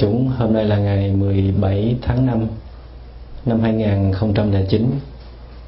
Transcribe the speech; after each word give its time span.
Chúng, 0.00 0.28
hôm 0.28 0.52
nay 0.52 0.64
là 0.64 0.76
ngày 0.76 1.10
17 1.10 1.96
tháng 2.02 2.26
5 2.26 2.46
năm 3.46 3.60
2009. 3.60 4.90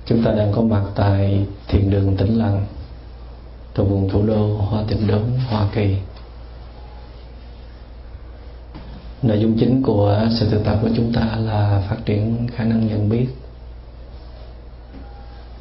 Chúng 0.07 0.23
ta 0.25 0.33
đang 0.33 0.53
có 0.53 0.63
mặt 0.63 0.83
tại 0.95 1.47
thiền 1.69 1.91
đường 1.91 2.17
Tĩnh 2.17 2.39
Lặng 2.39 2.65
thuộc 3.75 3.89
vùng 3.89 4.09
thủ 4.09 4.27
đô 4.27 4.57
Hoa 4.57 4.83
Tịnh 4.89 5.07
Đốn, 5.07 5.23
Hoa 5.49 5.69
Kỳ. 5.75 5.97
Nội 9.23 9.41
dung 9.41 9.57
chính 9.59 9.83
của 9.83 10.29
sự 10.31 10.51
thực 10.51 10.65
tập 10.65 10.79
của 10.83 10.91
chúng 10.97 11.13
ta 11.13 11.37
là 11.37 11.83
phát 11.91 11.97
triển 12.05 12.47
khả 12.57 12.65
năng 12.65 12.87
nhận 12.87 13.09
biết 13.09 13.27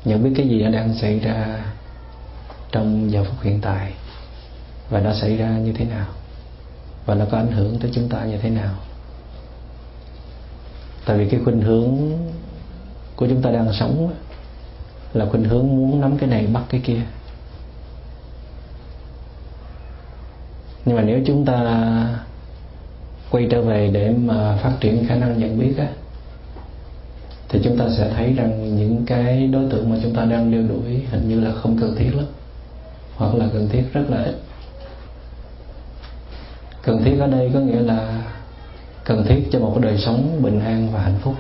Nhận 0.06 0.24
biết 0.24 0.32
cái 0.36 0.48
gì 0.48 0.64
đã 0.64 0.70
đang 0.70 0.94
xảy 0.94 1.20
ra 1.20 1.66
trong 2.72 3.12
giờ 3.12 3.24
phút 3.24 3.42
hiện 3.42 3.60
tại 3.62 3.94
Và 4.90 5.00
nó 5.00 5.14
xảy 5.14 5.38
ra 5.38 5.50
như 5.50 5.74
thế 5.74 5.86
nào 5.86 6.08
và 7.06 7.16
nó 7.16 7.26
có 7.32 7.38
ảnh 7.38 7.52
hưởng 7.52 7.80
tới 7.80 7.92
chúng 7.94 8.10
ta 8.10 8.26
như 8.26 8.38
thế 8.38 8.50
nào? 8.50 8.74
Tại 11.06 11.18
vì 11.18 11.30
cái 11.30 11.40
khuynh 11.44 11.62
hướng 11.62 11.98
của 13.16 13.28
chúng 13.28 13.42
ta 13.42 13.52
đang 13.52 13.74
sống 13.74 14.12
Là 15.14 15.26
khuynh 15.26 15.44
hướng 15.44 15.68
muốn 15.68 16.02
nắm 16.02 16.18
cái 16.18 16.30
này 16.30 16.48
bắt 16.48 16.64
cái 16.70 16.82
kia. 16.84 17.02
Nhưng 20.86 20.96
mà 20.96 21.02
nếu 21.02 21.22
chúng 21.26 21.46
ta 21.46 22.08
quay 23.32 23.48
trở 23.52 23.62
về 23.62 23.90
để 23.94 24.14
mà 24.24 24.58
phát 24.58 24.72
triển 24.80 25.08
khả 25.08 25.16
năng 25.16 25.40
nhận 25.40 25.60
biết 25.60 25.74
á, 25.78 25.88
thì 27.50 27.60
chúng 27.64 27.78
ta 27.78 27.86
sẽ 27.98 28.10
thấy 28.16 28.34
rằng 28.34 28.76
những 28.76 29.06
cái 29.06 29.48
đối 29.48 29.70
tượng 29.70 29.90
mà 29.90 29.98
chúng 30.04 30.16
ta 30.16 30.26
đang 30.26 30.52
đeo 30.52 30.62
đuổi 30.62 31.06
hình 31.12 31.30
như 31.30 31.40
là 31.40 31.52
không 31.52 31.78
cần 31.82 31.96
thiết 31.96 32.16
lắm, 32.16 32.26
hoặc 33.16 33.36
là 33.36 33.48
cần 33.54 33.70
thiết 33.70 33.84
rất 33.94 34.04
là 34.10 34.24
ít 34.24 34.36
cần 36.84 37.04
thiết 37.04 37.20
ở 37.20 37.28
đây 37.28 37.52
có 37.54 37.60
nghĩa 37.60 37.82
là 37.82 38.24
cần 39.04 39.26
thiết 39.28 39.50
cho 39.52 39.60
một 39.60 39.72
cái 39.76 39.84
đời 39.84 39.98
sống 39.98 40.40
bình 40.42 40.60
an 40.60 40.88
và 40.94 41.02
hạnh 41.02 41.18
phúc 41.22 41.36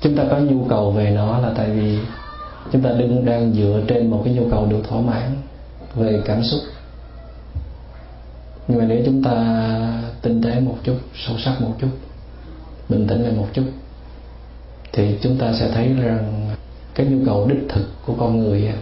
chúng 0.00 0.16
ta 0.16 0.24
có 0.30 0.38
nhu 0.38 0.64
cầu 0.68 0.90
về 0.90 1.10
nó 1.10 1.38
là 1.38 1.52
tại 1.56 1.70
vì 1.70 1.98
chúng 2.72 2.82
ta 2.82 2.90
đừng 2.98 3.24
đang 3.24 3.52
dựa 3.52 3.82
trên 3.88 4.10
một 4.10 4.22
cái 4.24 4.34
nhu 4.34 4.50
cầu 4.50 4.66
được 4.66 4.82
thỏa 4.88 5.00
mãn 5.00 5.36
về 5.94 6.22
cảm 6.24 6.42
xúc. 6.44 6.60
Nhưng 8.68 8.78
mà 8.78 8.84
nếu 8.84 9.02
chúng 9.06 9.22
ta 9.22 9.34
tinh 10.22 10.42
tế 10.42 10.60
một 10.60 10.76
chút, 10.84 10.96
sâu 11.26 11.38
sắc 11.38 11.60
một 11.60 11.74
chút, 11.80 11.88
bình 12.88 13.06
tĩnh 13.06 13.22
lại 13.22 13.32
một 13.32 13.46
chút, 13.52 13.64
thì 14.92 15.18
chúng 15.22 15.36
ta 15.36 15.52
sẽ 15.52 15.70
thấy 15.74 15.92
rằng 16.02 16.50
cái 16.94 17.06
nhu 17.06 17.26
cầu 17.26 17.46
đích 17.48 17.68
thực 17.68 17.86
của 18.06 18.14
con 18.18 18.38
người 18.38 18.72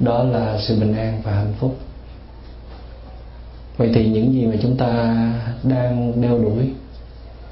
đó 0.00 0.24
là 0.24 0.58
sự 0.60 0.80
bình 0.80 0.94
an 0.94 1.20
và 1.24 1.32
hạnh 1.32 1.54
phúc. 1.58 1.76
Vậy 3.76 3.90
thì 3.94 4.08
những 4.08 4.32
gì 4.32 4.46
mà 4.46 4.54
chúng 4.62 4.76
ta 4.76 5.16
đang 5.62 6.20
đeo 6.22 6.38
đuổi 6.38 6.70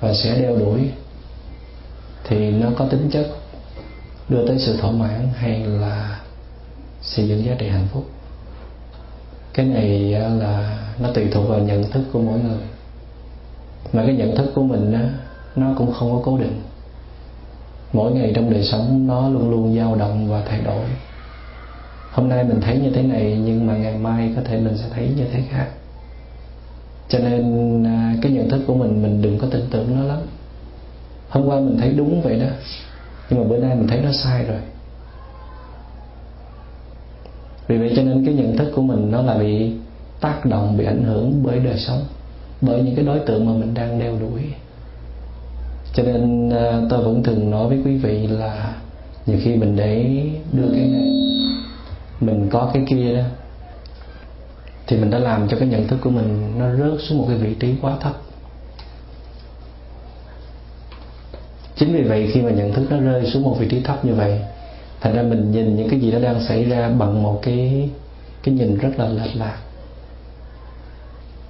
và 0.01 0.15
sẽ 0.15 0.41
đeo 0.41 0.57
đuổi 0.57 0.91
thì 2.25 2.51
nó 2.51 2.69
có 2.77 2.87
tính 2.87 3.11
chất 3.13 3.27
đưa 4.29 4.47
tới 4.47 4.59
sự 4.59 4.77
thỏa 4.77 4.91
mãn 4.91 5.29
hay 5.37 5.61
là 5.67 6.21
xây 7.03 7.29
dựng 7.29 7.45
giá 7.45 7.55
trị 7.59 7.69
hạnh 7.69 7.87
phúc. 7.93 8.05
Cái 9.55 9.67
này 9.67 10.15
à, 10.15 10.29
là 10.29 10.79
nó 11.01 11.09
tùy 11.13 11.29
thuộc 11.33 11.49
vào 11.49 11.59
nhận 11.59 11.91
thức 11.91 12.03
của 12.13 12.19
mỗi 12.19 12.39
người. 12.39 12.59
Mà 13.93 14.03
cái 14.07 14.15
nhận 14.15 14.37
thức 14.37 14.53
của 14.55 14.63
mình 14.63 14.93
á, 14.93 15.11
nó 15.57 15.75
cũng 15.79 15.93
không 15.93 16.13
có 16.13 16.21
cố 16.25 16.39
định. 16.39 16.63
Mỗi 17.93 18.13
ngày 18.13 18.33
trong 18.35 18.51
đời 18.51 18.65
sống, 18.65 19.07
nó 19.07 19.29
luôn 19.29 19.51
luôn 19.51 19.77
dao 19.77 19.95
động 19.95 20.29
và 20.29 20.43
thay 20.49 20.61
đổi 20.61 20.85
hôm 22.13 22.29
nay 22.29 22.45
mình 22.45 22.61
thấy 22.61 22.79
như 22.79 22.91
thế 22.91 23.03
này, 23.03 23.41
nhưng 23.45 23.67
mà 23.67 23.77
ngày 23.77 23.99
mai 23.99 24.33
có 24.37 24.43
thể 24.45 24.61
mình 24.61 24.77
sẽ 24.77 24.85
thấy 24.95 25.09
như 25.17 25.25
thế 25.33 25.43
khác. 25.51 25.67
Cho 27.09 27.19
nên 27.19 27.85
à, 27.87 28.15
cái 28.23 28.33
nhận 28.33 28.51
thức 28.51 28.61
của 28.67 28.75
mình 28.75 29.03
mình 29.03 29.23
đừng 29.23 29.39
có 29.39 29.47
tin 29.51 29.61
tưởng 29.71 29.97
nó 29.97 30.05
lắm. 30.05 30.19
Hôm 31.29 31.47
qua 31.47 31.61
mình 31.61 31.77
thấy 31.79 31.93
đúng 31.97 32.23
vậy 32.23 32.39
đó, 32.39 32.47
nhưng 33.31 33.41
mà 33.41 33.49
bữa 33.49 33.59
nay 33.59 33.77
mình 33.77 33.89
thấy 33.89 34.01
nó 34.01 34.13
sai 34.13 34.45
rồi. 34.45 34.61
Vì 37.67 37.79
vậy 37.79 37.93
cho 37.97 38.03
nên 38.03 38.25
cái 38.25 38.35
nhận 38.35 38.57
thức 38.57 38.73
của 38.75 38.83
mình 38.83 39.11
nó 39.11 39.23
là 39.23 39.39
bị 39.39 39.73
tác 40.21 40.47
động, 40.47 40.77
bị 40.77 40.85
ảnh 40.85 41.05
hưởng 41.05 41.43
bởi 41.43 41.59
đời 41.59 41.79
sống, 41.79 42.05
bởi 42.61 42.83
những 42.83 42.97
cái 42.97 43.05
đối 43.05 43.19
tượng 43.19 43.47
mà 43.47 43.53
mình 43.53 43.75
đang 43.75 43.99
đeo 43.99 44.19
đuổi. 44.21 44.43
Cho 45.95 46.03
nên 46.03 46.51
à, 46.51 46.81
tôi 46.91 47.03
vẫn 47.05 47.23
thường 47.23 47.51
nói 47.51 47.69
với 47.69 47.81
quý 47.85 47.97
vị 47.97 48.27
là 48.27 48.75
nhiều 49.27 49.39
khi 49.43 49.57
mình 49.57 49.77
để 49.77 50.23
đưa 50.53 50.69
cái 50.69 50.87
này 50.87 51.09
mình 52.23 52.49
có 52.51 52.71
cái 52.75 52.85
kia 52.89 53.17
đó, 53.17 53.23
thì 54.87 54.97
mình 54.97 55.11
đã 55.11 55.19
làm 55.19 55.49
cho 55.49 55.57
cái 55.59 55.69
nhận 55.69 55.89
thức 55.89 55.99
của 56.03 56.11
mình 56.11 56.59
nó 56.59 56.75
rớt 56.75 57.01
xuống 57.01 57.19
một 57.19 57.25
cái 57.29 57.37
vị 57.37 57.55
trí 57.55 57.75
quá 57.83 57.97
thấp. 58.01 58.13
Chính 61.77 61.93
vì 61.93 62.03
vậy 62.03 62.31
khi 62.33 62.43
mà 62.43 62.51
nhận 62.51 62.73
thức 62.73 62.87
nó 62.91 63.01
rơi 63.01 63.31
xuống 63.31 63.43
một 63.43 63.57
vị 63.59 63.69
trí 63.69 63.81
thấp 63.83 64.05
như 64.05 64.15
vậy, 64.15 64.41
thành 65.01 65.15
ra 65.15 65.23
mình 65.23 65.53
nhìn 65.53 65.77
những 65.77 65.91
cái 65.91 66.01
gì 66.01 66.13
nó 66.13 66.19
đang 66.19 66.45
xảy 66.45 66.65
ra 66.65 66.89
bằng 66.89 67.23
một 67.23 67.41
cái 67.43 67.91
cái 68.43 68.55
nhìn 68.55 68.79
rất 68.79 68.91
là 68.97 69.09
lệch 69.09 69.37
lạc. 69.37 69.57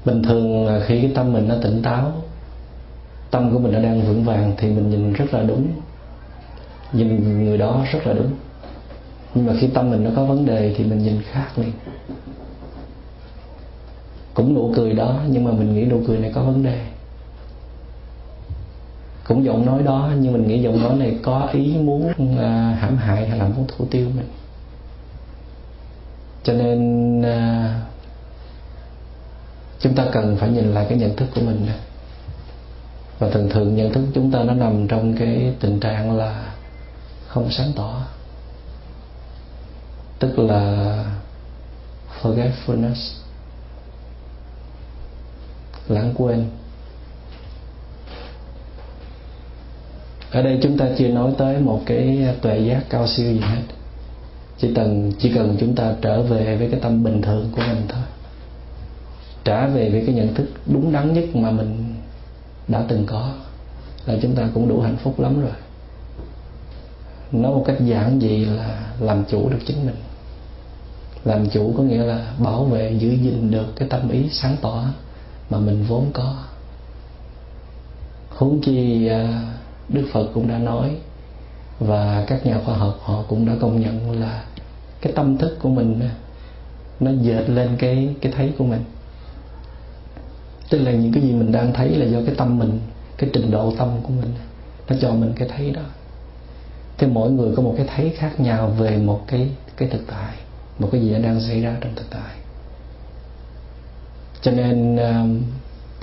Bình 0.04 0.22
thường 0.22 0.68
khi 0.86 1.00
cái 1.00 1.12
tâm 1.14 1.32
mình 1.32 1.48
nó 1.48 1.54
tỉnh 1.62 1.82
táo, 1.82 2.12
tâm 3.30 3.52
của 3.52 3.58
mình 3.58 3.72
nó 3.72 3.80
đang 3.80 4.02
vững 4.02 4.24
vàng 4.24 4.54
thì 4.58 4.68
mình 4.68 4.90
nhìn 4.90 5.12
rất 5.12 5.34
là 5.34 5.42
đúng, 5.42 5.68
nhìn 6.92 7.38
người 7.44 7.58
đó 7.58 7.84
rất 7.92 8.06
là 8.06 8.12
đúng 8.12 8.30
nhưng 9.34 9.46
mà 9.46 9.52
khi 9.60 9.66
tâm 9.66 9.90
mình 9.90 10.04
nó 10.04 10.10
có 10.16 10.24
vấn 10.24 10.46
đề 10.46 10.74
thì 10.76 10.84
mình 10.84 11.02
nhìn 11.02 11.22
khác 11.22 11.48
liền 11.56 11.72
cũng 14.34 14.54
nụ 14.54 14.72
cười 14.76 14.92
đó 14.92 15.20
nhưng 15.28 15.44
mà 15.44 15.50
mình 15.50 15.74
nghĩ 15.74 15.84
nụ 15.84 16.00
cười 16.06 16.18
này 16.18 16.32
có 16.34 16.42
vấn 16.42 16.62
đề. 16.62 16.86
Cũng 19.24 19.44
giọng 19.44 19.66
nói 19.66 19.82
đó 19.82 20.10
nhưng 20.20 20.32
mình 20.32 20.46
nghĩ 20.46 20.62
giọng 20.62 20.82
nói 20.82 20.96
này 20.96 21.18
có 21.22 21.48
ý 21.52 21.76
muốn 21.76 22.06
uh, 22.06 22.38
hãm 22.78 22.96
hại 22.96 23.28
hay 23.28 23.38
là 23.38 23.48
muốn 23.48 23.66
thủ 23.68 23.84
tiêu 23.90 24.08
mình. 24.16 24.28
Cho 26.44 26.52
nên 26.52 27.20
uh, 27.20 27.70
chúng 29.80 29.94
ta 29.94 30.06
cần 30.12 30.36
phải 30.36 30.50
nhìn 30.50 30.74
lại 30.74 30.86
cái 30.88 30.98
nhận 30.98 31.16
thức 31.16 31.26
của 31.34 31.40
mình 31.40 31.66
và 33.18 33.30
thường 33.30 33.48
thường 33.50 33.76
nhận 33.76 33.92
thức 33.92 34.04
chúng 34.14 34.30
ta 34.30 34.42
nó 34.44 34.54
nằm 34.54 34.88
trong 34.88 35.14
cái 35.16 35.54
tình 35.60 35.80
trạng 35.80 36.16
là 36.16 36.54
không 37.26 37.50
sáng 37.50 37.72
tỏ 37.76 38.02
tức 40.22 40.38
là 40.38 41.04
forgetfulness. 42.22 43.12
Lãng 45.88 46.14
quên. 46.14 46.44
Ở 50.30 50.42
đây 50.42 50.58
chúng 50.62 50.78
ta 50.78 50.86
chưa 50.98 51.08
nói 51.08 51.32
tới 51.38 51.58
một 51.58 51.82
cái 51.86 52.28
tuệ 52.42 52.58
giác 52.58 52.82
cao 52.88 53.06
siêu 53.06 53.32
gì 53.32 53.40
hết. 53.40 53.62
Chỉ 54.58 54.74
cần 54.74 55.12
chỉ 55.18 55.32
cần 55.34 55.56
chúng 55.60 55.74
ta 55.74 55.94
trở 56.00 56.22
về 56.22 56.56
với 56.56 56.68
cái 56.70 56.80
tâm 56.80 57.04
bình 57.04 57.22
thường 57.22 57.50
của 57.56 57.62
mình 57.68 57.86
thôi. 57.88 58.02
Trả 59.44 59.66
về 59.66 59.90
với 59.90 60.02
cái 60.06 60.14
nhận 60.14 60.34
thức 60.34 60.46
đúng 60.66 60.92
đắn 60.92 61.12
nhất 61.12 61.24
mà 61.34 61.50
mình 61.50 61.94
đã 62.68 62.84
từng 62.88 63.06
có 63.06 63.32
là 64.06 64.14
chúng 64.22 64.34
ta 64.34 64.48
cũng 64.54 64.68
đủ 64.68 64.80
hạnh 64.80 64.96
phúc 65.02 65.20
lắm 65.20 65.40
rồi. 65.42 65.52
Nói 67.32 67.52
một 67.52 67.64
cách 67.66 67.76
giản 67.80 68.20
dị 68.20 68.44
là 68.44 68.92
làm 69.00 69.24
chủ 69.30 69.48
được 69.48 69.58
chính 69.66 69.86
mình 69.86 69.96
làm 71.24 71.50
chủ 71.50 71.74
có 71.76 71.82
nghĩa 71.82 72.02
là 72.02 72.32
bảo 72.38 72.64
vệ, 72.64 72.92
giữ 72.98 73.10
gìn 73.10 73.50
được 73.50 73.66
cái 73.76 73.88
tâm 73.88 74.08
ý 74.08 74.28
sáng 74.30 74.56
tỏ 74.60 74.84
mà 75.50 75.58
mình 75.58 75.84
vốn 75.88 76.10
có. 76.12 76.34
Huống 78.30 78.60
chi 78.60 79.06
à, 79.06 79.42
đức 79.88 80.08
phật 80.12 80.28
cũng 80.34 80.48
đã 80.48 80.58
nói 80.58 80.96
và 81.80 82.24
các 82.26 82.46
nhà 82.46 82.60
khoa 82.64 82.76
học 82.76 82.98
họ 83.02 83.22
cũng 83.28 83.46
đã 83.46 83.52
công 83.60 83.80
nhận 83.80 84.20
là 84.20 84.44
cái 85.00 85.12
tâm 85.12 85.38
thức 85.38 85.58
của 85.62 85.68
mình 85.68 86.00
nó 87.00 87.10
dệt 87.10 87.44
lên 87.48 87.68
cái 87.78 88.14
cái 88.20 88.32
thấy 88.32 88.52
của 88.58 88.64
mình. 88.64 88.84
Tức 90.70 90.78
là 90.78 90.92
những 90.92 91.12
cái 91.12 91.22
gì 91.22 91.32
mình 91.32 91.52
đang 91.52 91.72
thấy 91.72 91.88
là 91.88 92.06
do 92.06 92.18
cái 92.26 92.34
tâm 92.34 92.58
mình, 92.58 92.80
cái 93.16 93.30
trình 93.32 93.50
độ 93.50 93.72
tâm 93.78 93.88
của 94.02 94.08
mình, 94.08 94.34
nó 94.88 94.96
cho 95.00 95.10
mình 95.10 95.32
cái 95.36 95.48
thấy 95.48 95.70
đó. 95.70 95.82
Thế 96.98 97.06
mỗi 97.06 97.30
người 97.30 97.56
có 97.56 97.62
một 97.62 97.74
cái 97.76 97.86
thấy 97.94 98.12
khác 98.16 98.40
nhau 98.40 98.68
về 98.68 98.96
một 98.96 99.24
cái 99.26 99.48
cái 99.76 99.88
thực 99.88 100.02
tại 100.06 100.34
một 100.78 100.88
cái 100.92 101.00
gì 101.00 101.14
đang 101.22 101.40
xảy 101.40 101.60
ra 101.60 101.76
trong 101.80 101.94
thực 101.96 102.10
tại. 102.10 102.36
Cho 104.40 104.50
nên 104.50 104.96
um, 104.96 105.42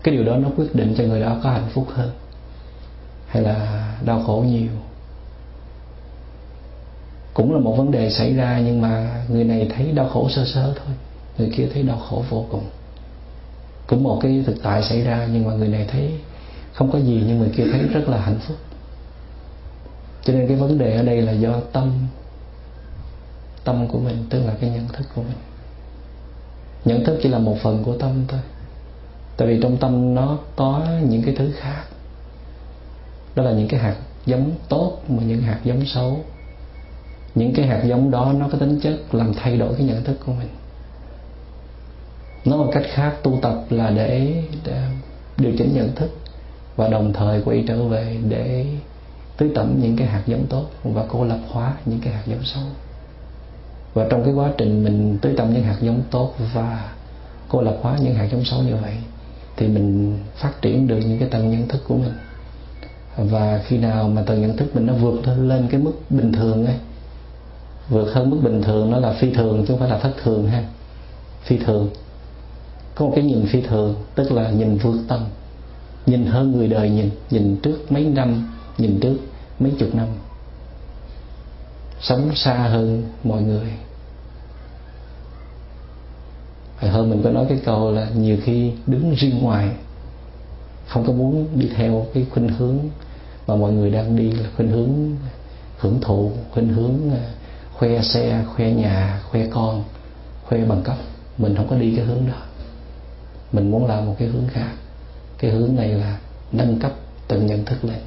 cái 0.03 0.15
điều 0.15 0.25
đó 0.25 0.35
nó 0.35 0.49
quyết 0.57 0.75
định 0.75 0.95
cho 0.97 1.03
người 1.03 1.21
đó 1.21 1.37
có 1.43 1.49
hạnh 1.49 1.69
phúc 1.73 1.87
hơn 1.93 2.11
hay 3.27 3.43
là 3.43 3.87
đau 4.05 4.23
khổ 4.27 4.45
nhiều. 4.47 4.71
Cũng 7.33 7.53
là 7.53 7.59
một 7.59 7.75
vấn 7.77 7.91
đề 7.91 8.09
xảy 8.09 8.33
ra 8.33 8.61
nhưng 8.65 8.81
mà 8.81 9.23
người 9.29 9.43
này 9.43 9.71
thấy 9.75 9.91
đau 9.91 10.09
khổ 10.09 10.29
sơ 10.29 10.45
sơ 10.45 10.73
thôi. 10.75 10.95
Người 11.37 11.51
kia 11.55 11.67
thấy 11.73 11.83
đau 11.83 11.97
khổ 12.09 12.23
vô 12.29 12.45
cùng. 12.51 12.65
Cũng 13.87 14.03
một 14.03 14.19
cái 14.21 14.43
thực 14.47 14.63
tại 14.63 14.83
xảy 14.83 15.01
ra 15.01 15.27
nhưng 15.33 15.45
mà 15.45 15.53
người 15.53 15.67
này 15.67 15.87
thấy 15.91 16.11
không 16.73 16.91
có 16.91 16.99
gì 16.99 17.23
nhưng 17.27 17.39
người 17.39 17.51
kia 17.57 17.63
thấy 17.71 17.81
rất 17.81 18.09
là 18.09 18.17
hạnh 18.17 18.39
phúc. 18.47 18.57
Cho 20.23 20.33
nên 20.33 20.47
cái 20.47 20.57
vấn 20.57 20.77
đề 20.77 20.95
ở 20.95 21.03
đây 21.03 21.21
là 21.21 21.31
do 21.31 21.59
tâm 21.73 21.91
tâm 23.63 23.87
của 23.87 23.99
mình 23.99 24.25
tức 24.29 24.45
là 24.45 24.53
cái 24.61 24.69
nhận 24.69 24.87
thức 24.87 25.07
của 25.15 25.21
mình. 25.21 25.37
Nhận 26.85 27.05
thức 27.05 27.19
chỉ 27.23 27.29
là 27.29 27.39
một 27.39 27.57
phần 27.61 27.83
của 27.83 27.97
tâm 27.97 28.25
thôi. 28.27 28.39
Tại 29.37 29.47
vì 29.47 29.59
trong 29.61 29.77
tâm 29.77 30.15
nó 30.15 30.37
có 30.55 30.85
những 31.09 31.23
cái 31.23 31.35
thứ 31.35 31.51
khác. 31.57 31.83
Đó 33.35 33.43
là 33.43 33.51
những 33.51 33.67
cái 33.67 33.79
hạt 33.79 33.95
giống 34.25 34.51
tốt 34.69 34.97
mà 35.07 35.23
những 35.23 35.41
hạt 35.41 35.59
giống 35.63 35.85
xấu. 35.85 36.19
Những 37.35 37.53
cái 37.53 37.67
hạt 37.67 37.83
giống 37.85 38.11
đó 38.11 38.33
nó 38.37 38.47
có 38.51 38.57
tính 38.57 38.79
chất 38.83 39.15
làm 39.15 39.33
thay 39.33 39.57
đổi 39.57 39.73
cái 39.73 39.85
nhận 39.85 40.03
thức 40.03 40.17
của 40.25 40.31
mình. 40.31 40.49
Nói 42.45 42.57
một 42.57 42.69
cách 42.73 42.83
khác 42.93 43.15
tu 43.23 43.39
tập 43.41 43.63
là 43.69 43.89
để, 43.89 44.43
để 44.65 44.83
điều 45.37 45.51
chỉnh 45.57 45.73
nhận 45.73 45.95
thức 45.95 46.17
và 46.75 46.87
đồng 46.87 47.13
thời 47.13 47.41
quay 47.41 47.63
trở 47.67 47.83
về 47.83 48.17
để 48.29 48.65
tưới 49.37 49.51
tẩm 49.55 49.75
những 49.81 49.97
cái 49.97 50.07
hạt 50.07 50.23
giống 50.25 50.45
tốt 50.49 50.65
và 50.83 51.05
cô 51.09 51.23
lập 51.23 51.39
hóa 51.49 51.73
những 51.85 51.99
cái 51.99 52.13
hạt 52.13 52.23
giống 52.25 52.43
xấu 52.43 52.63
và 53.93 54.07
trong 54.09 54.23
cái 54.23 54.33
quá 54.33 54.51
trình 54.57 54.83
mình 54.83 55.17
tưới 55.21 55.33
tâm 55.37 55.53
những 55.53 55.63
hạt 55.63 55.77
giống 55.81 56.01
tốt 56.11 56.33
và 56.53 56.89
cô 57.49 57.61
lập 57.61 57.77
hóa 57.81 57.97
những 58.01 58.15
hạt 58.15 58.27
giống 58.31 58.45
xấu 58.45 58.61
như 58.61 58.75
vậy, 58.81 58.93
thì 59.57 59.67
mình 59.67 60.19
phát 60.35 60.61
triển 60.61 60.87
được 60.87 60.97
những 60.97 61.19
cái 61.19 61.29
tầng 61.29 61.51
nhận 61.51 61.67
thức 61.67 61.81
của 61.87 61.95
mình. 61.95 62.13
Và 63.17 63.61
khi 63.65 63.77
nào 63.77 64.07
mà 64.07 64.21
tầng 64.21 64.41
nhận 64.41 64.57
thức 64.57 64.75
mình 64.75 64.85
nó 64.85 64.93
vượt 64.93 65.21
lên 65.37 65.67
cái 65.71 65.79
mức 65.79 65.93
bình 66.09 66.31
thường 66.31 66.65
ấy, 66.65 66.75
vượt 67.89 68.11
hơn 68.13 68.29
mức 68.29 68.37
bình 68.43 68.61
thường 68.61 68.91
nó 68.91 68.99
là 68.99 69.13
phi 69.13 69.33
thường 69.33 69.59
chứ 69.59 69.65
không 69.67 69.79
phải 69.79 69.89
là 69.89 69.97
thất 69.97 70.11
thường 70.23 70.47
ha. 70.47 70.63
Phi 71.43 71.57
thường. 71.57 71.89
Có 72.95 73.05
một 73.05 73.11
cái 73.15 73.23
nhìn 73.23 73.45
phi 73.45 73.61
thường, 73.61 73.95
tức 74.15 74.31
là 74.31 74.49
nhìn 74.49 74.77
vượt 74.77 74.97
tâm. 75.07 75.19
Nhìn 76.05 76.25
hơn 76.25 76.51
người 76.51 76.67
đời 76.67 76.89
nhìn 76.89 77.09
nhìn 77.29 77.55
trước 77.63 77.91
mấy 77.91 78.05
năm, 78.05 78.47
nhìn 78.77 78.99
trước 78.99 79.17
mấy 79.59 79.71
chục 79.79 79.95
năm 79.95 80.07
sống 82.01 82.35
xa 82.35 82.53
hơn 82.53 83.03
mọi 83.23 83.41
người. 83.41 83.69
Hồi 86.79 86.91
hơn 86.91 87.09
mình 87.09 87.21
có 87.23 87.29
nói 87.29 87.45
cái 87.49 87.59
câu 87.65 87.91
là 87.91 88.09
nhiều 88.15 88.37
khi 88.43 88.71
đứng 88.87 89.15
riêng 89.15 89.39
ngoài, 89.41 89.69
không 90.87 91.05
có 91.07 91.13
muốn 91.13 91.47
đi 91.55 91.69
theo 91.75 92.05
cái 92.13 92.25
khuynh 92.31 92.49
hướng 92.49 92.79
mà 93.47 93.55
mọi 93.55 93.71
người 93.71 93.91
đang 93.91 94.15
đi, 94.15 94.31
là 94.31 94.49
khuynh 94.55 94.69
hướng 94.69 94.89
hưởng 95.77 96.01
thụ, 96.01 96.31
khuynh 96.51 96.67
hướng 96.67 97.11
à, 97.11 97.23
khoe 97.77 98.01
xe, 98.01 98.43
khoe 98.55 98.71
nhà, 98.71 99.21
khoe 99.29 99.47
con, 99.51 99.83
khoe 100.45 100.65
bằng 100.65 100.81
cấp. 100.83 100.97
Mình 101.37 101.55
không 101.55 101.67
có 101.67 101.75
đi 101.75 101.95
cái 101.95 102.05
hướng 102.05 102.27
đó. 102.27 102.37
Mình 103.51 103.71
muốn 103.71 103.87
làm 103.87 104.05
một 104.05 104.15
cái 104.19 104.27
hướng 104.27 104.47
khác. 104.47 104.71
Cái 105.37 105.51
hướng 105.51 105.75
này 105.75 105.87
là 105.87 106.17
nâng 106.51 106.79
cấp 106.79 106.91
tầng 107.27 107.45
nhận 107.45 107.65
thức 107.65 107.85
lên. 107.85 107.99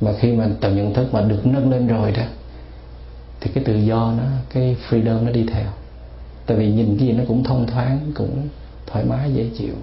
Mà 0.00 0.12
khi 0.20 0.32
mà 0.32 0.48
tầng 0.60 0.76
nhận 0.76 0.94
thức 0.94 1.14
mà 1.14 1.20
được 1.20 1.46
nâng 1.46 1.70
lên 1.70 1.86
rồi 1.86 2.12
đó 2.12 2.22
thì 3.42 3.50
cái 3.54 3.64
tự 3.64 3.76
do 3.76 4.12
nó, 4.16 4.24
cái 4.50 4.76
freedom 4.88 5.24
nó 5.24 5.30
đi 5.30 5.44
theo. 5.52 5.66
Tại 6.46 6.56
vì 6.56 6.72
nhìn 6.72 6.98
cái 6.98 7.08
gì 7.08 7.12
nó 7.12 7.24
cũng 7.28 7.44
thông 7.44 7.66
thoáng, 7.66 8.12
cũng 8.14 8.48
thoải 8.86 9.04
mái, 9.04 9.34
dễ 9.34 9.50
chịu. 9.58 9.74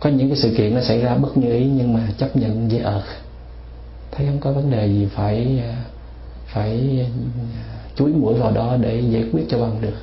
Có 0.00 0.10
những 0.10 0.28
cái 0.28 0.38
sự 0.38 0.54
kiện 0.56 0.74
nó 0.74 0.80
xảy 0.80 1.00
ra 1.00 1.14
bất 1.14 1.36
như 1.36 1.52
ý, 1.52 1.66
nhưng 1.66 1.94
mà 1.94 2.08
chấp 2.18 2.36
nhận 2.36 2.70
dễ 2.70 2.78
ở 2.78 3.02
thấy 4.12 4.26
không 4.26 4.40
có 4.40 4.52
vấn 4.52 4.70
đề 4.70 4.86
gì 4.86 5.08
phải 5.14 5.62
à, 5.64 5.84
phải 6.46 7.00
à, 7.00 7.08
chuối 7.96 8.10
mũi 8.10 8.34
vào 8.34 8.52
đó 8.52 8.76
để 8.80 9.00
giải 9.00 9.24
quyết 9.32 9.46
cho 9.48 9.58
bằng 9.58 9.80
được. 9.80 9.96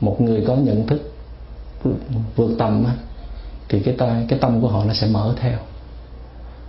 Một 0.00 0.20
người 0.20 0.44
có 0.46 0.56
nhận 0.56 0.86
thức 0.86 1.12
vượt 2.36 2.50
tầm 2.58 2.84
thì 3.68 3.80
cái 3.80 3.94
tay 3.98 4.26
cái 4.28 4.38
tâm 4.38 4.60
của 4.60 4.68
họ 4.68 4.84
nó 4.84 4.94
sẽ 4.94 5.06
mở 5.06 5.34
theo. 5.40 5.58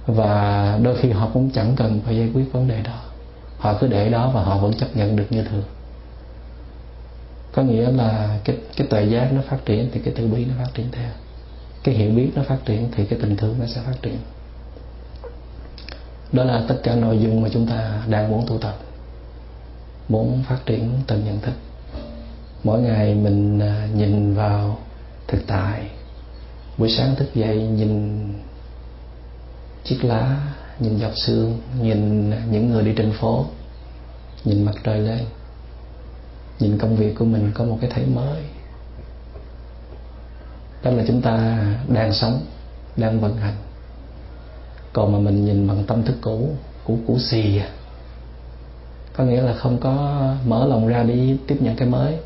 Và 0.06 0.80
đôi 0.84 0.96
khi 0.98 1.12
họ 1.12 1.30
cũng 1.34 1.50
chẳng 1.50 1.76
cần 1.76 2.00
phải 2.06 2.18
giải 2.18 2.30
quyết 2.34 2.52
vấn 2.52 2.68
đề 2.68 2.82
đó 2.82 3.02
họ 3.60 3.78
cứ 3.80 3.88
để 3.88 4.10
đó 4.10 4.32
và 4.34 4.44
họ 4.44 4.58
vẫn 4.58 4.74
chấp 4.74 4.96
nhận 4.96 5.16
được 5.16 5.26
như 5.30 5.44
thường. 5.44 5.64
Có 7.52 7.62
nghĩa 7.62 7.92
là 7.92 8.40
cái 8.44 8.58
cái 8.78 8.88
tuệ 8.88 9.04
giác 9.04 9.34
nó 9.34 9.42
phát 9.50 9.66
triển 9.66 9.90
thì 9.92 10.00
cái 10.00 10.14
từ 10.18 10.28
bi 10.28 10.46
nó 10.46 10.54
phát 10.58 10.70
triển 10.74 10.88
theo. 10.92 11.10
Cái 11.84 11.96
hiểu 11.96 12.12
biết 12.12 12.32
nó 12.36 12.44
phát 12.44 12.58
triển 12.66 12.90
thì 12.92 13.06
cái 13.06 13.20
tình 13.22 13.38
thương 13.38 13.56
nó 13.60 13.66
sẽ 13.66 13.82
phát 13.82 13.96
triển. 14.02 14.18
Đó 16.32 16.44
là 16.44 16.64
tất 16.68 16.80
cả 16.84 16.96
nội 16.96 17.20
dung 17.20 17.42
mà 17.42 17.50
chúng 17.54 17.68
ta 17.68 18.04
đang 18.08 18.32
muốn 18.32 18.46
tu 18.48 18.58
tập 18.58 18.76
muốn 20.10 20.44
phát 20.50 20.66
triển 20.66 20.92
từng 21.08 21.26
nhận 21.26 21.40
thức. 21.40 21.54
Mỗi 22.64 22.82
ngày 22.82 23.16
mình 23.16 23.60
à, 23.60 23.88
nhìn 23.96 24.36
vào 24.36 24.78
thực 25.28 25.48
tại. 25.48 25.88
Buổi 26.78 26.90
sáng 26.90 27.16
thức 27.16 27.36
dậy 27.36 27.58
nhìn 27.58 28.24
chiếc 29.84 30.04
lá 30.04 30.38
nhìn 30.80 31.00
dọc 31.00 31.18
sương, 31.18 31.60
nhìn 31.82 32.30
những 32.52 32.70
người 32.70 32.84
đi 32.84 32.94
trên 32.98 33.12
phố, 33.12 33.46
nhìn 34.46 34.64
mặt 34.64 34.76
trời 34.84 35.00
lên, 35.00 35.26
nhìn 36.60 36.78
công 36.78 36.96
việc 36.96 37.16
của 37.20 37.26
mình 37.26 37.52
có 37.54 37.64
một 37.64 37.78
cái 37.82 37.90
thấy 37.94 38.06
mới. 38.06 38.44
Đó 40.84 40.92
là 40.92 41.04
chúng 41.08 41.22
ta 41.22 41.66
đang 41.88 42.14
sống, 42.14 42.42
đang 42.98 43.20
vận 43.20 43.38
hành. 43.38 43.56
Còn 44.94 45.12
mà 45.12 45.20
mình 45.20 45.46
nhìn 45.46 45.68
bằng 45.68 45.84
tâm 45.88 46.04
thức 46.04 46.16
cũ 46.22 46.50
cũ 46.84 47.00
cũ 47.08 47.20
xì 47.20 47.58
à. 47.58 47.70
Có 49.14 49.24
nghĩa 49.24 49.42
là 49.42 49.54
không 49.54 49.78
có 49.78 50.24
mở 50.46 50.68
lòng 50.68 50.88
ra 50.88 51.04
đi 51.04 51.38
tiếp 51.48 51.58
nhận 51.60 51.76
cái 51.76 51.88
mới, 51.88 52.18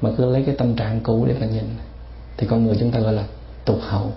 mà 0.00 0.10
cứ 0.18 0.32
lấy 0.32 0.42
cái 0.46 0.54
tâm 0.54 0.76
trạng 0.76 1.00
cũ 1.00 1.26
để 1.28 1.34
mà 1.40 1.46
nhìn. 1.46 1.64
Thì 2.36 2.46
con 2.46 2.66
người 2.66 2.76
chúng 2.80 2.90
ta 2.90 2.98
gọi 2.98 3.12
là 3.12 3.24
tục 3.64 3.78
hậu. 3.82 4.12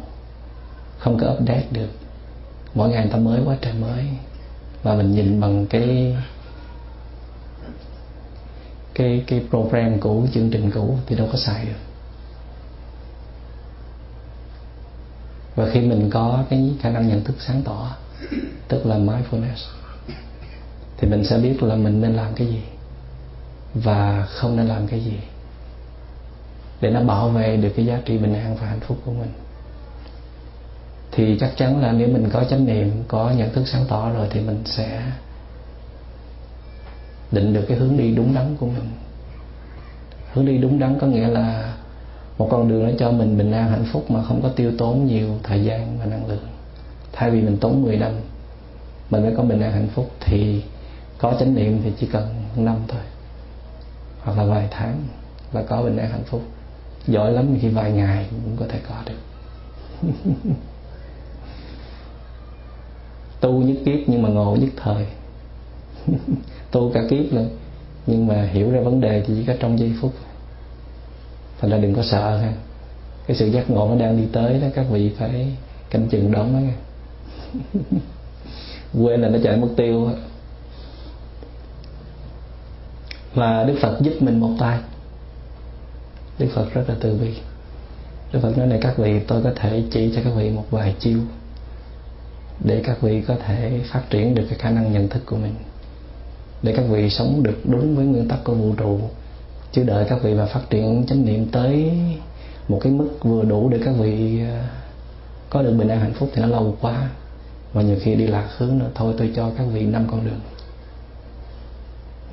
Không 0.98 1.20
có 1.20 1.28
update 1.28 1.66
được 1.72 1.90
mỗi 2.74 2.90
ngày 2.90 3.04
người 3.04 3.12
ta 3.12 3.18
mới 3.18 3.42
quá 3.46 3.56
trời 3.62 3.74
mới. 3.74 4.06
Và 4.84 4.96
mình 4.96 5.12
nhìn 5.12 5.42
bằng 5.42 5.68
cái 5.68 6.18
cái 8.94 9.24
cái 9.28 9.44
program 9.50 10.00
cũ, 10.00 10.28
chương 10.34 10.50
trình 10.50 10.72
cũ 10.72 10.98
thì 11.06 11.16
đâu 11.16 11.28
có 11.32 11.38
xài 11.38 11.66
được. 11.66 11.82
Và 15.56 15.70
khi 15.74 15.82
mình 15.82 16.10
có 16.10 16.44
cái 16.50 16.74
khả 16.82 16.90
năng 16.90 17.08
nhận 17.08 17.24
thức 17.24 17.36
sáng 17.40 17.62
tỏ, 17.62 17.96
tức 18.68 18.86
là 18.86 18.98
mindfulness, 18.98 19.70
thì 20.98 21.08
mình 21.08 21.26
sẽ 21.26 21.38
biết 21.38 21.64
là 21.64 21.76
mình 21.76 22.02
nên 22.02 22.14
làm 22.14 22.34
cái 22.34 22.48
gì 22.48 22.62
và 23.74 24.26
không 24.30 24.56
nên 24.56 24.68
làm 24.68 24.88
cái 24.88 25.00
gì 25.00 25.18
để 26.82 26.92
nó 26.92 27.02
bảo 27.02 27.30
vệ 27.30 27.58
được 27.58 27.70
cái 27.76 27.86
giá 27.86 28.02
trị 28.06 28.18
bình 28.18 28.34
an 28.34 28.56
và 28.56 28.68
hạnh 28.68 28.80
phúc 28.80 28.98
của 29.06 29.12
mình 29.12 29.32
thì 31.16 31.38
chắc 31.40 31.58
chắn 31.58 31.82
là 31.82 31.92
nếu 31.92 32.08
mình 32.08 32.30
có 32.34 32.44
chánh 32.44 32.66
niệm, 32.66 32.92
có 33.08 33.32
nhận 33.38 33.54
thức 33.54 33.68
sáng 33.68 33.86
tỏ 33.88 34.10
rồi 34.14 34.28
thì 34.32 34.40
mình 34.40 34.62
sẽ 34.66 35.02
định 37.32 37.54
được 37.54 37.66
cái 37.68 37.78
hướng 37.78 37.98
đi 37.98 38.16
đúng 38.16 38.34
đắn 38.34 38.56
của 38.60 38.66
mình. 38.66 38.90
Hướng 40.34 40.46
đi 40.46 40.58
đúng 40.58 40.80
đắn 40.80 41.00
có 41.00 41.08
nghĩa 41.08 41.28
là 41.28 41.74
một 42.38 42.48
con 42.52 42.70
đường 42.70 42.88
để 42.88 42.96
cho 43.00 43.12
mình 43.12 43.38
bình 43.38 43.52
an, 43.52 43.72
hạnh 43.72 43.86
phúc 43.92 44.12
mà 44.12 44.24
không 44.24 44.42
có 44.42 44.50
tiêu 44.50 44.72
tốn 44.78 45.06
nhiều 45.06 45.30
thời 45.44 45.64
gian 45.64 45.98
và 46.00 46.06
năng 46.06 46.28
lượng. 46.28 46.48
Thay 47.12 47.32
vì 47.32 47.42
mình 47.42 47.58
tốn 47.58 47.82
10 47.84 47.98
năm, 47.98 48.12
mình 49.10 49.24
mới 49.24 49.34
có 49.38 49.44
bình 49.44 49.62
an, 49.62 49.72
hạnh 49.72 49.90
phúc 49.96 50.12
thì 50.20 50.64
có 51.18 51.34
chánh 51.40 51.56
niệm 51.56 51.82
thì 51.84 51.92
chỉ 52.00 52.08
cần 52.08 52.28
năm 52.56 52.76
thôi, 52.88 53.02
hoặc 54.22 54.38
là 54.38 54.44
vài 54.46 54.68
tháng 54.72 55.04
là 55.52 55.64
có 55.64 55.82
bình 55.82 55.98
an, 55.98 56.10
hạnh 56.12 56.24
phúc. 56.26 56.42
Giỏi 57.08 57.32
lắm, 57.32 57.58
khi 57.62 57.70
vài 57.70 57.92
ngày 57.92 58.26
cũng 58.30 58.58
có 58.60 58.66
thể 58.70 58.80
có 58.90 58.96
được. 59.06 59.20
tu 63.44 63.62
nhất 63.62 63.78
kiếp 63.86 64.00
nhưng 64.08 64.22
mà 64.22 64.30
ngộ 64.30 64.56
nhất 64.56 64.70
thời. 64.76 65.06
Tu 66.72 66.92
cả 66.94 67.02
kiếp 67.10 67.34
luôn. 67.34 67.50
Nhưng 68.08 68.28
mà 68.28 68.44
hiểu 68.44 68.72
ra 68.72 68.82
vấn 68.82 69.02
đề 69.02 69.24
thì 69.28 69.34
chỉ 69.38 69.44
có 69.46 69.54
trong 69.60 69.80
giây 69.80 69.94
phút. 70.02 70.14
Thành 71.60 71.72
ra 71.72 71.78
đừng 71.78 71.96
có 71.96 72.04
sợ 72.04 72.38
ha. 72.38 72.54
Cái 73.28 73.38
sự 73.38 73.48
giác 73.48 73.70
ngộ 73.70 73.90
nó 73.90 73.96
đang 73.96 74.18
đi 74.18 74.24
tới 74.32 74.60
đó, 74.60 74.68
các 74.76 74.86
vị 74.90 75.12
phải 75.18 75.48
canh 75.90 76.10
chừng 76.10 76.32
đón 76.32 76.54
nó 76.54 76.60
nha. 76.60 76.76
Quên 78.94 79.22
là 79.22 79.30
nó 79.30 79.40
chạy 79.44 79.58
mất 79.58 79.68
tiêu 79.78 80.10
và 83.34 83.64
đức 83.64 83.76
phật 83.82 83.98
giúp 84.02 84.14
mình 84.20 84.40
một 84.40 84.52
tay. 84.60 84.80
Đức 86.40 86.48
phật 86.54 86.74
rất 86.74 86.84
là 86.88 86.96
từ 87.00 87.16
bi. 87.16 87.34
Đức 88.32 88.40
phật 88.42 88.58
nói 88.58 88.68
này, 88.68 88.80
các 88.82 88.98
vị, 88.98 89.20
tôi 89.28 89.44
có 89.44 89.52
thể 89.56 89.84
chỉ 89.92 90.12
cho 90.16 90.22
các 90.24 90.34
vị 90.36 90.50
một 90.50 90.66
vài 90.70 90.96
chiêu 91.00 91.20
để 92.60 92.82
các 92.86 93.02
vị 93.02 93.22
có 93.28 93.36
thể 93.46 93.82
phát 93.92 94.10
triển 94.10 94.36
được 94.36 94.44
cái 94.50 94.60
khả 94.60 94.70
năng 94.70 94.94
nhận 94.94 95.08
thức 95.10 95.24
của 95.26 95.36
mình. 95.36 95.56
Để 96.64 96.74
các 96.78 96.86
vị 96.90 97.10
sống 97.10 97.44
được 97.44 97.58
đúng 97.66 97.96
với 97.96 98.06
nguyên 98.06 98.28
tắc 98.28 98.44
của 98.44 98.54
vũ 98.54 98.74
trụ. 98.78 99.00
Chứ 99.72 99.84
đợi 99.84 100.06
các 100.10 100.24
vị 100.24 100.34
mà 100.34 100.46
phát 100.46 100.70
triển 100.70 101.06
chánh 101.08 101.26
niệm 101.26 101.48
tới 101.52 101.92
một 102.68 102.80
cái 102.84 102.92
mức 102.92 103.10
vừa 103.22 103.44
đủ 103.44 103.70
để 103.70 103.80
các 103.86 103.92
vị 104.00 104.42
ờ, 104.50 104.64
có 105.50 105.62
được 105.62 105.74
bình 105.74 105.88
an 105.88 106.00
hạnh 106.00 106.14
phúc 106.14 106.30
thì 106.34 106.42
nó 106.42 106.48
lâu 106.48 106.78
quá. 106.82 107.10
Và 107.74 107.82
nhiều 107.82 107.98
khi 108.02 108.16
đi 108.16 108.28
lạc 108.28 108.48
hướng 108.58 108.78
nữa. 108.78 108.90
Thôi 108.96 109.14
tôi 109.18 109.32
cho 109.36 109.52
các 109.58 109.64
vị 109.64 109.86
năm 109.86 110.08
con 110.12 110.26
đường. 110.26 110.40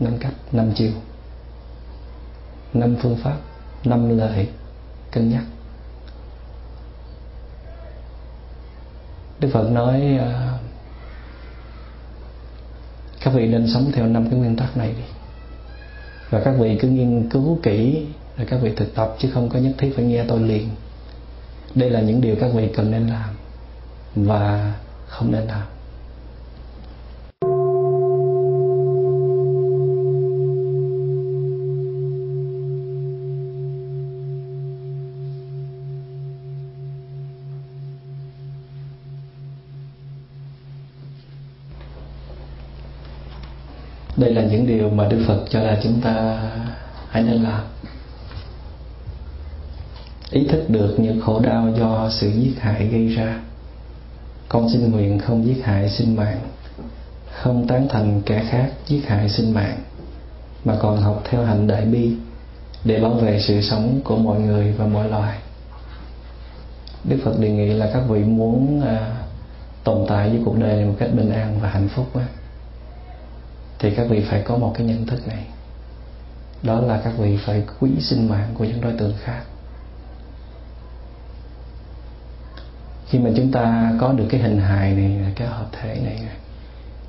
Năm 0.00 0.12
cách, 0.20 0.34
năm 0.52 0.72
chiều. 0.74 0.92
Năm 2.74 2.96
phương 3.02 3.16
pháp, 3.16 3.36
năm 3.84 4.18
lời 4.18 4.48
cân 5.10 5.30
nhắc. 5.30 5.44
Đức 9.40 9.48
Phật 9.52 9.70
nói 9.70 10.18
à, 10.20 10.58
các 13.20 13.30
vị 13.34 13.46
nên 13.46 13.66
sống 13.74 13.90
theo 13.94 14.06
năm 14.06 14.30
cái 14.30 14.38
nguyên 14.38 14.56
tắc 14.56 14.76
này 14.76 14.88
đi. 14.88 15.04
Và 16.30 16.40
các 16.40 16.54
vị 16.58 16.78
cứ 16.80 16.88
nghiên 16.88 17.28
cứu 17.30 17.58
kỹ, 17.62 18.06
rồi 18.36 18.46
các 18.50 18.60
vị 18.62 18.72
thực 18.76 18.94
tập, 18.94 19.16
chứ 19.18 19.30
không 19.34 19.48
có 19.48 19.58
nhất 19.58 19.72
thiết 19.78 19.92
phải 19.96 20.04
nghe 20.04 20.24
tôi 20.28 20.40
liền. 20.40 20.68
Đây 21.74 21.90
là 21.90 22.00
những 22.00 22.20
điều 22.20 22.36
các 22.40 22.50
vị 22.54 22.68
cần 22.76 22.90
nên 22.90 23.08
làm 23.08 23.28
và 24.14 24.74
không 25.06 25.32
nên 25.32 25.42
làm. 25.46 25.62
Đây 44.20 44.34
là 44.34 44.42
những 44.42 44.66
điều 44.66 44.90
mà 44.90 45.08
đức 45.08 45.24
phật 45.26 45.44
cho 45.50 45.60
là 45.60 45.80
chúng 45.82 46.00
ta 46.00 46.42
hãy 47.08 47.22
nên 47.22 47.42
làm. 47.42 47.60
Ý 50.30 50.46
thức 50.46 50.64
được 50.70 50.94
những 50.98 51.20
khổ 51.20 51.40
đau 51.40 51.68
do 51.78 52.08
sự 52.10 52.30
giết 52.30 52.52
hại 52.58 52.86
gây 52.86 53.08
ra. 53.08 53.40
Con 54.48 54.68
xin 54.72 54.90
nguyện 54.90 55.18
không 55.18 55.46
giết 55.46 55.60
hại 55.64 55.90
sinh 55.90 56.16
mạng 56.16 56.40
không 57.42 57.66
tán 57.66 57.86
thành 57.88 58.22
kẻ 58.26 58.44
khác 58.48 58.72
giết 58.86 59.02
hại 59.06 59.28
sinh 59.28 59.54
mạng 59.54 59.76
mà 60.64 60.76
còn 60.80 61.02
học 61.02 61.22
theo 61.30 61.44
hạnh 61.44 61.66
đại 61.66 61.84
bi 61.84 62.16
để 62.84 63.00
bảo 63.00 63.12
vệ 63.12 63.40
sự 63.40 63.60
sống 63.62 64.00
của 64.04 64.16
mọi 64.16 64.40
người 64.40 64.72
và 64.72 64.86
mọi 64.86 65.08
loài. 65.08 65.38
Đức 67.04 67.16
phật 67.24 67.40
đề 67.40 67.50
nghị 67.50 67.68
là 67.68 67.90
các 67.92 68.02
vị 68.08 68.24
muốn 68.24 68.82
à, 68.84 69.16
tồn 69.84 70.04
tại 70.08 70.28
với 70.28 70.40
cuộc 70.44 70.58
đời 70.58 70.76
này 70.76 70.84
một 70.84 70.94
cách 70.98 71.10
bình 71.16 71.30
an 71.30 71.58
và 71.62 71.68
hạnh 71.68 71.88
phúc 71.88 72.06
á, 72.16 72.26
thì 73.80 73.90
các 73.90 74.06
vị 74.08 74.24
phải 74.30 74.42
có 74.42 74.56
một 74.56 74.72
cái 74.78 74.86
nhận 74.86 75.06
thức 75.06 75.28
này. 75.28 75.46
Đó 76.62 76.80
là 76.80 77.00
các 77.04 77.12
vị 77.18 77.38
phải 77.46 77.62
quý 77.80 77.90
sinh 78.00 78.28
mạng 78.28 78.48
của 78.54 78.64
những 78.64 78.80
đối 78.80 78.92
tượng 78.92 79.14
khác. 79.22 79.42
Khi 83.08 83.18
mà 83.18 83.30
chúng 83.36 83.52
ta 83.52 83.92
có 84.00 84.12
được 84.12 84.26
cái 84.30 84.40
hình 84.40 84.58
hài 84.58 84.94
này 84.94 85.32
cái 85.36 85.48
hợp 85.48 85.66
thể 85.72 86.00
này 86.04 86.20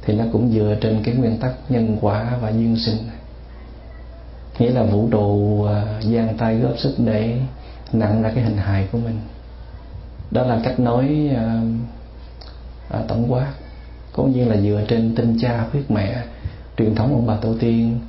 thì 0.01 0.13
nó 0.13 0.23
cũng 0.31 0.51
dựa 0.51 0.75
trên 0.81 1.03
cái 1.03 1.15
nguyên 1.15 1.37
tắc 1.37 1.51
nhân 1.69 1.97
quả 2.01 2.37
và 2.41 2.49
duyên 2.49 2.77
sinh. 2.85 2.97
Nghĩa 4.59 4.71
là 4.71 4.83
vũ 4.83 5.09
trụ 5.11 5.63
à, 5.63 5.99
gian 6.01 6.37
tay 6.37 6.57
góp 6.57 6.79
sức 6.79 6.95
để 6.97 7.37
nặng 7.93 8.21
ra 8.21 8.31
cái 8.35 8.43
hình 8.43 8.57
hài 8.57 8.87
của 8.91 8.97
mình. 8.97 9.19
Đó 10.31 10.43
là 10.43 10.61
cách 10.63 10.79
nói 10.79 11.29
uh, 11.31 12.99
uh, 12.99 13.07
tổng 13.07 13.31
quát 13.33 13.53
cũng 14.13 14.31
như 14.31 14.45
là 14.45 14.57
dựa 14.57 14.83
trên 14.87 15.15
tinh 15.15 15.37
cha 15.41 15.65
huyết 15.71 15.91
mẹ 15.91 16.23
truyền 16.81 16.95
thống 16.95 17.13
ông 17.13 17.27
bà 17.27 17.35
tổ 17.35 17.53
tiên. 17.59 17.99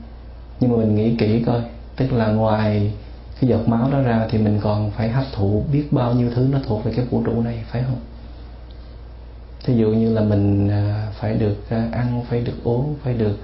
Nhưng 0.61 0.71
mà 0.71 0.77
mình 0.77 0.95
nghĩ 0.95 1.17
kỹ 1.17 1.43
coi, 1.47 1.61
tức 1.97 2.13
là 2.13 2.29
ngoài 2.29 2.93
cái 3.41 3.51
giọt 3.51 3.69
máu 3.69 3.91
đó 3.91 4.01
ra 4.01 4.27
thì 4.31 4.39
mình 4.39 4.61
còn 4.63 4.91
phải 4.91 5.09
hấp 5.09 5.25
thụ 5.33 5.65
biết 5.73 5.85
bao 5.91 6.15
nhiêu 6.15 6.31
thứ 6.35 6.49
nó 6.53 6.59
thuộc 6.67 6.85
về 6.85 6.93
cái 6.97 7.05
vũ 7.05 7.23
trụ 7.25 7.43
này, 7.43 7.65
phải 7.71 7.83
không? 7.83 8.01
Thí 9.65 9.75
dụ 9.75 9.89
như 9.89 10.15
là 10.15 10.21
mình 10.21 10.69
à, 10.71 11.09
phải 11.21 11.35
được 11.35 11.57
à, 11.71 11.89
ăn, 11.93 12.23
phải 12.29 12.41
được 12.41 12.65
uống, 12.65 12.95
phải 13.03 13.15
được 13.15 13.37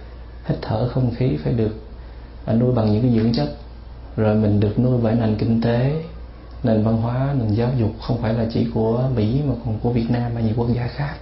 hít 0.46 0.58
thở 0.62 0.88
không 0.88 1.14
khí, 1.14 1.36
phải 1.44 1.52
được 1.52 1.80
à, 2.44 2.54
nuôi 2.54 2.74
bằng 2.74 2.92
những 2.92 3.02
cái 3.02 3.10
dưỡng 3.10 3.32
chất. 3.32 3.48
Rồi 4.16 4.34
mình 4.34 4.60
được 4.60 4.78
nuôi 4.78 4.98
bởi 5.02 5.14
nền 5.14 5.36
kinh 5.38 5.60
tế, 5.60 6.02
nền 6.62 6.84
văn 6.84 6.96
hóa, 6.96 7.34
nền 7.38 7.54
giáo 7.54 7.70
dục, 7.78 7.90
không 8.00 8.18
phải 8.22 8.34
là 8.34 8.46
chỉ 8.52 8.66
của 8.74 9.08
mỹ 9.16 9.40
mà 9.46 9.54
còn 9.64 9.78
của 9.82 9.90
việt 9.90 10.10
nam 10.10 10.32
và 10.34 10.40
nhiều 10.40 10.54
quốc 10.56 10.68
gia 10.74 10.86
khác. 10.86 11.14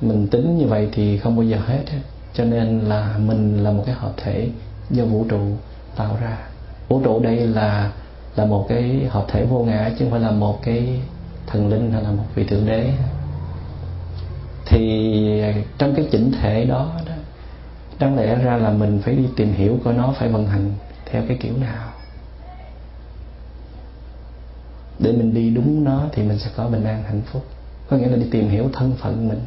Mình 0.00 0.28
tính 0.28 0.58
như 0.58 0.66
vậy 0.66 0.88
thì 0.92 1.18
không 1.18 1.36
bao 1.36 1.44
giờ 1.44 1.58
hết 1.66 1.82
cho 2.34 2.44
nên 2.44 2.78
là 2.78 3.14
mình 3.18 3.64
là 3.64 3.70
một 3.70 3.82
cái 3.86 3.94
hợp 3.94 4.12
thể 4.16 4.48
do 4.90 5.04
vũ 5.04 5.26
trụ 5.28 5.40
tạo 5.96 6.16
ra. 6.20 6.38
Vũ 6.88 7.00
trụ 7.04 7.20
đây 7.20 7.36
là 7.36 7.92
là 8.36 8.44
một 8.44 8.66
cái 8.68 9.06
hợp 9.10 9.24
thể 9.28 9.44
vô 9.44 9.64
ngã 9.64 9.90
chứ 9.90 10.04
không 10.04 10.10
phải 10.10 10.20
là 10.20 10.30
một 10.30 10.62
cái 10.62 11.00
thần 11.46 11.68
linh 11.68 11.92
hay 11.92 12.02
là 12.02 12.10
một 12.10 12.24
vị 12.34 12.44
thượng 12.44 12.66
đế. 12.66 12.92
Thì 14.66 15.42
trong 15.78 15.94
cái 15.94 16.08
chỉnh 16.10 16.32
thể 16.40 16.64
đó, 16.64 16.90
đó 17.06 17.12
đáng 17.98 18.16
lẽ 18.16 18.36
ra 18.36 18.56
là 18.56 18.70
mình 18.70 19.00
phải 19.04 19.14
đi 19.14 19.24
tìm 19.36 19.52
hiểu 19.52 19.78
coi 19.84 19.94
nó 19.94 20.14
phải 20.18 20.28
vận 20.28 20.46
hành 20.46 20.72
theo 21.10 21.22
cái 21.28 21.36
kiểu 21.40 21.56
nào. 21.56 21.88
Để 24.98 25.12
mình 25.12 25.34
đi 25.34 25.50
đúng 25.50 25.84
nó 25.84 26.04
thì 26.12 26.22
mình 26.22 26.38
sẽ 26.38 26.50
có 26.56 26.68
bình 26.68 26.84
an 26.84 27.02
hạnh 27.02 27.22
phúc. 27.26 27.44
Có 27.90 27.96
nghĩa 27.96 28.06
là 28.06 28.16
đi 28.16 28.26
tìm 28.30 28.48
hiểu 28.48 28.70
thân 28.72 28.92
phận 28.98 29.28
mình 29.28 29.40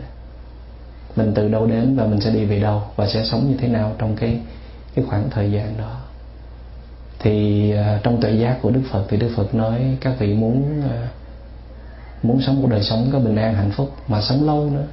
mình 1.15 1.31
từ 1.35 1.49
đâu 1.49 1.67
đến 1.67 1.95
và 1.95 2.05
mình 2.05 2.21
sẽ 2.21 2.31
đi 2.31 2.45
về 2.45 2.59
đâu 2.59 2.81
và 2.95 3.07
sẽ 3.07 3.25
sống 3.25 3.49
như 3.49 3.57
thế 3.57 3.67
nào 3.67 3.95
trong 3.97 4.15
cái 4.15 4.39
cái 4.95 5.05
khoảng 5.09 5.29
thời 5.29 5.51
gian 5.51 5.77
đó. 5.77 5.97
Thì 7.19 7.73
uh, 7.73 8.03
trong 8.03 8.21
tuệ 8.21 8.31
giác 8.31 8.57
của 8.61 8.71
đức 8.71 8.81
phật 8.91 9.05
thì 9.09 9.17
đức 9.17 9.31
phật 9.35 9.55
nói 9.55 9.97
các 10.01 10.13
vị 10.19 10.33
muốn 10.33 10.79
uh, 10.79 10.91
muốn 12.23 12.41
sống 12.41 12.61
một 12.61 12.67
đời 12.71 12.83
sống 12.83 13.09
có 13.13 13.19
bình 13.19 13.35
an 13.35 13.53
hạnh 13.53 13.71
phúc 13.71 13.91
mà 14.07 14.21
sống 14.21 14.45
lâu 14.45 14.69
nữa. 14.69 14.85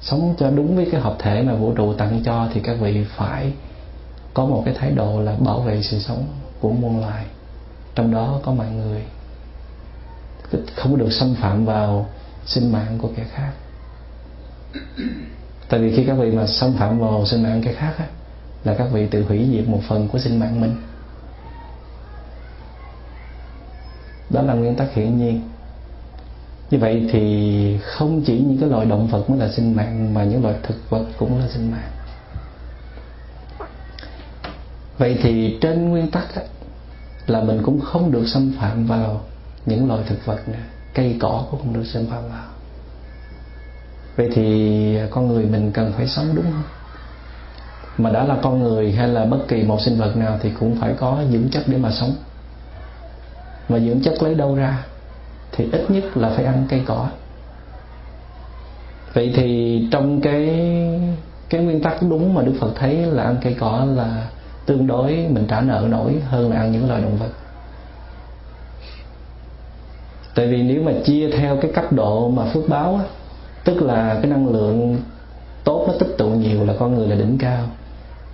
Sống 0.00 0.34
cho 0.38 0.50
đúng 0.50 0.76
với 0.76 0.88
cái 0.92 1.00
hợp 1.00 1.16
thể 1.18 1.42
mà 1.42 1.54
vũ 1.54 1.72
trụ 1.72 1.92
tặng 1.92 2.22
cho 2.24 2.48
thì 2.54 2.60
các 2.60 2.76
vị 2.80 3.04
phải 3.16 3.52
có 4.34 4.46
một 4.46 4.62
cái 4.64 4.74
thái 4.74 4.90
độ 4.90 5.20
là 5.20 5.34
bảo 5.38 5.60
vệ 5.60 5.82
sự 5.82 5.98
sống 5.98 6.24
của 6.60 6.70
muôn 6.70 7.00
loài. 7.00 7.24
Trong 7.94 8.12
đó 8.12 8.40
có 8.44 8.52
mọi 8.52 8.70
người. 8.70 9.02
Không 10.76 10.98
được 10.98 11.12
xâm 11.12 11.34
phạm 11.34 11.64
vào 11.64 12.06
sinh 12.46 12.72
mạng 12.72 12.98
của 13.02 13.08
kẻ 13.16 13.24
khác 13.34 13.52
tại 15.68 15.80
vì 15.80 15.96
khi 15.96 16.04
các 16.04 16.14
vị 16.14 16.30
mà 16.30 16.46
xâm 16.46 16.72
phạm 16.72 16.98
vào 16.98 17.26
sinh 17.26 17.42
mạng 17.42 17.62
cái 17.64 17.74
khác 17.74 17.94
á, 17.98 18.06
là 18.64 18.74
các 18.74 18.88
vị 18.92 19.06
tự 19.10 19.24
hủy 19.24 19.48
diệt 19.52 19.68
một 19.68 19.80
phần 19.88 20.08
của 20.08 20.18
sinh 20.18 20.40
mạng 20.40 20.60
mình. 20.60 20.76
Đó 24.30 24.42
là 24.42 24.54
nguyên 24.54 24.74
tắc 24.74 24.94
hiển 24.94 25.18
nhiên. 25.18 25.40
Như 26.70 26.78
vậy 26.78 27.08
thì 27.12 27.78
không 27.82 28.22
chỉ 28.26 28.38
những 28.38 28.58
cái 28.58 28.68
loài 28.68 28.86
động 28.86 29.06
vật 29.06 29.30
mới 29.30 29.38
là 29.38 29.52
sinh 29.52 29.76
mạng 29.76 30.14
mà 30.14 30.24
những 30.24 30.42
loài 30.42 30.54
thực 30.62 30.90
vật 30.90 31.04
cũng 31.18 31.38
là 31.38 31.48
sinh 31.48 31.70
mạng. 31.70 31.90
Vậy 34.98 35.18
thì 35.22 35.58
trên 35.60 35.88
nguyên 35.88 36.10
tắc 36.10 36.34
á, 36.34 36.42
là 37.26 37.40
mình 37.40 37.62
cũng 37.64 37.80
không 37.80 38.12
được 38.12 38.24
xâm 38.26 38.52
phạm 38.60 38.86
vào 38.86 39.20
những 39.66 39.88
loài 39.88 40.02
thực 40.06 40.26
vật 40.26 40.48
nữa. 40.48 40.58
Cây 40.94 41.16
cỏ 41.20 41.44
cũng 41.50 41.60
không 41.60 41.72
được 41.72 41.84
xâm 41.86 42.06
phạm 42.06 42.22
vào 42.28 42.49
vậy 44.16 44.30
thì 44.34 44.98
con 45.10 45.28
người 45.28 45.44
mình 45.44 45.72
cần 45.72 45.92
phải 45.96 46.06
sống 46.06 46.26
đúng 46.34 46.44
không? 46.44 46.62
Mà 47.98 48.10
đã 48.10 48.24
là 48.24 48.36
con 48.42 48.62
người 48.62 48.92
hay 48.92 49.08
là 49.08 49.24
bất 49.24 49.38
kỳ 49.48 49.62
một 49.62 49.80
sinh 49.80 49.98
vật 49.98 50.16
nào 50.16 50.38
thì 50.42 50.50
cũng 50.60 50.76
phải 50.80 50.94
có 50.98 51.22
dưỡng 51.30 51.48
chất 51.50 51.62
để 51.66 51.78
mà 51.78 51.90
sống. 51.90 52.14
Mà 53.68 53.78
dưỡng 53.78 54.02
chất 54.02 54.22
lấy 54.22 54.34
đâu 54.34 54.54
ra? 54.54 54.84
Thì 55.52 55.68
ít 55.72 55.90
nhất 55.90 56.16
là 56.16 56.30
phải 56.36 56.44
ăn 56.44 56.66
cây 56.68 56.82
cỏ. 56.86 57.08
Vậy 59.14 59.32
thì 59.36 59.88
trong 59.90 60.20
cái 60.20 60.50
cái 61.48 61.60
nguyên 61.60 61.82
tắc 61.82 62.02
đúng 62.02 62.34
mà 62.34 62.42
đức 62.42 62.52
phật 62.60 62.72
thấy 62.76 62.96
là 62.96 63.22
ăn 63.22 63.36
cây 63.42 63.56
cỏ 63.60 63.86
là 63.96 64.28
tương 64.66 64.86
đối 64.86 65.26
mình 65.30 65.46
trả 65.48 65.60
nợ 65.60 65.86
nổi 65.88 66.14
hơn 66.28 66.50
là 66.50 66.56
ăn 66.56 66.72
những 66.72 66.88
loài 66.88 67.02
động 67.02 67.16
vật. 67.16 67.30
Tại 70.34 70.46
vì 70.46 70.62
nếu 70.62 70.82
mà 70.82 70.92
chia 71.04 71.30
theo 71.30 71.56
cái 71.56 71.72
cấp 71.72 71.92
độ 71.92 72.28
mà 72.28 72.44
phước 72.52 72.68
báo 72.68 72.94
á, 72.94 73.04
tức 73.70 73.82
là 73.82 74.18
cái 74.22 74.30
năng 74.30 74.48
lượng 74.48 74.98
tốt 75.64 75.84
nó 75.88 75.94
tích 75.98 76.14
tụ 76.18 76.28
nhiều 76.28 76.64
là 76.64 76.74
con 76.78 76.94
người 76.94 77.08
là 77.08 77.16
đỉnh 77.16 77.38
cao, 77.38 77.64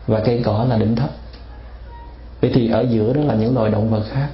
và 0.07 0.21
cây 0.21 0.43
cỏ 0.45 0.67
là 0.69 0.77
đỉnh 0.77 0.97
thấp. 0.97 1.11
Vậy 2.41 2.51
thì 2.55 2.71
ở 2.71 2.81
giữa 2.81 3.13
đó 3.13 3.21
là 3.21 3.35
những 3.35 3.55
loài 3.55 3.71
động 3.71 3.91
vật 3.91 4.03
khác. 4.11 4.29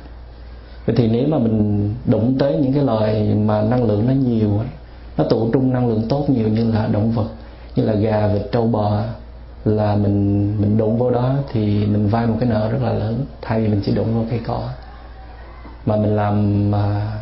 Vậy 0.86 0.96
thì 0.98 1.08
nếu 1.08 1.28
mà 1.28 1.38
mình 1.38 1.94
đụng 2.06 2.36
tới 2.38 2.56
những 2.56 2.72
cái 2.72 2.82
loài 2.82 3.34
mà 3.34 3.62
năng 3.62 3.84
lượng 3.84 4.06
nó 4.06 4.12
nhiều 4.12 4.60
nó 5.18 5.24
tụ 5.24 5.50
trung 5.52 5.72
năng 5.72 5.88
lượng 5.88 6.02
tốt 6.08 6.24
nhiều 6.28 6.48
như 6.48 6.72
là 6.72 6.86
động 6.86 7.12
vật, 7.12 7.28
như 7.76 7.84
là 7.84 7.94
gà 7.94 8.26
vịt, 8.26 8.42
trâu 8.52 8.66
bò 8.66 9.02
là 9.64 9.96
mình 9.96 10.52
mình 10.60 10.78
đụng 10.78 10.98
vô 10.98 11.10
đó 11.10 11.34
thì 11.52 11.86
mình 11.86 12.08
vay 12.08 12.26
một 12.26 12.36
cái 12.40 12.48
nợ 12.48 12.68
rất 12.72 12.78
là 12.82 12.92
lớn, 12.92 13.24
thay 13.42 13.60
vì 13.60 13.68
mình 13.68 13.82
chỉ 13.84 13.92
đụng 13.94 14.14
vô 14.14 14.24
cây 14.30 14.40
cỏ. 14.46 14.68
Mà 15.86 15.96
mình 15.96 16.16
làm 16.16 16.70
mà 16.70 17.12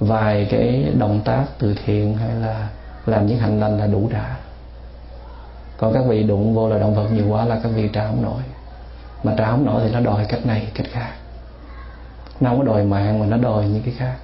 vài 0.00 0.46
cái 0.50 0.92
động 0.98 1.20
tác 1.24 1.44
từ 1.58 1.74
thiện 1.84 2.16
hay 2.16 2.34
là 2.34 2.68
làm 3.06 3.26
những 3.26 3.38
hành 3.38 3.60
lành 3.60 3.78
là 3.78 3.86
đủ 3.86 4.08
đã. 4.12 4.36
còn 5.80 5.94
các 5.94 6.04
vị 6.08 6.22
đụng 6.22 6.54
vô 6.54 6.68
là 6.68 6.78
động 6.78 6.94
vật 6.94 7.08
nhiều 7.12 7.28
quá 7.28 7.44
là 7.44 7.60
các 7.62 7.68
vị 7.68 7.88
trả 7.92 8.06
không 8.06 8.22
nổi. 8.22 8.42
Mà 9.22 9.34
trả 9.38 9.50
không 9.50 9.64
nổi 9.64 9.82
thì 9.84 9.92
nó 9.92 10.00
đòi 10.00 10.24
cách 10.24 10.46
này, 10.46 10.68
cách 10.74 10.86
khác. 10.90 11.12
Nó 12.40 12.50
không 12.50 12.58
có 12.58 12.64
đòi 12.64 12.84
mạng 12.84 13.18
mà 13.20 13.26
nó 13.26 13.36
đòi 13.36 13.64
những 13.64 13.82
cái 13.82 13.94
khác. 13.98 14.16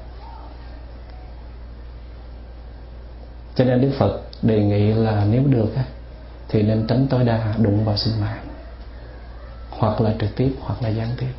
Cho 3.55 3.65
nên 3.65 3.81
đức 3.81 3.91
phật 3.99 4.21
đề 4.43 4.63
nghị 4.63 4.93
là 4.93 5.25
nếu 5.31 5.43
được 5.47 5.69
thì 6.49 6.63
nên 6.63 6.87
tránh 6.87 7.07
tối 7.11 7.25
đa 7.25 7.55
đụng 7.59 7.85
vào 7.85 7.97
sinh 7.97 8.21
mạng, 8.21 8.47
hoặc 9.71 10.01
là 10.01 10.15
trực 10.21 10.37
tiếp, 10.37 10.53
hoặc 10.61 10.83
là 10.83 10.89
gián 10.89 11.09
tiếp. 11.19 11.33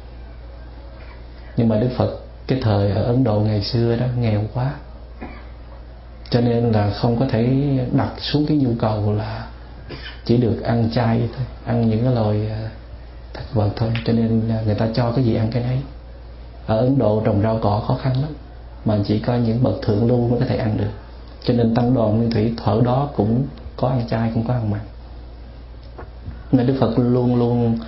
Nhưng 1.57 1.69
mà 1.69 1.79
đức 1.79 1.89
phật, 1.97 2.19
cái 2.47 2.59
thời 2.63 2.91
ở 2.91 3.03
ấn 3.03 3.23
độ 3.23 3.39
ngày 3.39 3.63
xưa 3.63 3.95
đó, 3.95 4.05
nghèo 4.19 4.41
quá 4.53 4.73
cho 6.29 6.41
nên 6.41 6.71
là 6.71 6.89
không 6.89 7.19
có 7.19 7.25
thể 7.29 7.47
đặt 7.91 8.11
xuống 8.17 8.45
cái 8.45 8.57
nhu 8.57 8.69
cầu 8.79 9.13
là 9.13 9.47
chỉ 10.25 10.37
được 10.37 10.61
ăn 10.63 10.89
chay 10.93 11.29
thôi, 11.37 11.45
ăn 11.65 11.89
những 11.89 12.03
cái 12.03 12.13
loài 12.15 12.49
à, 12.49 12.69
thực 13.33 13.53
vật 13.53 13.69
thôi. 13.75 13.89
Cho 14.05 14.13
nên 14.13 14.49
à, 14.49 14.61
người 14.65 14.75
ta 14.75 14.87
cho 14.93 15.11
cái 15.11 15.23
gì 15.23 15.35
ăn 15.35 15.51
cái 15.51 15.63
nấy. 15.63 15.77
Ở 16.65 16.77
Ấn 16.77 16.97
Độ 16.97 17.21
trồng 17.25 17.41
rau 17.41 17.59
cỏ 17.61 17.83
khó 17.87 17.97
khăn 18.01 18.13
lắm, 18.21 18.31
mà 18.85 18.97
chỉ 19.07 19.19
có 19.19 19.35
những 19.35 19.63
bậc 19.63 19.75
thượng 19.81 20.07
lưu 20.07 20.27
mới 20.27 20.39
có 20.39 20.45
thể 20.45 20.57
ăn 20.57 20.77
được. 20.77 20.91
Cho 21.43 21.53
nên 21.53 21.75
tăng 21.75 21.93
đoàn 21.93 22.17
nguyên 22.17 22.31
thủy 22.31 22.53
thở 22.63 22.81
đó 22.85 23.09
cũng 23.15 23.43
có 23.77 23.87
ăn 23.87 24.07
chay, 24.09 24.31
cũng 24.33 24.47
có 24.47 24.53
ăn 24.53 24.71
mặn. 24.71 24.81
Nên 26.51 26.67
Đức 26.67 26.77
Phật 26.79 26.93
luôn 26.97 27.35
luôn 27.35 27.79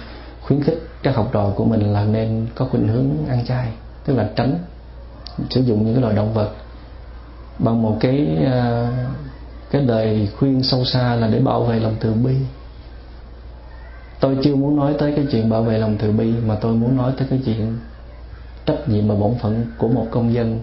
khuyến 0.41 0.63
khích 0.63 0.87
các 1.03 1.15
học 1.15 1.29
trò 1.31 1.49
của 1.55 1.65
mình 1.65 1.93
là 1.93 2.03
nên 2.03 2.47
có 2.55 2.65
khuynh 2.65 2.87
hướng 2.87 3.09
ăn 3.29 3.45
chay, 3.45 3.67
tức 4.05 4.15
là 4.15 4.29
tránh 4.35 4.59
sử 5.49 5.61
dụng 5.61 5.85
những 5.85 5.93
cái 5.93 6.01
loài 6.01 6.15
động 6.15 6.33
vật 6.33 6.49
bằng 7.59 7.81
một 7.81 7.97
cái 7.99 8.37
ờ, 8.51 8.87
cái 9.71 9.81
lời 9.81 10.29
khuyên 10.37 10.63
sâu 10.63 10.85
xa 10.85 11.15
là 11.15 11.27
để 11.27 11.39
bảo 11.39 11.63
vệ 11.63 11.79
lòng 11.79 11.95
từ 11.99 12.13
bi. 12.13 12.35
Tôi 14.19 14.37
chưa 14.43 14.55
muốn 14.55 14.75
nói 14.75 14.95
tới 14.99 15.13
cái 15.15 15.25
chuyện 15.31 15.49
bảo 15.49 15.63
vệ 15.63 15.77
lòng 15.77 15.95
từ 15.99 16.11
bi, 16.11 16.33
mà 16.45 16.55
tôi 16.55 16.75
muốn 16.75 16.97
nói 16.97 17.11
tới 17.17 17.27
cái 17.29 17.39
chuyện 17.45 17.77
trách 18.65 18.89
nhiệm 18.89 19.07
và 19.07 19.15
bổn 19.15 19.35
phận 19.41 19.65
của 19.77 19.87
một 19.87 20.07
công 20.11 20.33
dân 20.33 20.59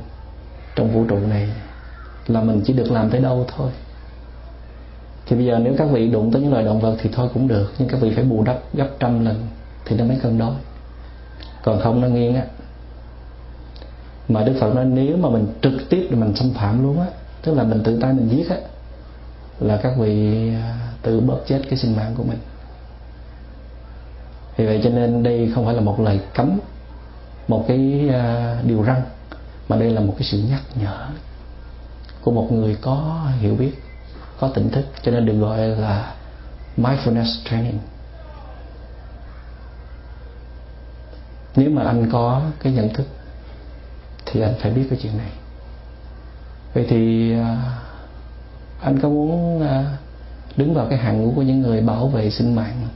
trong 0.75 0.91
vũ 0.91 1.05
trụ 1.09 1.19
này 1.19 1.49
là 2.26 2.43
mình 2.43 2.61
chỉ 2.65 2.73
được 2.73 2.91
làm 2.91 3.11
tới 3.11 3.21
đâu 3.21 3.47
thôi. 3.57 3.71
Thì 5.26 5.37
bây 5.37 5.47
giờ 5.47 5.59
nếu 5.59 5.75
các 5.79 5.88
vị 5.93 6.09
đụng 6.09 6.33
tới 6.33 6.43
những 6.43 6.53
loài 6.53 6.65
động 6.65 6.81
vật 6.81 6.97
thì 7.03 7.11
thôi 7.12 7.29
cũng 7.35 7.49
được, 7.49 7.73
nhưng 7.79 7.88
các 7.88 8.00
vị 8.00 8.12
phải 8.15 8.25
bù 8.25 8.43
đắp 8.43 8.59
gấp 8.75 8.88
trăm 8.99 9.25
lần 9.25 9.47
thì 9.85 9.97
nó 9.97 10.05
mới 10.05 10.17
cân 10.23 10.38
đối. 10.38 10.55
Còn 11.62 11.81
không 11.81 12.00
nó 12.00 12.09
nghiêng 12.09 12.35
á 12.35 12.43
mà 14.28 14.45
Đức 14.45 14.54
Phật 14.61 14.75
nói 14.75 14.85
nếu 14.85 15.16
mà 15.16 15.28
mình 15.28 15.47
trực 15.62 15.73
tiếp 15.90 16.06
thì 16.11 16.16
mình 16.16 16.37
xâm 16.37 16.50
phạm 16.54 16.83
luôn 16.83 17.00
á. 17.00 17.06
Tức 17.42 17.54
là 17.54 17.62
mình 17.62 17.83
tự 17.85 18.00
tay 18.00 18.12
mình 18.12 18.28
giết 18.28 18.50
á 18.50 18.56
là 19.61 19.76
các 19.83 19.92
vị 19.99 20.49
à, 20.54 20.90
tự 21.02 21.21
bóp 21.21 21.38
chết 21.47 21.62
cái 21.71 21.78
sinh 21.78 21.97
mạng 21.97 22.14
của 22.16 22.23
mình. 22.23 22.38
Vì 24.56 24.66
vậy 24.66 24.80
cho 24.85 24.90
nên 24.90 25.23
đây 25.23 25.52
không 25.54 25.64
phải 25.64 25.75
là 25.75 25.80
một 25.80 26.00
lời 26.00 26.21
cấm 26.35 26.59
một 27.49 27.64
cái 27.68 28.09
à, 28.12 28.56
điều 28.64 28.85
răn, 28.85 29.02
mà 29.68 29.76
đây 29.76 29.90
là 29.90 30.00
một 30.00 30.14
cái 30.18 30.28
sự 30.28 30.38
nhắc 30.50 30.61
nhở 30.75 31.06
của 32.23 32.30
một 32.30 32.52
người 32.52 32.76
có 32.80 33.26
hiểu 33.41 33.54
biết 33.54 33.73
có 34.41 34.49
tỉnh 34.49 34.71
thức. 34.71 34.84
Cho 35.02 35.12
nên 35.12 35.26
được 35.26 35.39
gọi 35.41 35.58
là 35.58 36.15
mindfulness 36.76 37.45
training. 37.50 37.78
Nếu 41.56 41.71
mà 41.71 41.82
anh 41.82 42.10
có 42.12 42.43
cái 42.62 42.73
nhận 42.73 42.95
thức 42.95 43.06
thì 44.26 44.41
anh 44.41 44.54
phải 44.60 44.71
biết 44.71 44.86
cái 44.91 44.99
chuyện 45.02 45.19
này. 45.19 45.30
Vậy 46.75 46.86
thì 46.89 47.32
à, 47.32 47.78
anh 48.80 49.00
có 49.00 49.08
muốn 49.08 49.62
à, 49.62 49.97
đứng 50.56 50.75
vào 50.75 50.86
cái 50.91 50.99
hàng 50.99 51.23
ngũ 51.23 51.32
của 51.36 51.43
những 51.43 51.60
người 51.60 51.80
bảo 51.80 52.08
vệ 52.08 52.30
sinh 52.30 52.54
mạng 52.54 52.89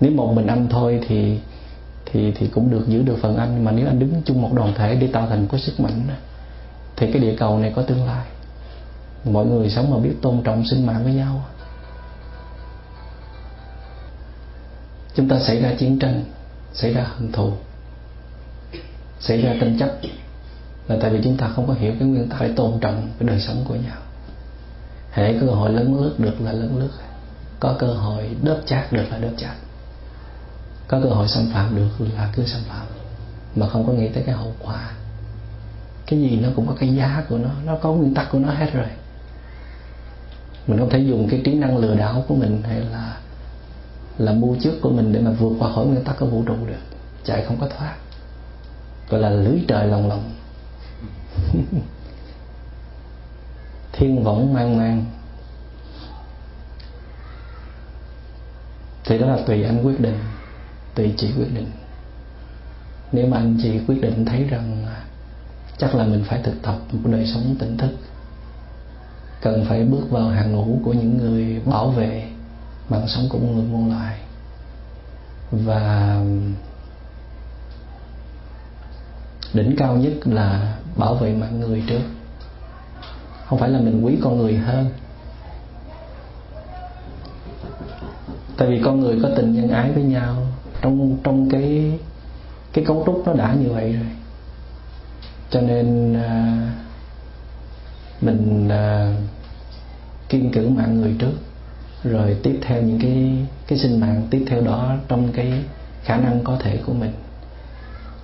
nếu 0.00 0.12
một 0.12 0.32
mình 0.32 0.46
anh 0.46 0.66
thôi 0.70 1.00
thì 1.08 1.38
thì 2.06 2.32
thì 2.36 2.48
cũng 2.48 2.70
được 2.70 2.88
giữ 2.88 3.02
được 3.02 3.18
phần 3.22 3.36
anh, 3.36 3.64
mà 3.64 3.72
nếu 3.72 3.86
anh 3.86 3.98
đứng 3.98 4.22
chung 4.24 4.42
một 4.42 4.50
đoàn 4.52 4.74
thể 4.76 4.94
để 4.94 5.06
tạo 5.06 5.26
thành 5.28 5.46
có 5.46 5.58
sức 5.58 5.80
mạnh 5.80 6.08
thì 6.96 7.12
cái 7.12 7.22
địa 7.22 7.36
cầu 7.38 7.58
này 7.58 7.72
có 7.76 7.82
tương 7.82 8.06
lai. 8.06 8.26
Mọi 9.24 9.46
người 9.46 9.70
sống 9.70 9.90
mà 9.90 9.98
biết 9.98 10.14
tôn 10.22 10.42
trọng 10.42 10.66
sinh 10.66 10.86
mạng 10.86 11.04
với 11.04 11.14
nhau. 11.14 11.44
Chúng 15.14 15.28
ta 15.28 15.38
xảy 15.38 15.60
ra 15.60 15.72
chiến 15.78 15.98
tranh, 15.98 16.24
xảy 16.72 16.94
ra 16.94 17.06
hận 17.16 17.32
thù 17.32 17.52
xảy 19.20 19.42
ra 19.42 19.54
tranh 19.60 19.78
chấp. 19.78 19.90
Là 20.88 20.96
tại 21.00 21.10
vì 21.10 21.20
chúng 21.24 21.36
ta 21.36 21.48
không 21.48 21.66
có 21.66 21.74
hiểu 21.74 21.94
cái 21.98 22.08
nguyên 22.08 22.28
tắc 22.28 22.38
phải 22.38 22.52
tôn 22.56 22.72
trọng 22.80 23.08
cái 23.18 23.28
đời 23.28 23.40
sống 23.40 23.64
của 23.68 23.74
nhau. 23.74 23.96
Hệ 25.12 25.38
cơ 25.40 25.46
hội 25.46 25.72
lớn 25.72 26.02
lướt 26.02 26.14
được 26.18 26.40
là 26.40 26.52
lớn 26.52 26.78
lướt. 26.78 26.90
Có 27.60 27.76
cơ 27.78 27.86
hội 27.86 28.36
đớp 28.42 28.60
chát 28.66 28.92
được 28.92 29.04
là 29.10 29.18
đớp 29.18 29.32
chát. 29.36 29.56
Có 30.88 31.00
cơ 31.02 31.08
hội 31.08 31.28
xâm 31.28 31.50
phạm 31.52 31.76
được 31.76 32.06
là 32.16 32.32
cứ 32.36 32.46
xâm 32.46 32.62
phạm. 32.68 32.86
Mà 33.56 33.68
không 33.68 33.86
có 33.86 33.92
nghĩ 33.92 34.08
tới 34.08 34.22
cái 34.26 34.34
hậu 34.34 34.54
quả. 34.62 34.90
Cái 36.06 36.20
gì 36.20 36.40
nó 36.40 36.48
cũng 36.56 36.66
có 36.66 36.74
cái 36.78 36.94
giá 36.94 37.24
của 37.28 37.38
nó. 37.38 37.50
Nó 37.64 37.76
có 37.82 37.92
nguyên 37.92 38.14
tắc 38.14 38.30
của 38.30 38.38
nó 38.38 38.50
hết 38.50 38.72
rồi. 38.72 38.88
Mình 40.66 40.78
không 40.78 40.90
thể 40.90 40.98
dùng 40.98 41.28
cái 41.28 41.40
trí 41.44 41.54
năng 41.54 41.76
lừa 41.76 41.94
đảo 41.94 42.24
của 42.28 42.34
mình 42.34 42.62
hay 42.62 42.80
là 42.80 43.16
là 44.18 44.32
mua 44.32 44.54
trước 44.60 44.74
của 44.82 44.90
mình 44.90 45.12
để 45.12 45.20
mà 45.20 45.30
vượt 45.30 45.52
qua 45.58 45.72
khỏi 45.72 45.86
nguyên 45.86 46.04
tắc 46.04 46.18
của 46.18 46.26
vũ 46.26 46.42
trụ 46.46 46.54
được. 46.66 46.98
Chạy 47.24 47.44
không 47.44 47.56
có 47.60 47.68
thoát 47.78 47.94
gọi 49.08 49.20
là 49.20 49.30
lưới 49.30 49.60
trời 49.68 49.86
lòng 49.86 50.08
lòng. 50.08 50.32
Thiên 53.92 54.24
võng 54.24 54.54
mang 54.54 54.78
mang. 54.78 55.04
Thì 59.04 59.18
đó 59.18 59.26
là 59.26 59.38
tùy 59.46 59.62
anh 59.62 59.86
quyết 59.86 60.00
định, 60.00 60.18
tùy 60.94 61.14
chị 61.16 61.32
quyết 61.38 61.54
định. 61.54 61.70
Nếu 63.12 63.26
mà 63.26 63.36
anh 63.36 63.58
chị 63.62 63.80
quyết 63.86 64.00
định 64.00 64.24
thấy 64.24 64.44
rằng 64.44 64.86
chắc 65.78 65.94
là 65.94 66.04
mình 66.04 66.24
phải 66.26 66.40
thực 66.42 66.62
tập 66.62 66.78
một 66.92 67.10
đời 67.10 67.26
sống 67.26 67.56
tỉnh 67.58 67.76
thức, 67.76 67.90
cần 69.40 69.64
phải 69.68 69.84
bước 69.84 70.10
vào 70.10 70.28
hàng 70.28 70.52
ngũ 70.52 70.80
của 70.84 70.92
những 70.92 71.18
người 71.18 71.60
bảo 71.64 71.88
vệ 71.90 72.28
mạng 72.88 73.08
sống 73.08 73.28
của 73.28 73.38
người 73.38 73.64
muôn 73.64 73.90
loài. 73.90 74.18
Và 75.50 76.20
đỉnh 79.54 79.76
cao 79.76 79.96
nhất 79.96 80.12
là 80.24 80.76
bảo 80.96 81.14
vệ 81.14 81.34
mạng 81.34 81.60
người 81.60 81.82
trước. 81.86 82.00
Không 83.46 83.58
phải 83.58 83.70
là 83.70 83.80
mình 83.80 84.04
quý 84.04 84.18
con 84.22 84.38
người 84.38 84.56
hơn. 84.56 84.86
Tại 88.56 88.68
vì 88.68 88.80
con 88.84 89.00
người 89.00 89.18
có 89.22 89.30
tình 89.36 89.54
nhân 89.54 89.68
ái 89.68 89.92
với 89.92 90.02
nhau 90.02 90.36
trong 90.82 91.16
trong 91.24 91.50
cái 91.50 91.98
cái 92.72 92.84
cấu 92.84 93.02
trúc 93.06 93.22
nó 93.26 93.32
đã 93.32 93.54
như 93.54 93.72
vậy 93.72 93.92
rồi. 93.92 94.06
Cho 95.50 95.60
nên 95.60 96.14
à, 96.14 96.62
mình 98.20 98.68
à, 98.68 99.14
kiên 100.28 100.50
cử 100.52 100.68
mạng 100.68 101.00
người 101.00 101.14
trước 101.18 101.32
rồi 102.04 102.36
tiếp 102.42 102.58
theo 102.62 102.82
những 102.82 102.98
cái 103.00 103.46
cái 103.66 103.78
sinh 103.78 104.00
mạng 104.00 104.26
tiếp 104.30 104.44
theo 104.48 104.60
đó 104.60 104.94
trong 105.08 105.32
cái 105.32 105.52
khả 106.02 106.16
năng 106.16 106.44
có 106.44 106.56
thể 106.60 106.78
của 106.86 106.92
mình 106.92 107.12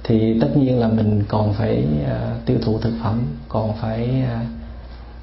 thì 0.04 0.40
tất 0.40 0.48
nhiên 0.56 0.78
là 0.78 0.88
mình 0.88 1.22
còn 1.28 1.54
phải 1.54 1.84
uh, 2.02 2.46
tiêu 2.46 2.56
thụ 2.62 2.78
thực 2.78 2.92
phẩm 3.02 3.22
còn 3.48 3.72
phải 3.80 4.24
uh, 4.24 4.46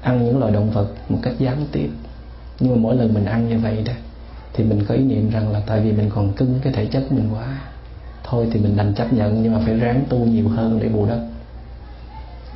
ăn 0.02 0.24
những 0.24 0.38
loài 0.38 0.52
động 0.52 0.70
vật 0.70 0.88
một 1.08 1.18
cách 1.22 1.34
gián 1.38 1.66
tiếp. 1.72 1.90
Nhưng 2.60 2.72
mà 2.72 2.78
mỗi 2.80 2.96
lần 2.96 3.14
mình 3.14 3.24
ăn 3.24 3.48
như 3.48 3.58
vậy 3.58 3.82
đó 3.86 3.92
thì 4.52 4.64
mình 4.64 4.84
có 4.88 4.94
ý 4.94 5.04
niệm 5.04 5.30
rằng 5.30 5.52
là 5.52 5.60
tại 5.66 5.80
vì 5.80 5.92
mình 5.92 6.10
còn 6.14 6.32
cứng 6.32 6.58
cái 6.62 6.72
thể 6.72 6.86
chất 6.86 7.12
mình 7.12 7.28
quá 7.32 7.60
thôi 8.24 8.48
thì 8.52 8.60
mình 8.60 8.76
đành 8.76 8.94
chấp 8.94 9.12
nhận 9.12 9.42
nhưng 9.42 9.52
mà 9.54 9.60
phải 9.64 9.74
ráng 9.74 10.04
tu 10.08 10.18
nhiều 10.18 10.48
hơn 10.48 10.80
để 10.82 10.88
bù 10.88 11.06
đắp. 11.06 11.18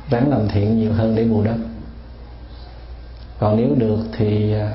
Ráng 0.09 0.29
làm 0.29 0.47
thiện 0.47 0.79
nhiều 0.79 0.93
hơn 0.93 1.15
để 1.15 1.23
bù 1.23 1.43
đắp. 1.43 1.57
Còn 3.39 3.57
nếu 3.57 3.75
được 3.75 3.99
thì 4.17 4.53
uh, 4.55 4.69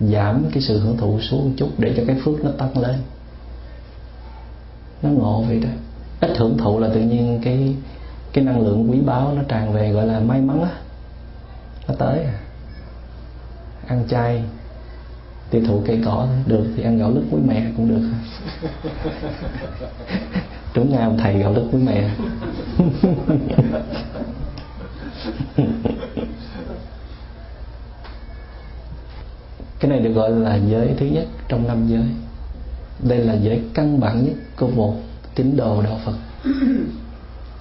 giảm 0.00 0.44
cái 0.52 0.62
sự 0.62 0.80
hưởng 0.80 0.96
thụ 0.96 1.20
xuống 1.20 1.44
một 1.44 1.54
chút 1.56 1.68
để 1.78 1.94
cho 1.96 2.02
cái 2.06 2.16
phước 2.24 2.44
nó 2.44 2.50
tăng 2.50 2.78
lên. 2.78 2.96
Nó 5.02 5.10
ngộ 5.10 5.42
vậy 5.48 5.60
đó 5.60 5.68
ít 6.20 6.36
hưởng 6.36 6.58
thụ 6.58 6.78
là 6.78 6.88
tự 6.94 7.00
nhiên 7.00 7.40
cái 7.44 7.74
cái 8.32 8.44
năng 8.44 8.60
lượng 8.60 8.90
quý 8.90 9.00
báu 9.00 9.32
nó 9.36 9.42
tràn 9.48 9.72
về 9.72 9.92
gọi 9.92 10.06
là 10.06 10.20
may 10.20 10.40
mắn 10.40 10.62
á. 10.62 10.70
Nó 11.88 11.94
tới 11.98 12.22
à. 12.22 12.38
Ăn 13.86 14.04
chay, 14.08 14.42
tiêu 15.50 15.62
thụ 15.66 15.82
cây 15.86 16.02
cỏ 16.04 16.28
được 16.46 16.66
thì 16.76 16.82
ăn 16.82 16.98
gạo 16.98 17.10
lứt 17.10 17.22
với 17.30 17.40
mẹ 17.46 17.66
cũng 17.76 17.88
được. 17.88 18.02
Đúng 20.74 20.92
ngay 20.92 21.02
ông 21.02 21.18
thầy 21.18 21.38
gạo 21.38 21.52
lứt 21.52 21.68
với 21.72 21.80
mẹ. 21.80 22.10
Cái 29.80 29.90
này 29.90 30.00
được 30.00 30.12
gọi 30.12 30.30
là 30.30 30.56
giới 30.56 30.94
thứ 30.98 31.06
nhất 31.06 31.24
trong 31.48 31.66
năm 31.66 31.88
giới. 31.88 32.04
Đây 33.08 33.18
là 33.18 33.34
giới 33.34 33.62
căn 33.74 34.00
bản 34.00 34.24
nhất 34.24 34.34
của 34.56 34.68
một 34.68 34.94
tín 35.36 35.56
đồ 35.56 35.82
đạo 35.82 36.00
Phật. 36.04 36.14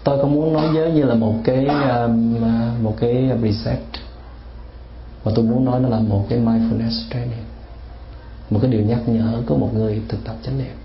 Tôi 0.03 0.21
không 0.21 0.33
muốn 0.33 0.53
nói 0.53 0.69
giới 0.75 0.91
như 0.91 1.03
là 1.03 1.15
một 1.15 1.35
cái 1.43 1.65
um, 1.65 2.35
uh, 2.35 2.81
một 2.81 2.95
cái 2.99 3.29
reset. 3.43 3.79
Mà 5.25 5.31
tôi 5.35 5.45
muốn 5.45 5.65
nói 5.65 5.79
nó 5.79 5.89
là 5.89 5.99
một 5.99 6.25
cái 6.29 6.39
mindfulness 6.39 7.09
training. 7.11 7.43
Một 8.49 8.59
cái 8.61 8.71
điều 8.71 8.81
nhắc 8.81 8.99
nhở 9.05 9.41
của 9.47 9.57
một 9.57 9.69
người 9.73 10.01
thực 10.07 10.23
tập 10.23 10.35
chánh 10.43 10.57
niệm. 10.57 10.75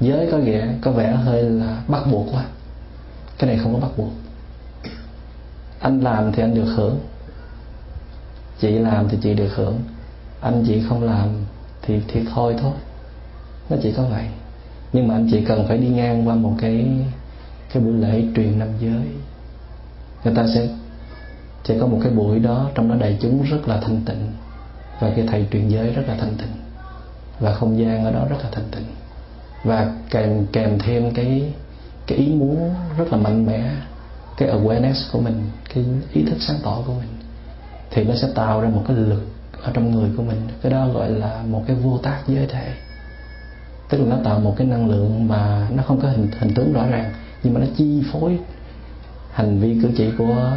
Giới 0.00 0.28
có 0.30 0.38
vẻ 0.38 0.74
có 0.82 0.90
vẻ 0.90 1.12
hơi 1.12 1.42
là 1.42 1.82
bắt 1.88 2.02
buộc 2.10 2.26
quá. 2.32 2.44
Cái 3.38 3.50
này 3.50 3.58
không 3.62 3.74
có 3.74 3.80
bắt 3.80 3.90
buộc. 3.96 4.12
Anh 5.80 6.00
làm 6.00 6.32
thì 6.32 6.42
anh 6.42 6.54
được 6.54 6.72
hưởng. 6.76 6.98
Chị 8.60 8.70
làm 8.70 9.08
thì 9.08 9.18
chị 9.22 9.34
được 9.34 9.50
hưởng. 9.54 9.78
Anh 10.40 10.64
chị 10.66 10.82
không 10.88 11.02
làm 11.02 11.28
thì 11.82 12.00
thì 12.08 12.20
thôi 12.34 12.56
thôi 12.60 12.72
nó 13.70 13.76
chỉ 13.82 13.92
có 13.92 14.02
vậy. 14.02 14.24
Nhưng 14.92 15.08
mà 15.08 15.14
anh 15.14 15.28
chị 15.30 15.44
cần 15.44 15.68
phải 15.68 15.78
đi 15.78 15.88
ngang 15.88 16.28
qua 16.28 16.34
một 16.34 16.52
cái 16.60 16.86
cái 17.72 17.82
buổi 17.82 17.92
lễ 17.92 18.22
truyền 18.36 18.58
năm 18.58 18.68
giới. 18.80 19.06
Người 20.24 20.34
ta 20.34 20.46
sẽ 20.54 20.68
sẽ 21.64 21.78
có 21.80 21.86
một 21.86 21.98
cái 22.02 22.12
buổi 22.12 22.38
đó 22.38 22.70
trong 22.74 22.88
đó 22.88 22.94
đại 23.00 23.18
chúng 23.20 23.42
rất 23.42 23.68
là 23.68 23.80
thanh 23.80 24.00
tịnh. 24.06 24.32
Và 25.00 25.12
cái 25.16 25.26
thầy 25.26 25.46
truyền 25.50 25.68
giới 25.68 25.92
rất 25.92 26.02
là 26.08 26.16
thanh 26.20 26.34
tịnh. 26.38 26.52
Và 27.40 27.54
không 27.54 27.78
gian 27.78 28.04
ở 28.04 28.12
đó 28.12 28.26
rất 28.30 28.36
là 28.42 28.48
thanh 28.52 28.68
tịnh. 28.70 28.84
Và 29.64 29.94
kèm 30.10 30.46
kèm 30.52 30.78
thêm 30.78 31.14
cái 31.14 31.52
cái 32.06 32.18
ý 32.18 32.28
muốn 32.34 32.74
rất 32.98 33.12
là 33.12 33.18
mạnh 33.18 33.46
mẽ, 33.46 33.70
cái 34.36 34.48
awareness 34.48 35.12
của 35.12 35.20
mình, 35.20 35.42
cái 35.74 35.84
ý 36.12 36.22
thức 36.22 36.36
sáng 36.40 36.56
tỏ 36.62 36.82
của 36.86 36.92
mình. 36.92 37.08
Thì 37.90 38.04
nó 38.04 38.14
sẽ 38.22 38.28
tạo 38.34 38.60
ra 38.60 38.68
một 38.68 38.82
cái 38.88 38.96
lực 38.96 39.26
ở 39.62 39.70
trong 39.74 39.90
người 39.90 40.10
của 40.16 40.22
mình. 40.22 40.40
Cái 40.62 40.72
đó 40.72 40.88
gọi 40.88 41.10
là 41.10 41.42
một 41.46 41.64
cái 41.66 41.76
vô 41.76 41.98
tác 42.02 42.22
giới 42.26 42.46
thể 42.46 42.72
tức 43.90 43.98
là 43.98 44.16
nó 44.16 44.22
tạo 44.24 44.40
một 44.40 44.54
cái 44.56 44.66
năng 44.66 44.90
lượng 44.90 45.28
mà 45.28 45.68
nó 45.76 45.82
không 45.86 46.00
có 46.00 46.08
hình 46.08 46.28
hình 46.38 46.54
tướng 46.54 46.72
rõ 46.72 46.86
ràng, 46.86 47.12
nhưng 47.42 47.54
mà 47.54 47.60
nó 47.60 47.66
chi 47.76 48.02
phối 48.12 48.38
hành 49.32 49.58
vi 49.58 49.78
cử 49.82 49.88
chỉ 49.96 50.10
của 50.18 50.52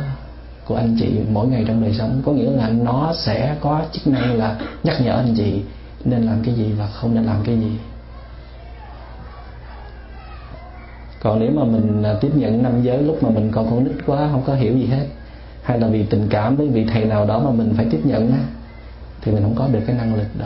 của 0.68 0.76
anh 0.76 0.98
chị 1.00 1.20
mỗi 1.32 1.48
ngày 1.48 1.64
trong 1.68 1.82
đời 1.82 1.94
sống. 1.94 2.22
Có 2.26 2.32
nghĩa 2.32 2.52
là 2.52 2.70
nó 2.70 3.14
sẽ 3.16 3.56
có 3.62 3.82
chức 3.92 4.08
năng 4.08 4.38
là 4.38 4.60
nhắc 4.84 5.02
nhở 5.02 5.16
anh 5.16 5.34
chị 5.38 5.62
nên 6.06 6.24
làm 6.24 6.44
cái 6.44 6.56
gì 6.56 6.72
và 6.72 6.88
không 6.88 7.16
nên 7.16 7.24
làm 7.24 7.38
cái 7.46 7.58
gì. 7.58 7.78
Còn 11.22 11.40
nếu 11.40 11.52
mà 11.52 11.64
mình 11.64 12.04
à, 12.04 12.14
tiếp 12.22 12.32
nhận 12.36 12.64
năm 12.64 12.84
giới 12.84 12.98
lúc 12.98 13.24
mà 13.24 13.30
mình 13.30 13.52
còn 13.52 13.70
con 13.70 13.84
nít 13.84 13.94
quá, 14.06 14.30
không 14.32 14.44
có 14.46 14.56
hiểu 14.56 14.78
gì 14.78 14.86
hết, 14.86 15.06
hay 15.64 15.80
là 15.80 15.88
vì 15.88 16.04
tình 16.04 16.28
cảm 16.30 16.56
với 16.56 16.68
vị 16.68 16.86
thầy 16.94 17.06
nào 17.06 17.26
đó 17.26 17.40
mà 17.40 17.52
mình 17.52 17.74
phải 17.78 17.86
tiếp 17.92 18.00
nhận 18.04 18.34
thì 19.22 19.32
mình 19.32 19.44
không 19.44 19.56
có 19.56 19.68
được 19.68 19.80
cái 19.88 19.96
năng 19.96 20.16
lực 20.16 20.28
đó 20.40 20.46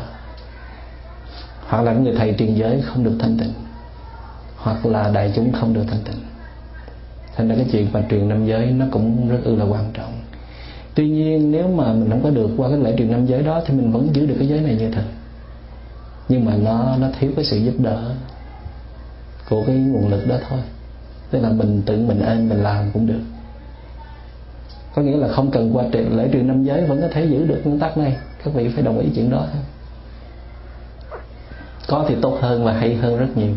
hoặc 1.68 1.82
là 1.82 1.94
người 1.94 2.14
thầy 2.18 2.36
truyền 2.38 2.56
giới 2.56 2.82
không 2.82 3.04
được 3.04 3.16
thanh 3.20 3.38
tịnh. 3.38 3.54
Hoặc 4.58 4.86
là 4.86 5.12
đại 5.14 5.32
chúng 5.36 5.52
không 5.52 5.74
được 5.74 5.84
thanh 5.88 6.02
tịnh. 6.06 6.20
Thành 7.36 7.50
ra 7.50 7.56
cái 7.56 7.66
chuyện 7.72 7.88
mà 7.94 8.04
truyền 8.10 8.30
năm 8.30 8.46
giới 8.46 8.72
nó 8.72 8.86
cũng 8.92 9.30
rất 9.30 9.40
ư 9.44 9.56
là 9.56 9.66
quan 9.66 9.92
trọng. 9.94 10.14
Tuy 10.96 11.10
nhiên, 11.10 11.52
nếu 11.52 11.68
mà 11.68 11.94
mình 11.94 12.10
không 12.10 12.24
có 12.24 12.30
được 12.30 12.50
qua 12.58 12.70
cái 12.70 12.78
lễ 12.78 12.94
truyền 12.98 13.12
năm 13.12 13.26
giới 13.26 13.44
đó, 13.44 13.62
thì 13.66 13.74
mình 13.74 13.92
vẫn 13.92 14.10
giữ 14.14 14.26
được 14.26 14.36
cái 14.40 14.48
giới 14.48 14.62
này 14.62 14.76
như 14.76 14.92
thật. 14.92 15.06
Nhưng 16.30 16.46
mà 16.46 16.56
nó 16.56 16.96
nó 17.00 17.08
thiếu 17.20 17.32
cái 17.36 17.46
sự 17.46 17.58
giúp 17.58 17.74
đỡ 17.78 18.12
của 19.50 19.64
cái 19.68 19.76
nguồn 19.76 20.08
lực 20.08 20.28
đó 20.28 20.36
thôi. 20.50 20.60
Tức 21.32 21.40
là 21.40 21.50
mình 21.50 21.82
tự 21.86 21.98
mình 21.98 22.22
êm 22.22 22.50
mình 22.50 22.64
làm 22.64 22.92
cũng 22.94 23.08
được. 23.08 23.22
Có 24.96 25.02
nghĩa 25.02 25.18
là 25.18 25.28
không 25.28 25.52
cần 25.52 25.78
qua 25.78 25.84
lễ 25.92 26.30
truyền 26.34 26.48
năm 26.48 26.64
giới 26.64 26.86
vẫn 26.86 27.02
có 27.02 27.08
thể 27.08 27.26
giữ 27.26 27.46
được 27.46 27.62
nguyên 27.64 27.80
tắc 27.80 27.98
này. 27.98 28.18
Các 28.44 28.54
vị 28.54 28.70
phải 28.70 28.84
đồng 28.84 29.00
ý 29.00 29.10
chuyện 29.16 29.30
đó. 29.30 29.48
thôi 29.54 29.62
có 31.88 32.06
thì 32.08 32.16
tốt 32.22 32.38
hơn 32.42 32.66
và 32.66 32.74
hay 32.74 32.96
hơn 32.96 33.18
rất 33.18 33.28
nhiều. 33.36 33.54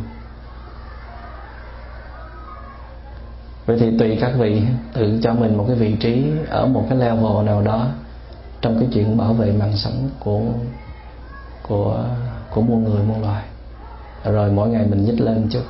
Vậy 3.67 3.79
thì 3.81 3.99
tùy 3.99 4.19
các 4.21 4.33
vị 4.39 4.63
tự 4.93 5.21
cho 5.23 5.35
mình 5.35 5.57
một 5.57 5.65
cái 5.69 5.77
vị 5.77 5.97
trí 6.01 6.25
ở 6.49 6.67
một 6.67 6.87
cái 6.89 6.99
level 6.99 7.45
nào 7.45 7.63
đó 7.63 7.87
trong 8.61 8.81
cái 8.81 8.89
chuyện 8.93 9.17
bảo 9.17 9.33
vệ 9.33 9.53
mạng 9.53 9.77
sống 9.77 10.11
của 10.21 10.41
của 11.69 12.05
của 12.51 12.61
muôn 12.61 12.85
người, 12.85 13.03
muôn 13.03 13.23
loài. 13.23 13.45
Rồi 14.25 14.51
mỗi 14.51 14.69
ngày 14.69 14.87
mình 14.87 15.05
nhích 15.05 15.21
lên 15.21 15.49
chút. 15.51 15.63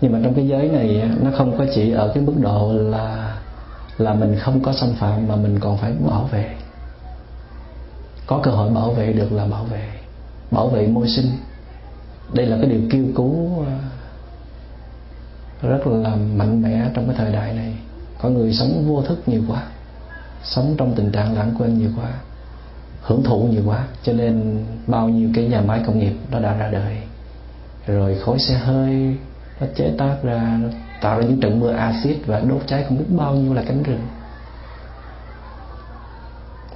Nhưng 0.00 0.12
mà 0.12 0.18
trong 0.24 0.34
cái 0.34 0.48
giới 0.48 0.68
này 0.68 1.10
nó 1.22 1.30
không 1.38 1.58
có 1.58 1.64
chỉ 1.74 1.92
ở 1.92 2.12
cái 2.14 2.22
mức 2.24 2.34
độ 2.40 2.72
là 2.72 3.36
là 3.98 4.14
mình 4.14 4.38
không 4.38 4.62
có 4.62 4.72
xâm 4.72 4.92
phạm 4.92 5.28
mà 5.28 5.36
mình 5.36 5.60
còn 5.60 5.78
phải 5.78 5.92
bảo 6.06 6.28
vệ. 6.32 6.56
Có 8.26 8.40
cơ 8.42 8.50
hội 8.50 8.70
bảo 8.70 8.90
vệ 8.92 9.12
được 9.12 9.32
là 9.32 9.46
bảo 9.46 9.64
vệ 9.64 9.99
bảo 10.50 10.68
vệ 10.68 10.86
môi 10.86 11.08
sinh. 11.08 11.30
Đây 12.32 12.46
là 12.46 12.56
cái 12.60 12.70
điều 12.70 12.80
kêu 12.90 13.04
cứu 13.16 13.64
ờ, 13.64 13.72
rất 15.70 15.86
là 15.86 16.16
mạnh 16.16 16.62
mẽ 16.62 16.90
trong 16.94 17.06
cái 17.06 17.16
thời 17.18 17.32
đại 17.32 17.52
này. 17.54 17.74
Có 18.22 18.28
người 18.28 18.52
sống 18.52 18.84
vô 18.88 19.02
thức 19.02 19.28
nhiều 19.28 19.42
quá, 19.48 19.62
sống 20.44 20.74
trong 20.78 20.94
tình 20.94 21.10
trạng 21.12 21.36
lãng 21.36 21.54
quên 21.58 21.78
nhiều 21.78 21.90
quá, 21.96 22.10
hưởng 23.02 23.22
thụ 23.22 23.42
nhiều 23.42 23.62
quá, 23.66 23.86
cho 24.02 24.12
nên 24.12 24.64
bao 24.86 25.08
nhiêu 25.08 25.30
cái 25.34 25.44
nhà 25.44 25.60
máy 25.60 25.82
công 25.86 25.98
nghiệp 25.98 26.12
nó 26.30 26.40
đã 26.40 26.54
ra 26.54 26.70
đời. 26.70 26.96
Rồi 27.86 28.18
khói 28.24 28.38
xe 28.38 28.54
hơi 28.54 29.16
nó 29.60 29.66
chế 29.74 29.94
tác 29.98 30.16
ra, 30.22 30.58
nó 30.62 30.68
tạo 31.00 31.20
ra 31.20 31.26
những 31.26 31.40
trận 31.40 31.60
mưa 31.60 31.72
axit 31.72 32.26
và 32.26 32.40
đốt 32.40 32.62
cháy 32.66 32.84
không 32.88 32.98
biết 32.98 33.04
bao 33.08 33.34
nhiêu 33.34 33.54
là 33.54 33.62
cánh 33.68 33.82
rừng 33.82 34.00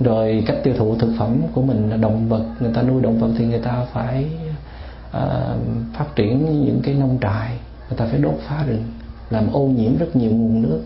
rồi 0.01 0.45
cách 0.47 0.57
tiêu 0.65 0.75
thụ 0.79 0.97
thực 0.97 1.13
phẩm 1.19 1.37
của 1.55 1.63
mình 1.63 1.91
là 1.91 1.97
động 1.97 2.29
vật 2.29 2.45
người 2.61 2.73
ta 2.75 2.83
nuôi 2.83 3.03
động 3.03 3.19
vật 3.19 3.29
thì 3.39 3.47
người 3.47 3.59
ta 3.59 3.87
phải 3.93 4.27
uh, 5.17 5.23
phát 5.95 6.17
triển 6.17 6.65
những 6.65 6.81
cái 6.83 6.95
nông 6.95 7.19
trại 7.21 7.51
người 7.89 7.99
ta 7.99 8.07
phải 8.11 8.19
đốt 8.19 8.35
phá 8.49 8.65
rừng 8.67 8.85
làm 9.31 9.53
ô 9.53 9.61
nhiễm 9.61 9.99
rất 9.99 10.17
nhiều 10.17 10.31
nguồn 10.31 10.63
nước. 10.63 10.83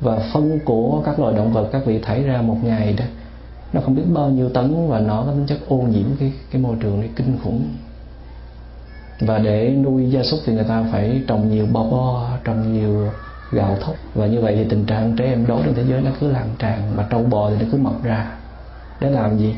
Và 0.00 0.18
phân 0.32 0.58
của 0.64 1.02
các 1.04 1.20
loài 1.20 1.34
động 1.34 1.52
vật 1.52 1.68
các 1.72 1.86
vị 1.86 1.98
thải 1.98 2.22
ra 2.22 2.42
một 2.42 2.56
ngày 2.62 2.94
đó 2.98 3.04
nó 3.72 3.80
không 3.80 3.94
biết 3.94 4.02
bao 4.14 4.30
nhiêu 4.30 4.48
tấn 4.48 4.88
và 4.88 5.00
nó 5.00 5.22
có 5.26 5.32
tính 5.32 5.46
chất 5.46 5.58
ô 5.68 5.76
nhiễm 5.76 6.06
cái 6.20 6.32
cái 6.50 6.62
môi 6.62 6.76
trường 6.80 7.00
này 7.00 7.10
kinh 7.16 7.38
khủng. 7.44 7.64
Và 9.20 9.38
để 9.38 9.76
nuôi 9.82 10.10
gia 10.10 10.22
súc 10.22 10.40
thì 10.44 10.52
người 10.52 10.64
ta 10.64 10.84
phải 10.92 11.22
trồng 11.26 11.50
nhiều 11.50 11.66
bò 11.72 11.84
bo 11.84 12.28
trồng 12.44 12.72
nhiều 12.72 13.10
gạo 13.52 13.76
thóc. 13.80 13.94
Và 14.14 14.26
như 14.26 14.40
vậy 14.40 14.56
thì 14.56 14.64
tình 14.64 14.84
trạng 14.84 15.16
trẻ 15.16 15.24
em 15.24 15.46
đói 15.46 15.62
trên 15.64 15.74
thế 15.74 15.84
giới 15.88 16.02
nó 16.02 16.10
cứ 16.20 16.30
lan 16.30 16.48
tràn 16.58 16.96
mà 16.96 17.06
trâu 17.10 17.22
bò 17.22 17.50
thì 17.50 17.56
nó 17.60 17.66
cứ 17.72 17.78
mọc 17.78 18.02
ra 18.02 18.30
để 19.02 19.10
làm 19.10 19.38
gì? 19.38 19.54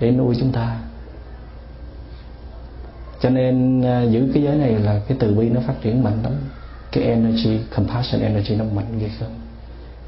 Để 0.00 0.10
nuôi 0.10 0.36
chúng 0.40 0.52
ta. 0.52 0.78
Cho 3.20 3.30
nên 3.30 3.82
à, 3.82 4.02
giữ 4.02 4.30
cái 4.34 4.42
giới 4.42 4.56
này 4.56 4.70
là 4.70 5.00
cái 5.08 5.16
từ 5.20 5.34
bi 5.34 5.48
nó 5.48 5.60
phát 5.66 5.74
triển 5.82 6.02
mạnh 6.02 6.18
lắm. 6.22 6.32
Cái 6.92 7.04
energy, 7.04 7.58
compassion 7.74 8.22
energy 8.22 8.56
nó 8.56 8.64
mạnh 8.64 8.98
ghê 8.98 9.08
không 9.18 9.34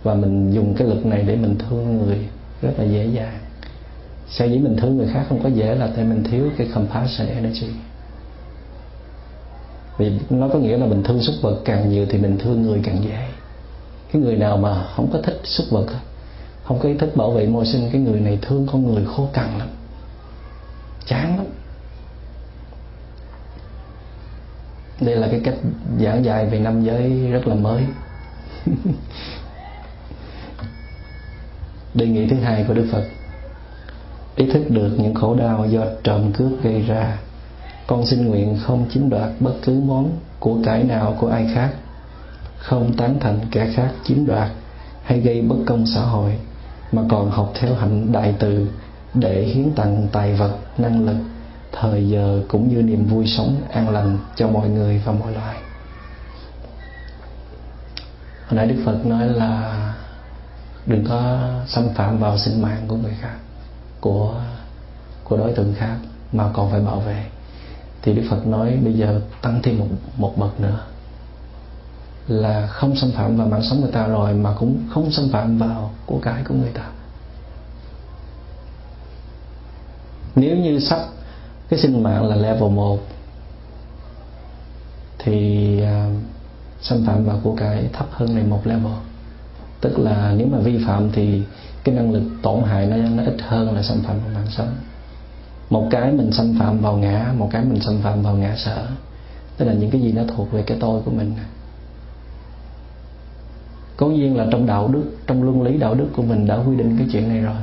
và 0.03 0.15
mình 0.15 0.53
dùng 0.53 0.75
cái 0.75 0.89
lực 0.89 1.07
này 1.07 1.23
để 1.23 1.37
mình 1.37 1.57
thương 1.59 1.99
người 1.99 2.19
rất 2.63 2.71
là 2.79 2.85
dễ 2.85 3.07
dàng. 3.07 3.39
Sở 4.29 4.45
dĩ 4.45 4.59
mình 4.59 4.77
thương 4.77 4.97
người 4.97 5.09
khác 5.13 5.27
không 5.29 5.43
có 5.43 5.49
dễ 5.49 5.75
là 5.75 5.89
tại 5.97 6.05
mình 6.05 6.25
thiếu 6.25 6.51
cái 6.57 6.69
compassion 6.75 7.29
energy. 7.29 7.67
Vì 9.99 10.13
nó 10.31 10.49
có 10.49 10.59
nghĩa 10.59 10.77
là 10.79 10.87
mình 10.87 11.03
thương 11.03 11.21
súc 11.21 11.35
vật 11.43 11.61
càng 11.65 11.91
nhiều 11.91 12.07
thì 12.11 12.19
mình 12.19 12.39
thương 12.39 12.63
người 12.63 12.81
càng 12.85 13.05
dễ. 13.05 13.27
Cái 14.13 14.23
người 14.23 14.37
nào 14.37 14.57
mà 14.57 14.85
không 14.97 15.09
có 15.13 15.19
thích 15.23 15.41
súc 15.45 15.67
vật 15.71 15.87
không 16.65 16.79
có 16.79 16.89
ý 16.89 16.95
thức 16.95 17.17
bảo 17.17 17.31
vệ 17.31 17.47
môi 17.47 17.67
sinh, 17.67 17.89
cái 17.93 18.01
người 18.01 18.21
này 18.21 18.39
thương 18.43 18.67
con 18.73 18.95
người 18.95 19.05
khô 19.17 19.29
cằn 19.33 19.59
lắm. 19.59 19.69
Chán 21.07 21.37
lắm. 21.37 21.47
Đây 25.01 25.17
là 25.17 25.29
cái 25.31 25.41
cách 25.45 25.55
giảng 26.01 26.25
dạy 26.25 26.47
về 26.47 26.59
năm 26.59 26.85
giới 26.85 27.31
rất 27.31 27.47
là 27.47 27.55
mới. 27.55 27.85
Đề 31.95 32.07
nghị 32.07 32.29
thứ 32.29 32.37
hai 32.37 32.65
của 32.69 32.75
đức 32.75 32.89
phật. 32.93 33.05
Ý 34.37 34.47
thức 34.53 34.71
được 34.71 34.97
những 34.99 35.15
khổ 35.15 35.35
đau 35.35 35.67
do 35.67 35.85
trộm 36.05 36.33
cướp 36.33 36.53
gây 36.63 36.83
ra. 36.83 37.19
Con 37.87 38.07
xin 38.07 38.27
nguyện 38.27 38.59
không 38.63 38.87
chiếm 38.91 39.11
đoạt 39.11 39.31
bất 39.41 39.55
cứ 39.63 39.81
món 39.81 40.11
của 40.39 40.59
cải 40.65 40.83
nào 40.85 41.17
của 41.21 41.29
ai 41.29 41.51
khác. 41.55 41.71
Không 42.59 42.93
tán 42.97 43.17
thành 43.21 43.39
kẻ 43.51 43.73
khác 43.75 43.93
chiếm 44.05 44.27
đoạt 44.27 44.51
hay 45.05 45.21
gây 45.21 45.43
bất 45.43 45.57
công 45.67 45.87
xã 45.87 46.01
hội 46.01 46.39
mà 46.93 47.03
còn 47.09 47.31
học 47.31 47.53
theo 47.55 47.75
hạnh 47.75 48.13
đại 48.13 48.35
từ 48.39 48.69
để 49.15 49.43
hiến 49.43 49.73
tặng 49.77 50.09
tài 50.13 50.35
vật, 50.35 50.57
năng 50.79 51.07
lực, 51.07 51.17
thời 51.73 52.09
giờ 52.09 52.43
cũng 52.49 52.69
như 52.69 52.83
niềm 52.83 53.07
vui 53.07 53.27
sống 53.27 53.63
an 53.71 53.91
lành 53.91 54.19
cho 54.37 54.49
mọi 54.49 54.69
người 54.69 55.03
và 55.05 55.13
mọi 55.13 55.33
loài. 55.33 55.57
Hồi 58.47 58.57
nãy 58.57 58.67
đức 58.67 58.83
phật 58.85 59.07
nói 59.07 59.29
là 59.29 59.79
đừng 60.87 61.05
có 61.09 61.49
xâm 61.67 61.89
phạm 61.95 62.19
vào 62.19 62.39
sinh 62.39 62.63
mạng 62.63 62.85
của 62.89 62.97
người 62.97 63.15
khác, 63.21 63.37
của 64.01 64.35
của 65.25 65.37
đối 65.37 65.53
tượng 65.53 65.75
khác 65.75 65.97
mà 66.33 66.45
còn 66.53 66.71
phải 66.71 66.81
bảo 66.81 67.01
vệ. 67.01 67.25
Thì 68.03 68.15
đức 68.15 68.23
phật 68.31 68.47
nói 68.47 68.79
bây 68.85 68.93
giờ 68.93 69.21
tăng 69.43 69.61
thêm 69.63 69.79
một 69.79 69.87
một 70.17 70.39
bậc 70.39 70.61
nữa 70.61 70.81
là 72.29 72.67
không 72.67 72.97
xâm 72.97 73.11
phạm 73.11 73.37
vào 73.37 73.47
mạng 73.47 73.63
sống 73.63 73.81
người 73.81 73.93
ta 73.93 74.07
rồi 74.07 74.35
mà 74.35 74.55
cũng 74.59 74.89
không 74.91 75.11
xâm 75.11 75.29
phạm 75.29 75.59
vào 75.59 75.91
của 76.07 76.19
cải 76.19 76.43
của 76.45 76.55
người 76.55 76.71
ta. 76.75 76.83
Nếu 80.37 80.57
như 80.57 80.79
sắp 80.79 81.01
cái 81.69 81.81
sinh 81.81 82.03
mạng 82.03 82.29
là 82.29 82.37
level 82.37 82.71
1 82.71 82.99
thì 85.19 85.79
uh, 85.83 86.23
xâm 86.81 87.07
phạm 87.07 87.25
vào 87.25 87.41
của 87.43 87.55
cải 87.57 87.89
thấp 87.93 88.07
hơn 88.11 88.35
này 88.35 88.45
một 88.45 88.67
level. 88.67 88.93
Tức 89.81 89.99
là 89.99 90.35
nếu 90.37 90.47
mà 90.47 90.59
vi 90.59 90.85
phạm 90.87 91.13
thì 91.13 91.43
cái 91.85 91.95
năng 91.95 92.13
lực 92.13 92.23
tổn 92.43 92.63
hại 92.63 92.87
nó 92.87 92.97
nó 92.97 93.23
ít 93.25 93.37
hơn 93.43 93.75
là 93.75 93.83
xâm 93.83 94.03
phạm 94.03 94.19
vào 94.19 94.29
mạng 94.35 94.47
sống. 94.51 94.75
Một 95.71 95.89
cái 95.91 96.13
mình 96.13 96.33
xâm 96.33 96.59
phạm 96.59 96.79
vào 96.79 96.97
ngã 96.97 97.33
một 97.39 97.49
cái 97.53 97.65
mình 97.65 97.81
xâm 97.81 98.03
phạm 98.03 98.23
vào 98.23 98.35
ngã 98.35 98.57
sở. 98.57 98.87
Tức 99.57 99.65
là 99.65 99.73
những 99.73 99.91
cái 99.91 100.01
gì 100.01 100.13
nó 100.13 100.23
thuộc 100.37 100.53
về 100.53 100.63
cái 100.63 100.77
tôi 100.81 101.03
của 101.05 101.11
mình 101.11 101.35
cố 104.03 104.09
nhiên 104.09 104.37
là 104.37 104.47
trong 104.51 104.67
đạo 104.67 104.89
đức, 104.89 105.05
trong 105.27 105.43
luân 105.43 105.63
lý 105.63 105.79
đạo 105.79 105.95
đức 105.95 106.09
của 106.17 106.23
mình 106.23 106.47
đã 106.47 106.57
quy 106.57 106.77
định 106.77 106.97
cái 106.99 107.07
chuyện 107.13 107.29
này 107.29 107.41
rồi. 107.41 107.57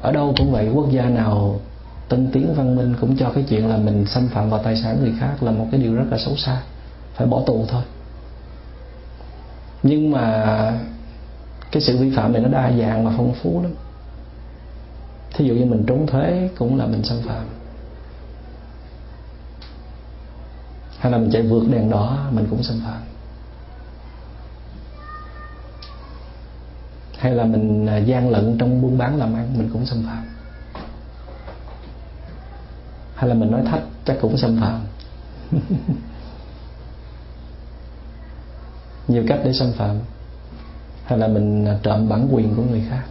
Ở 0.00 0.12
đâu 0.12 0.34
cũng 0.36 0.52
vậy, 0.52 0.70
quốc 0.74 0.90
gia 0.90 1.02
nào 1.02 1.60
tân 2.08 2.30
tiến 2.32 2.54
văn 2.56 2.76
minh 2.76 2.94
cũng 3.00 3.16
cho 3.16 3.30
cái 3.34 3.44
chuyện 3.48 3.68
là 3.68 3.76
mình 3.76 4.06
xâm 4.06 4.28
phạm 4.28 4.50
vào 4.50 4.62
tài 4.62 4.76
sản 4.76 4.98
người 5.00 5.14
khác 5.20 5.42
là 5.42 5.52
một 5.52 5.66
cái 5.70 5.80
điều 5.80 5.94
rất 5.94 6.04
là 6.10 6.18
xấu 6.18 6.36
xa. 6.36 6.62
Phải 7.14 7.26
bỏ 7.26 7.42
tù 7.46 7.64
thôi. 7.68 7.82
Nhưng 9.82 10.10
mà 10.10 10.46
cái 11.72 11.82
sự 11.82 11.96
vi 11.96 12.10
phạm 12.16 12.32
này 12.32 12.42
nó 12.42 12.48
đa 12.48 12.72
dạng 12.78 13.04
và 13.06 13.12
phong 13.16 13.34
phú 13.42 13.62
lắm. 13.62 13.72
Thí 15.34 15.44
dụ 15.44 15.54
như 15.54 15.64
mình 15.64 15.84
trốn 15.86 16.06
thuế 16.06 16.48
cũng 16.58 16.78
là 16.78 16.86
mình 16.86 17.04
xâm 17.04 17.18
phạm. 17.26 17.44
Hay 20.98 21.12
là 21.12 21.18
mình 21.18 21.30
chạy 21.32 21.42
vượt 21.42 21.62
đèn 21.70 21.90
đỏ, 21.90 22.18
mình 22.30 22.46
cũng 22.50 22.62
xâm 22.62 22.80
phạm. 22.84 23.00
Hay 27.18 27.34
là 27.34 27.44
mình 27.44 27.86
à, 27.86 27.96
gian 27.96 28.30
lận 28.30 28.58
trong 28.58 28.82
buôn 28.82 28.98
bán 28.98 29.16
làm 29.16 29.34
ăn 29.34 29.58
mình 29.58 29.70
cũng 29.72 29.86
xâm 29.86 30.02
phạm. 30.06 30.24
Hay 33.14 33.28
là 33.28 33.34
mình 33.34 33.50
nói 33.50 33.62
thách 33.70 33.82
chắc 34.04 34.16
cũng 34.20 34.36
xâm 34.36 34.60
phạm. 34.60 34.80
Nhiều 39.08 39.24
cách 39.28 39.40
để 39.44 39.52
xâm 39.52 39.72
phạm. 39.72 39.96
Hay 41.04 41.18
là 41.18 41.28
mình 41.28 41.64
à, 41.64 41.78
trộm 41.82 42.08
bản 42.08 42.28
quyền 42.32 42.54
của 42.56 42.62
người 42.62 42.82
khác. 42.90 43.02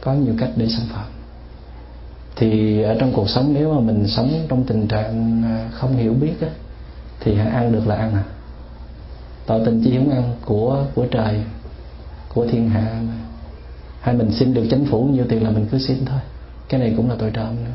Có 0.00 0.12
nhiều 0.12 0.34
cách 0.38 0.50
để 0.56 0.68
xâm 0.68 0.86
phạm. 0.92 1.06
Thì 2.36 2.82
ở 2.82 2.96
trong 3.00 3.12
cuộc 3.12 3.28
sống 3.28 3.54
nếu 3.54 3.74
mà 3.74 3.80
mình 3.80 4.06
sống 4.08 4.46
trong 4.48 4.64
tình 4.64 4.88
trạng 4.88 5.42
à, 5.44 5.68
không 5.72 5.96
hiểu 5.96 6.14
biết 6.14 6.34
á, 6.40 6.48
thì 7.20 7.38
ăn 7.38 7.72
được 7.72 7.86
là 7.86 7.94
ăn 7.94 8.14
à. 8.14 8.24
Tội 9.46 9.60
tình 9.64 9.82
chi 9.84 9.96
không 9.98 10.10
ăn 10.10 10.36
của 10.44 10.84
của 10.94 11.06
trời 11.10 11.44
của 12.38 12.46
thiên 12.46 12.70
hạ. 12.70 13.00
Mà 13.08 13.14
hay 14.00 14.14
mình 14.14 14.30
xin 14.32 14.54
được 14.54 14.66
chính 14.70 14.86
phủ, 14.86 15.04
nhiều 15.04 15.24
tiền 15.28 15.44
là 15.44 15.50
mình 15.50 15.66
cứ 15.70 15.78
xin 15.78 16.04
thôi. 16.04 16.20
Cái 16.68 16.80
này 16.80 16.94
cũng 16.96 17.10
là 17.10 17.16
tội 17.18 17.30
trộm 17.30 17.56
nữa. 17.64 17.70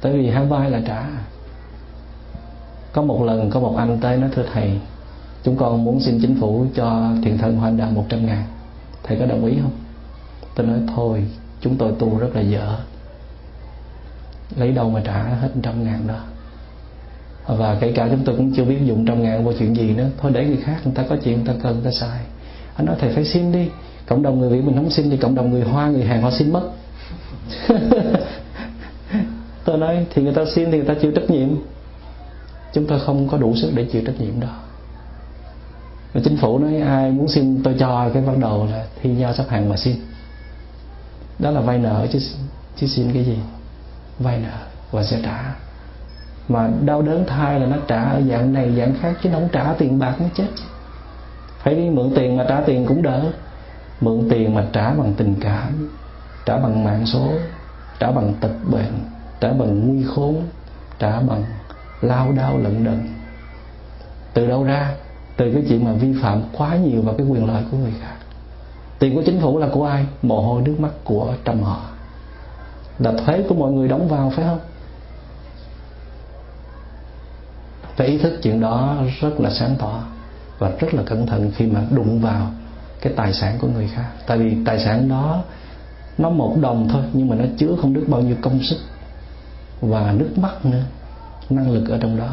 Tại 0.00 0.12
vì 0.12 0.30
hai 0.30 0.44
vai 0.44 0.70
là 0.70 0.80
trả. 0.86 1.08
Có 2.92 3.02
một 3.02 3.24
lần 3.24 3.50
có 3.50 3.60
một 3.60 3.76
anh 3.76 3.98
tới 4.00 4.16
nói, 4.16 4.30
thưa 4.34 4.44
thầy, 4.52 4.80
chúng 5.42 5.56
con 5.56 5.84
muốn 5.84 6.00
xin 6.00 6.18
chính 6.22 6.40
phủ 6.40 6.66
cho 6.74 7.10
thiền 7.24 7.38
thân 7.38 7.56
hoa 7.56 7.70
đạo 7.70 7.90
một 7.90 8.04
trăm 8.08 8.26
ngàn. 8.26 8.44
Thầy 9.02 9.18
có 9.18 9.26
đồng 9.26 9.44
ý 9.44 9.54
không? 9.62 9.72
Tôi 10.54 10.66
nói, 10.66 10.78
thôi, 10.94 11.24
chúng 11.60 11.76
tôi 11.76 11.92
tu 11.98 12.18
rất 12.18 12.28
là 12.34 12.40
dở. 12.40 12.78
Lấy 14.56 14.72
đâu 14.72 14.90
mà 14.90 15.00
trả 15.04 15.22
hết 15.22 15.50
trăm 15.62 15.84
ngàn 15.84 16.06
đó. 16.06 16.18
Và 17.46 17.76
kể 17.80 17.92
cả 17.92 18.08
chúng 18.10 18.24
tôi 18.24 18.36
cũng 18.36 18.52
chưa 18.56 18.64
biết 18.64 18.78
dùng 18.84 19.06
trăm 19.06 19.22
ngàn 19.22 19.44
vào 19.44 19.54
chuyện 19.58 19.76
gì 19.76 19.94
nữa. 19.94 20.08
Thôi 20.18 20.32
để 20.34 20.46
người 20.46 20.56
khác, 20.56 20.80
người 20.84 20.94
ta 20.94 21.04
có 21.08 21.16
chuyện, 21.24 21.36
người 21.36 21.54
ta 21.54 21.60
cần, 21.62 21.74
người 21.74 21.84
ta 21.84 21.90
xài 21.90 22.20
anh 22.76 22.86
nói, 22.86 22.96
thầy 23.00 23.12
phải 23.14 23.24
xin 23.24 23.52
đi. 23.52 23.68
Cộng 24.06 24.22
đồng 24.22 24.40
người 24.40 24.48
việt 24.48 24.64
mình 24.64 24.76
không 24.76 24.90
xin 24.90 25.10
thì 25.10 25.16
cộng 25.16 25.34
đồng 25.34 25.50
người 25.50 25.62
hoa, 25.62 25.88
người 25.88 26.04
hàn 26.04 26.22
họ 26.22 26.30
xin 26.30 26.52
mất. 26.52 26.70
Tôi 29.64 29.78
nói, 29.78 30.06
thì 30.14 30.22
người 30.22 30.34
ta 30.34 30.44
xin 30.54 30.70
thì 30.70 30.78
người 30.78 30.86
ta 30.86 30.94
chịu 31.02 31.12
trách 31.12 31.30
nhiệm. 31.30 31.48
Chúng 32.72 32.86
tôi 32.86 33.00
không 33.00 33.28
có 33.28 33.38
đủ 33.38 33.56
sức 33.56 33.70
để 33.74 33.84
chịu 33.92 34.02
trách 34.06 34.20
nhiệm 34.20 34.40
đó. 34.40 34.48
Và 36.12 36.20
chính 36.24 36.36
phủ 36.36 36.58
nói, 36.58 36.80
ai 36.80 37.10
muốn 37.10 37.28
xin, 37.28 37.62
tôi 37.62 37.74
cho. 37.78 38.10
Cái 38.14 38.22
bắt 38.22 38.38
đầu 38.38 38.66
là 38.70 38.86
thi 39.02 39.10
nhau 39.10 39.32
sắp 39.32 39.46
hàng 39.48 39.68
mà 39.68 39.76
xin. 39.76 39.96
Đó 41.38 41.50
là 41.50 41.60
vay 41.60 41.78
nợ 41.78 42.06
chứ 42.12 42.18
chứ 42.76 42.86
xin 42.86 43.12
cái 43.12 43.24
gì? 43.24 43.38
Vay 44.18 44.38
nợ 44.38 44.58
và 44.90 45.04
sẽ 45.04 45.20
trả. 45.22 45.54
Mà 46.48 46.70
đau 46.84 47.02
đớn 47.02 47.24
thai 47.26 47.60
là 47.60 47.66
nó 47.66 47.76
trả 47.86 48.02
ở 48.02 48.22
dạng 48.30 48.52
này, 48.52 48.72
dạng 48.76 48.94
khác 49.00 49.16
chứ 49.22 49.30
không 49.32 49.48
trả 49.52 49.72
tiền 49.72 49.98
bạc, 49.98 50.16
nó 50.20 50.26
chết 50.34 50.48
phải 51.62 51.74
đi 51.74 51.90
mượn 51.90 52.12
tiền 52.14 52.36
mà 52.36 52.44
trả 52.48 52.60
tiền 52.60 52.86
cũng 52.86 53.02
đỡ. 53.02 53.32
Mượn 54.00 54.28
tiền 54.30 54.54
mà 54.54 54.66
trả 54.72 54.94
bằng 54.94 55.14
tình 55.16 55.34
cảm, 55.40 55.90
trả 56.46 56.58
bằng 56.58 56.84
mạng 56.84 57.06
số, 57.06 57.28
trả 57.98 58.10
bằng 58.10 58.34
tật 58.40 58.52
bệnh, 58.70 58.92
trả 59.40 59.48
bằng 59.48 59.88
nguy 59.88 60.04
khốn, 60.04 60.36
trả 60.98 61.20
bằng 61.20 61.44
lao 62.00 62.32
đao 62.32 62.58
lận 62.58 62.84
đận. 62.84 63.08
Từ 64.34 64.46
đâu 64.46 64.64
ra? 64.64 64.94
Từ 65.36 65.52
cái 65.52 65.62
chuyện 65.68 65.84
mà 65.84 65.92
vi 65.92 66.14
phạm 66.22 66.42
quá 66.52 66.76
nhiều 66.76 67.02
vào 67.02 67.14
cái 67.14 67.26
quyền 67.26 67.46
lợi 67.46 67.62
của 67.70 67.76
người 67.76 67.92
khác. 68.00 68.14
Tiền 68.98 69.14
của 69.14 69.22
chính 69.26 69.40
phủ 69.40 69.58
là 69.58 69.68
của 69.72 69.84
ai? 69.84 70.06
Mồ 70.22 70.40
hôi 70.40 70.62
nước 70.62 70.76
mắt 70.78 70.90
của 71.04 71.34
trăm 71.44 71.62
họ. 71.62 71.80
Là 72.98 73.12
thuế 73.12 73.42
của 73.48 73.54
mọi 73.54 73.72
người 73.72 73.88
đóng 73.88 74.08
vào, 74.08 74.32
phải 74.36 74.44
không? 74.44 74.58
Phải 77.96 78.06
ý 78.06 78.18
thức 78.18 78.38
chuyện 78.42 78.60
đó 78.60 78.96
rất 79.20 79.40
là 79.40 79.50
sáng 79.50 79.76
tỏ 79.78 80.02
và 80.60 80.70
rất 80.78 80.94
là 80.94 81.02
cẩn 81.06 81.26
thận 81.26 81.50
khi 81.56 81.66
mà 81.66 81.80
đụng 81.90 82.20
vào 82.20 82.50
cái 83.00 83.12
tài 83.16 83.32
sản 83.32 83.58
của 83.60 83.68
người 83.68 83.88
khác. 83.94 84.10
Tại 84.26 84.38
vì 84.38 84.56
tài 84.64 84.84
sản 84.84 85.08
đó, 85.08 85.42
nó 86.18 86.30
một 86.30 86.56
đồng 86.60 86.88
thôi, 86.88 87.02
nhưng 87.12 87.28
mà 87.28 87.36
nó 87.36 87.44
chứa 87.58 87.76
không 87.80 87.92
biết 87.92 88.08
bao 88.08 88.20
nhiêu 88.20 88.36
công 88.42 88.62
sức 88.62 88.76
và 89.80 90.12
nước 90.12 90.38
mắt 90.38 90.66
nữa, 90.66 90.82
năng 91.50 91.70
lực 91.70 91.88
ở 91.88 91.98
trong 91.98 92.16
đó. 92.16 92.28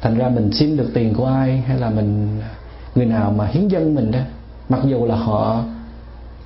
Thành 0.00 0.18
ra 0.18 0.28
mình 0.28 0.50
xin 0.52 0.76
được 0.76 0.90
tiền 0.94 1.14
của 1.14 1.26
ai 1.26 1.58
hay 1.60 1.78
là 1.78 1.90
mình, 1.90 2.40
người 2.94 3.06
nào 3.06 3.30
mà 3.30 3.46
hiến 3.46 3.68
dân 3.68 3.94
mình 3.94 4.10
đó, 4.10 4.20
mặc 4.68 4.80
dù 4.84 5.06
là 5.06 5.16
họ 5.16 5.62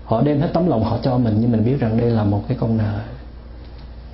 họ 0.04 0.22
đem 0.22 0.40
hết 0.40 0.48
tấm 0.54 0.68
lòng 0.68 0.84
họ 0.84 0.98
cho 1.02 1.18
mình, 1.18 1.36
nhưng 1.40 1.52
mình 1.52 1.64
biết 1.64 1.80
rằng 1.80 1.96
đây 1.96 2.10
là 2.10 2.24
một 2.24 2.44
cái 2.48 2.56
con 2.60 2.76
nợ. 2.76 2.98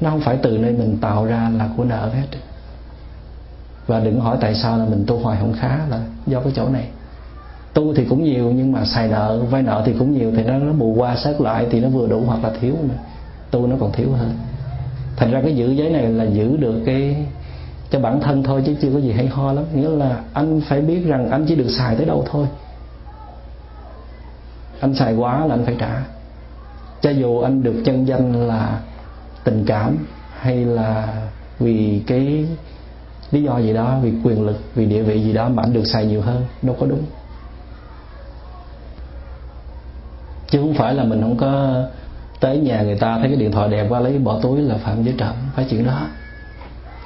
Nó 0.00 0.10
không 0.10 0.20
phải 0.20 0.38
từ 0.42 0.58
nơi 0.58 0.72
mình 0.72 0.98
tạo 1.00 1.24
ra 1.24 1.50
là 1.58 1.68
của 1.76 1.84
nợ 1.84 2.10
hết 2.14 2.38
và 3.88 4.01
đừng 4.01 4.20
hỏi 4.20 4.37
tại 4.40 4.55
sao 4.55 4.79
là 4.79 4.85
mình 4.85 5.05
tu 5.07 5.18
hoài 5.18 5.38
không 5.40 5.55
khá 5.61 5.79
là 5.90 6.01
do 6.27 6.40
cái 6.40 6.53
chỗ 6.57 6.68
này. 6.68 6.88
Tu 7.72 7.94
thì 7.94 8.05
cũng 8.05 8.24
nhiều 8.24 8.51
nhưng 8.51 8.72
mà 8.72 8.85
xài 8.85 9.09
nợ, 9.09 9.40
vay 9.51 9.62
nợ 9.62 9.83
thì 9.87 9.92
cũng 9.98 10.18
nhiều 10.18 10.33
thì 10.37 10.42
nó 10.42 10.59
nó 10.59 10.72
bù 10.72 10.94
qua 10.94 11.16
sát 11.16 11.40
lại 11.40 11.66
thì 11.70 11.81
nó 11.81 11.88
vừa 11.88 12.07
đủ 12.07 12.22
hoặc 12.27 12.44
là 12.44 12.51
thiếu 12.61 12.74
mà 12.88 12.94
tu 13.51 13.66
nó 13.66 13.77
còn 13.81 13.92
thiếu 13.92 14.09
hơn. 14.12 14.35
Thành 15.16 15.31
ra 15.31 15.40
cái 15.42 15.57
giữ 15.57 15.70
giới 15.70 15.90
này 15.90 16.03
là 16.03 16.24
giữ 16.24 16.57
được 16.57 16.83
cái, 16.87 17.27
cho 17.90 18.01
bản 18.01 18.20
thân 18.20 18.42
thôi 18.42 18.62
chứ 18.66 18.74
chưa 18.83 18.90
có 18.92 18.98
gì 18.98 19.12
hay 19.12 19.27
ho 19.27 19.53
lắm. 19.53 19.64
Nghĩa 19.74 19.88
là 19.88 20.20
anh 20.33 20.61
phải 20.61 20.81
biết 20.81 21.07
rằng 21.07 21.31
anh 21.31 21.44
chỉ 21.48 21.55
được 21.55 21.68
xài 21.68 21.96
tới 21.96 22.07
đâu 22.07 22.24
thôi. 22.31 22.46
Anh 24.81 24.94
xài 24.94 25.14
quá 25.14 25.46
là 25.46 25.55
anh 25.55 25.64
phải 25.64 25.77
trả. 25.79 26.03
Cho 27.03 27.11
dù 27.11 27.40
anh 27.40 27.62
được 27.62 27.83
chân 27.85 28.05
danh 28.05 28.48
là 28.48 28.81
tình 29.44 29.64
cảm 29.66 29.96
hay 30.40 30.57
là 30.64 31.09
vì 31.59 32.03
cái 32.07 32.46
lý 33.30 33.42
do 33.42 33.58
gì 33.58 33.72
đó, 33.72 33.98
vì 34.02 34.12
quyền 34.24 34.46
lực, 34.46 34.56
vì 34.74 34.86
địa 34.86 35.02
vị 35.02 35.22
gì 35.22 35.32
đó 35.32 35.48
mà 35.48 35.62
anh 35.62 35.72
được 35.72 35.84
xài 35.84 36.06
nhiều 36.06 36.22
hơn, 36.22 36.44
đâu 36.62 36.76
có 36.80 36.86
đúng. 36.86 37.02
Chứ 40.50 40.60
không 40.60 40.74
phải 40.74 40.94
là 40.94 41.04
mình 41.04 41.22
không 41.22 41.36
có 41.36 41.82
tới 42.40 42.58
nhà 42.58 42.82
người 42.82 42.96
ta 42.96 43.18
thấy 43.18 43.28
cái 43.28 43.36
điện 43.36 43.52
thoại 43.52 43.68
đẹp 43.68 43.86
qua 43.88 44.00
lấy 44.00 44.18
bỏ 44.18 44.40
túi 44.42 44.60
là 44.60 44.76
phạm 44.76 45.02
giới 45.02 45.14
trộm 45.18 45.34
phải 45.54 45.66
chuyện 45.70 45.86
đó. 45.86 46.06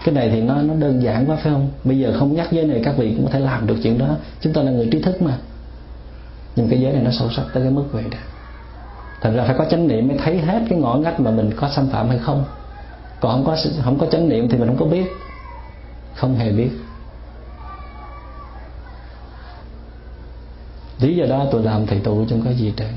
Cái 0.05 0.15
này 0.15 0.31
thì 0.31 0.41
nó 0.41 0.63
nó 0.63 0.75
đơn 0.75 1.03
giản 1.03 1.27
quá, 1.27 1.37
phải 1.37 1.53
không? 1.53 1.69
Bây 1.85 1.99
giờ 1.99 2.15
không 2.19 2.35
nhắc 2.35 2.53
giới 2.53 2.65
này, 2.65 2.81
các 2.85 2.95
vị 2.97 3.15
cũng 3.17 3.27
có 3.27 3.33
thể 3.33 3.41
làm 3.41 3.67
được 3.67 3.77
chuyện 3.83 3.99
đó. 3.99 4.17
Chúng 4.41 4.53
ta 4.53 4.63
là 4.63 4.71
người 4.71 4.89
trí 4.93 5.03
thức 5.03 5.23
mà. 5.23 5.39
Nhưng 6.57 6.69
cái 6.69 6.81
giới 6.81 6.93
này 6.93 7.03
nó 7.03 7.11
sâu 7.11 7.29
sắc 7.37 7.43
tới 7.55 7.63
cái 7.63 7.73
mức 7.73 7.85
vậy 7.93 8.05
đó. 8.11 8.19
Thành 9.21 9.37
ra 9.37 9.45
phải 9.45 9.55
có 9.59 9.65
chánh 9.65 9.89
niệm 9.89 10.09
mới 10.09 10.19
thấy 10.19 10.39
hết 10.39 10.63
cái 10.69 10.79
ngõ 10.79 10.95
ngách 10.95 11.21
mà 11.21 11.31
mình 11.31 11.51
có 11.57 11.69
xâm 11.77 11.89
phạm 11.89 12.09
hay 12.09 12.19
không. 12.19 12.45
Còn 13.21 13.33
không 13.33 13.45
có 13.45 13.57
không 13.85 13.99
có 13.99 14.07
chánh 14.07 14.29
niệm 14.29 14.49
thì 14.49 14.59
mình 14.59 14.69
không 14.69 14.79
có 14.79 14.87
biết 14.87 15.07
không 16.23 16.37
hề 16.37 16.53
biết. 16.53 16.71
Lý 21.01 21.17
do 21.17 21.27
đó 21.27 21.47
tôi 21.51 21.63
làm 21.63 21.87
thầy 21.87 22.01
tụ 22.01 22.25
trong 22.29 22.43
cái 22.43 22.55
gì 22.55 22.73
trơn 22.77 22.89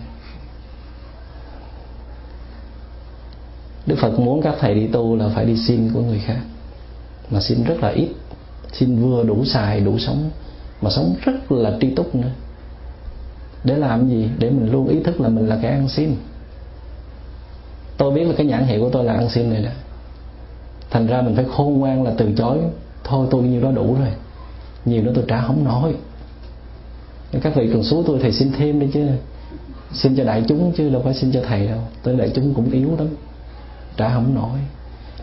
Đức 3.86 3.96
Phật 4.02 4.20
muốn 4.20 4.42
các 4.42 4.56
thầy 4.60 4.76
đi 4.76 4.88
tu 4.88 5.16
là 5.16 5.30
phải 5.36 5.46
đi 5.46 5.58
xin 5.58 5.94
của 5.94 6.02
người 6.02 6.20
khác. 6.20 6.40
Mà 7.30 7.42
xin 7.42 7.64
rất 7.64 7.76
là 7.82 7.90
ít. 7.90 8.10
Xin 8.72 9.02
vừa 9.02 9.24
đủ 9.24 9.46
xài, 9.46 9.80
đủ 9.80 10.00
sống. 10.00 10.30
Mà 10.82 10.90
sống 10.90 11.16
rất 11.22 11.52
là 11.52 11.78
tri 11.82 11.96
túc 11.96 12.16
nữa. 12.16 12.32
Để 13.64 13.76
làm 13.76 14.10
gì? 14.10 14.30
Để 14.38 14.50
mình 14.50 14.72
luôn 14.72 14.88
ý 14.88 15.04
thức 15.04 15.22
là 15.22 15.30
mình 15.30 15.48
là 15.48 15.60
cái 15.62 15.72
ăn 15.72 15.90
xin. 15.90 16.16
Tôi 17.98 18.12
biết 18.12 18.24
là 18.24 18.34
cái 18.38 18.46
nhãn 18.46 18.66
hiệu 18.66 18.82
của 18.82 18.90
tôi 18.90 19.04
là 19.04 19.14
ăn 19.14 19.30
xin 19.30 19.50
này 19.50 19.62
đó. 19.64 19.72
Thành 20.90 21.08
ra 21.08 21.22
mình 21.22 21.36
phải 21.36 21.46
khôn 21.58 21.80
ngoan 21.80 22.04
là 22.04 22.12
từ 22.18 22.32
chối. 22.38 22.58
Thôi 23.06 23.28
tôi 23.32 23.44
nhiêu 23.44 23.62
đó 23.62 23.72
đủ 23.72 23.96
rồi. 24.00 24.12
Nhiều 24.86 25.04
nữa 25.04 25.12
tôi 25.16 25.24
trả 25.28 25.42
không 25.42 25.64
nổi. 25.64 25.96
Các 27.42 27.56
vị 27.56 27.70
cần 27.74 27.84
số 27.84 28.04
tôi 28.08 28.20
thầy 28.22 28.32
xin 28.32 28.52
thêm 28.52 28.80
đi 28.80 28.88
chứ. 28.94 29.08
Xin 29.94 30.16
cho 30.16 30.24
đại 30.24 30.44
chúng 30.48 30.72
chứ 30.78 30.90
đâu 30.90 31.02
phải 31.06 31.14
xin 31.14 31.32
cho 31.32 31.42
thầy 31.48 31.68
đâu. 31.68 31.80
Tôi 32.04 32.16
đại 32.16 32.32
chúng 32.36 32.54
cũng 32.54 32.72
yếu 32.72 32.90
lắm. 32.98 33.08
Trả 33.98 34.14
không 34.14 34.36
nổi. 34.36 34.60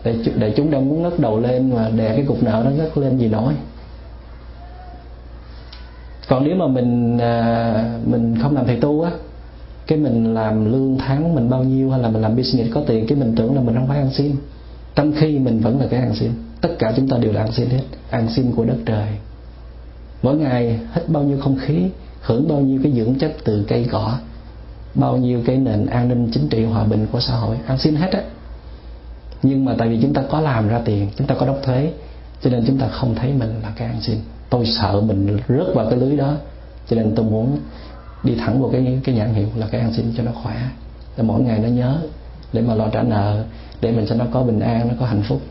Đại 0.03 0.19
đại 0.35 0.53
chúng 0.55 0.71
đang 0.71 0.89
muốn 0.89 1.03
ngất 1.03 1.19
đầu 1.19 1.39
lên 1.39 1.69
mà 1.69 1.89
đè 1.89 2.15
cái 2.15 2.25
cục 2.27 2.43
nợ 2.43 2.61
nó 2.65 2.71
ngất 2.71 2.97
lên 2.97 3.17
gì 3.17 3.27
nổi 3.27 3.53
còn 6.27 6.43
nếu 6.43 6.55
mà 6.55 6.67
mình 6.67 7.17
à, 7.17 7.99
mình 8.05 8.35
không 8.41 8.55
làm 8.55 8.65
thầy 8.65 8.75
tu 8.75 9.01
á 9.01 9.11
cái 9.87 9.97
mình 9.97 10.33
làm 10.33 10.71
lương 10.71 10.97
tháng 10.97 11.35
mình 11.35 11.49
bao 11.49 11.63
nhiêu 11.63 11.89
hay 11.89 11.99
là 11.99 12.09
mình 12.09 12.21
làm 12.21 12.35
business 12.35 12.73
có 12.73 12.81
tiền 12.87 13.07
cái 13.07 13.17
mình 13.17 13.35
tưởng 13.35 13.55
là 13.55 13.61
mình 13.61 13.75
không 13.75 13.87
phải 13.87 13.97
ăn 13.97 14.09
xin. 14.13 14.35
Trong 14.95 15.13
khi 15.15 15.39
mình 15.39 15.59
vẫn 15.59 15.79
là 15.79 15.87
cái 15.89 15.99
ăn 15.99 16.15
xin 16.15 16.31
tất 16.63 16.75
cả 16.79 16.93
chúng 16.95 17.07
ta 17.07 17.17
đều 17.17 17.33
là 17.33 17.41
ăn 17.41 17.51
xin 17.51 17.69
hết, 17.69 17.83
ăn 18.09 18.29
xin 18.35 18.51
của 18.55 18.65
đất 18.65 18.77
trời. 18.85 19.07
Mỗi 20.21 20.37
ngày 20.37 20.79
hít 20.93 21.09
bao 21.09 21.23
nhiêu 21.23 21.37
không 21.41 21.57
khí, 21.61 21.89
hưởng 22.21 22.47
bao 22.47 22.59
nhiêu 22.59 22.79
cái 22.83 22.91
dưỡng 22.91 23.15
chất 23.15 23.35
từ 23.43 23.65
cây 23.67 23.87
cỏ, 23.91 24.17
bao 24.95 25.17
nhiêu 25.17 25.41
cái 25.45 25.57
nền 25.57 25.85
an 25.85 26.09
ninh 26.09 26.29
chính 26.33 26.49
trị 26.49 26.63
hòa 26.63 26.83
bình 26.83 27.07
của 27.11 27.19
xã 27.19 27.35
hội, 27.35 27.57
ăn 27.67 27.77
xin 27.77 27.95
hết 27.95 28.11
á. 28.11 28.21
Nhưng 29.43 29.65
mà 29.65 29.75
tại 29.77 29.89
vì 29.89 29.99
chúng 30.01 30.13
ta 30.13 30.23
có 30.29 30.41
làm 30.41 30.67
ra 30.67 30.79
tiền, 30.85 31.07
chúng 31.17 31.27
ta 31.27 31.35
có 31.35 31.45
đóng 31.45 31.59
thuế, 31.63 31.91
cho 32.41 32.49
nên 32.49 32.63
chúng 32.67 32.77
ta 32.77 32.87
không 32.87 33.15
thấy 33.15 33.33
mình 33.33 33.59
là 33.63 33.73
cái 33.75 33.87
ăn 33.87 34.01
xin. 34.01 34.17
Tôi 34.49 34.65
sợ 34.65 35.01
mình 35.01 35.37
rớt 35.49 35.75
vào 35.75 35.89
cái 35.89 35.99
lưới 35.99 36.17
đó, 36.17 36.35
cho 36.89 36.95
nên 36.95 37.15
tôi 37.15 37.25
muốn 37.25 37.57
đi 38.23 38.35
thẳng 38.35 38.61
vào 38.61 38.71
cái 38.71 38.99
cái 39.03 39.15
nhãn 39.15 39.33
hiệu 39.33 39.47
là 39.55 39.67
cái 39.71 39.81
ăn 39.81 39.93
xin 39.93 40.13
cho 40.17 40.23
nó 40.23 40.31
khỏe. 40.43 40.55
Để 41.17 41.23
mỗi 41.23 41.41
ngày 41.41 41.59
nó 41.59 41.67
nhớ, 41.67 41.97
để 42.53 42.61
mà 42.61 42.75
lo 42.75 42.87
trả 42.87 43.03
nợ, 43.03 43.43
để 43.81 43.91
mình 43.91 44.05
cho 44.09 44.15
nó 44.15 44.25
có 44.31 44.43
bình 44.43 44.59
an, 44.59 44.87
nó 44.87 44.93
có 44.99 45.05
hạnh 45.05 45.23
phúc. 45.27 45.41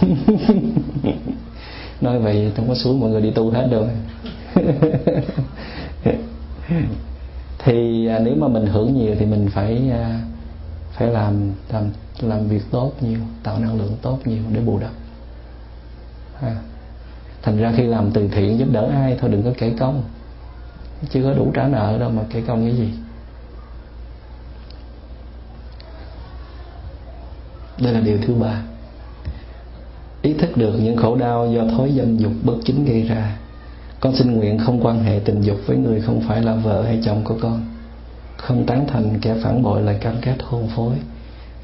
nói 2.00 2.18
vậy 2.18 2.52
không 2.56 2.68
có 2.68 2.74
xuống 2.74 3.00
mọi 3.00 3.10
người 3.10 3.22
đi 3.22 3.30
tu 3.30 3.50
hết 3.50 3.68
rồi 3.70 3.88
thì 7.58 8.06
à, 8.06 8.18
nếu 8.18 8.34
mà 8.34 8.48
mình 8.48 8.66
hưởng 8.66 8.94
nhiều 8.94 9.14
thì 9.18 9.26
mình 9.26 9.48
phải 9.54 9.90
à, 9.90 10.20
phải 10.92 11.08
làm 11.08 11.52
làm 11.72 11.90
làm 12.20 12.48
việc 12.48 12.62
tốt 12.70 12.92
nhiều 13.00 13.20
tạo 13.42 13.58
năng 13.58 13.78
lượng 13.78 13.96
tốt 14.02 14.18
nhiều 14.24 14.42
để 14.52 14.60
bù 14.60 14.78
đắp. 14.78 14.90
À. 16.40 16.56
thành 17.42 17.58
ra 17.58 17.72
khi 17.76 17.82
làm 17.82 18.10
từ 18.10 18.28
thiện 18.28 18.58
giúp 18.58 18.68
đỡ 18.72 18.90
ai 18.94 19.16
thôi 19.20 19.30
đừng 19.30 19.42
có 19.42 19.50
kể 19.58 19.74
công. 19.78 20.02
Chưa 21.10 21.22
có 21.22 21.32
đủ 21.32 21.50
trả 21.54 21.68
nợ 21.68 21.98
đâu 21.98 22.10
mà 22.10 22.22
kể 22.30 22.42
công 22.46 22.64
cái 22.64 22.76
gì. 22.76 22.92
Đây 27.82 27.92
là 27.92 28.00
điều 28.00 28.18
thứ 28.26 28.34
ba 28.34 28.62
ý 30.28 30.34
thức 30.34 30.56
được 30.56 30.72
những 30.82 30.96
khổ 30.96 31.16
đau 31.16 31.52
do 31.52 31.64
thói 31.64 31.92
dâm 31.96 32.16
dục 32.16 32.32
bất 32.42 32.54
chính 32.64 32.84
gây 32.84 33.02
ra. 33.02 33.36
Con 34.00 34.16
xin 34.16 34.36
nguyện 34.36 34.58
không 34.58 34.86
quan 34.86 35.04
hệ 35.04 35.20
tình 35.24 35.40
dục 35.40 35.56
với 35.66 35.76
người 35.76 36.00
không 36.00 36.20
phải 36.28 36.42
là 36.42 36.54
vợ 36.54 36.82
hay 36.82 37.00
chồng 37.04 37.24
của 37.24 37.36
con. 37.40 37.60
Không 38.36 38.66
tán 38.66 38.86
thành 38.88 39.18
kẻ 39.22 39.34
phản 39.42 39.62
bội 39.62 39.82
lời 39.82 39.96
cam 40.00 40.14
kết 40.22 40.36
hôn 40.42 40.68
phối, 40.76 40.94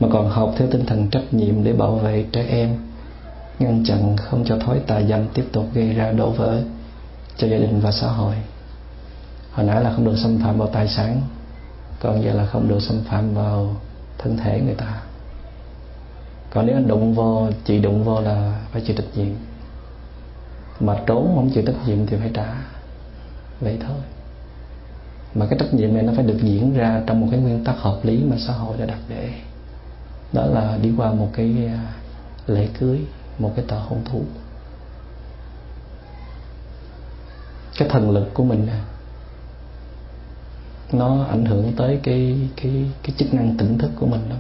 mà 0.01 0.09
còn 0.13 0.31
học 0.31 0.55
theo 0.59 0.69
tinh 0.71 0.87
thần 0.87 1.11
trách 1.11 1.35
nhiệm 1.35 1.65
để 1.65 1.73
bảo 1.73 1.97
vệ 1.97 2.25
trẻ 2.33 2.47
em. 2.49 2.77
Ngăn 3.59 3.85
chặn 3.85 4.17
không 4.17 4.45
cho 4.45 4.59
thói 4.59 4.79
tà 4.87 5.03
dâm 5.03 5.21
tiếp 5.35 5.45
tục 5.53 5.65
gây 5.75 5.95
ra 5.95 6.13
đổ 6.13 6.31
vỡ 6.31 6.63
cho 7.37 7.49
gia 7.49 7.57
đình 7.57 7.81
và 7.81 7.93
xã 7.93 8.07
hội. 8.07 8.35
Hồi 9.53 9.67
nãy 9.67 9.85
là 9.85 9.93
không 9.93 10.05
được 10.05 10.17
xâm 10.23 10.39
phạm 10.39 10.59
vào 10.59 10.69
tài 10.69 10.89
sản, 10.89 11.21
còn 12.01 12.25
giờ 12.25 12.33
là 12.33 12.47
không 12.47 12.69
được 12.69 12.81
xâm 12.83 13.01
phạm 13.11 13.35
vào 13.35 13.77
thân 14.19 14.37
thể 14.37 14.61
người 14.61 14.75
ta 14.75 15.01
còn 16.55 16.67
nếu 16.67 16.77
anh 16.77 16.89
đụng 16.89 17.15
vô, 17.15 17.49
chị 17.65 17.81
đụng 17.81 18.05
vô 18.05 18.21
là 18.21 18.61
phải 18.73 18.83
chịu 18.87 18.97
trách 18.97 19.17
nhiệm. 19.17 19.35
Mà 20.81 20.97
trốn 21.07 21.33
không 21.35 21.51
chịu 21.55 21.63
trách 21.67 21.87
nhiệm 21.87 22.07
thì 22.07 22.17
phải 22.17 22.31
trả. 22.35 22.55
Vậy 23.61 23.79
thôi. 23.87 23.97
Mà 25.35 25.47
cái 25.51 25.59
trách 25.59 25.75
nhiệm 25.75 25.95
này 25.95 26.03
nó 26.03 26.13
phải 26.17 26.25
được 26.25 26.39
diễn 26.43 26.75
ra 26.75 27.03
trong 27.07 27.21
một 27.21 27.29
cái 27.31 27.41
nguyên 27.41 27.65
tắc 27.65 27.79
hợp 27.79 27.99
lý 28.03 28.25
mà 28.25 28.37
xã 28.47 28.53
hội 28.53 28.77
đã 28.79 28.87
đặt 28.87 28.99
để. 29.09 29.31
Đó 30.33 30.47
là 30.47 30.79
đi 30.83 30.93
qua 30.97 31.13
một 31.13 31.29
cái 31.33 31.55
à, 31.67 31.95
lễ 32.47 32.69
cưới, 32.79 33.01
một 33.39 33.53
cái 33.57 33.65
tờ 33.69 33.79
hôn 33.79 34.05
thú. 34.05 34.23
Cái 37.79 37.89
thần 37.89 38.11
lực 38.11 38.35
của 38.35 38.45
mình 38.45 38.69
nó 40.93 41.25
ảnh 41.25 41.45
hưởng 41.45 41.73
tới 41.77 42.01
cái 42.03 42.49
cái 42.57 42.85
cái 43.03 43.15
chức 43.19 43.35
năng 43.35 43.57
tỉnh 43.57 43.79
thức 43.79 43.91
của 43.97 44.07
mình 44.07 44.29
lắm 44.29 44.39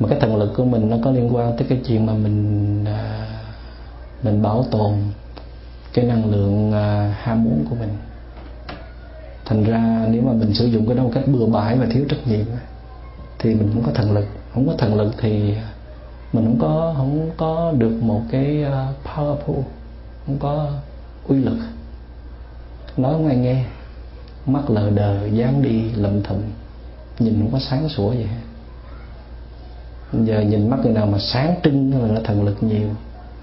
mà 0.00 0.08
cái 0.08 0.20
thần 0.20 0.36
lực 0.36 0.52
của 0.56 0.64
mình 0.64 0.90
nó 0.90 0.96
có 1.04 1.10
liên 1.10 1.36
quan 1.36 1.56
tới 1.56 1.66
cái 1.68 1.80
chuyện 1.86 2.06
mà 2.06 2.12
mình 2.12 2.84
à, 2.86 3.26
mình 4.22 4.42
bảo 4.42 4.64
tồn 4.70 4.92
cái 5.94 6.04
năng 6.04 6.30
lượng 6.30 6.72
à, 6.72 7.16
ham 7.20 7.44
muốn 7.44 7.64
của 7.70 7.76
mình. 7.76 7.90
Thành 9.44 9.64
ra 9.64 10.06
nếu 10.10 10.22
mà 10.22 10.32
mình 10.32 10.54
sử 10.54 10.66
dụng 10.66 10.86
cái 10.86 10.96
đó 10.96 11.02
một 11.02 11.10
cách 11.14 11.24
bừa 11.26 11.46
bãi 11.46 11.78
và 11.78 11.86
thiếu 11.92 12.04
trách 12.08 12.26
nhiệm 12.26 12.46
thì 13.38 13.54
mình 13.54 13.70
không 13.74 13.82
có 13.86 13.92
thần 13.92 14.12
lực. 14.12 14.26
Không 14.54 14.68
có 14.68 14.74
thần 14.78 14.94
lực 14.94 15.14
thì 15.18 15.54
mình 16.32 16.44
không 16.44 16.58
có 16.60 16.94
không 16.96 17.30
có 17.36 17.72
được 17.78 17.98
một 18.02 18.22
cái 18.30 18.64
à, 18.64 18.88
powerful 19.04 19.62
không 20.26 20.38
có 20.38 20.70
uy 21.28 21.36
lực. 21.36 21.56
Nói 22.96 23.12
không 23.12 23.26
ai 23.26 23.36
nghe 23.36 23.64
mắt 24.46 24.70
lờ 24.70 24.90
đờ 24.90 25.26
dán 25.26 25.62
đi 25.62 25.90
lầm 25.94 26.22
thầm 26.22 26.36
nhìn 27.18 27.40
không 27.40 27.52
có 27.52 27.58
sáng 27.58 27.88
sủa 27.88 28.08
vậy 28.08 28.28
giờ 30.22 30.40
nhìn 30.40 30.70
mắt 30.70 30.76
người 30.82 30.92
nào 30.92 31.06
mà 31.06 31.18
sáng 31.18 31.54
trưng 31.62 32.02
là 32.02 32.08
nó 32.08 32.20
thần 32.24 32.44
lực 32.44 32.62
nhiều. 32.62 32.88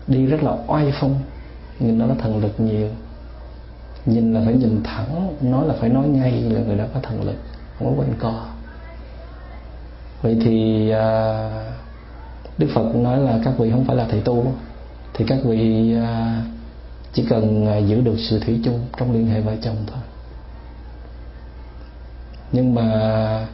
Đi 0.08 0.26
rất 0.26 0.44
là 0.44 0.58
oai 0.68 0.94
phong 1.00 1.16
nhìn 1.80 1.98
nó 1.98 2.06
có 2.08 2.16
thần 2.20 2.42
lực 2.42 2.60
nhiều. 2.60 2.88
Nhìn 4.06 4.34
là 4.34 4.42
phải 4.46 4.54
nhìn 4.54 4.82
thẳng 4.84 5.36
nói 5.42 5.68
là 5.68 5.74
phải 5.80 5.90
nói 5.90 6.08
ngay 6.08 6.32
là 6.32 6.60
người 6.60 6.78
đó 6.78 6.86
có 6.94 7.00
thần 7.04 7.24
lực 7.24 7.36
không 7.78 7.96
có 7.96 8.02
quanh 8.02 8.14
co. 8.20 8.46
Vậy 10.22 10.38
thì 10.44 10.90
à, 10.90 11.50
đức 12.58 12.68
phật 12.74 12.96
nói 12.96 13.20
là 13.20 13.40
các 13.46 13.54
vị 13.58 13.72
không 13.72 13.86
phải 13.86 13.96
là 13.96 14.08
thầy 14.10 14.22
tu. 14.22 14.54
Thì 15.14 15.26
các 15.28 15.40
vị 15.44 15.96
à, 15.96 16.42
chỉ 17.14 17.26
cần 17.30 17.68
à, 17.68 17.78
giữ 17.78 18.02
được 18.02 18.16
sự 18.30 18.40
thủy 18.40 18.60
chung 18.64 18.80
trong 18.98 19.14
liên 19.14 19.28
hệ 19.28 19.42
vợ 19.42 19.56
chồng 19.62 19.78
thôi. 19.88 20.00
Nhưng 22.52 22.76
mà 22.76 23.48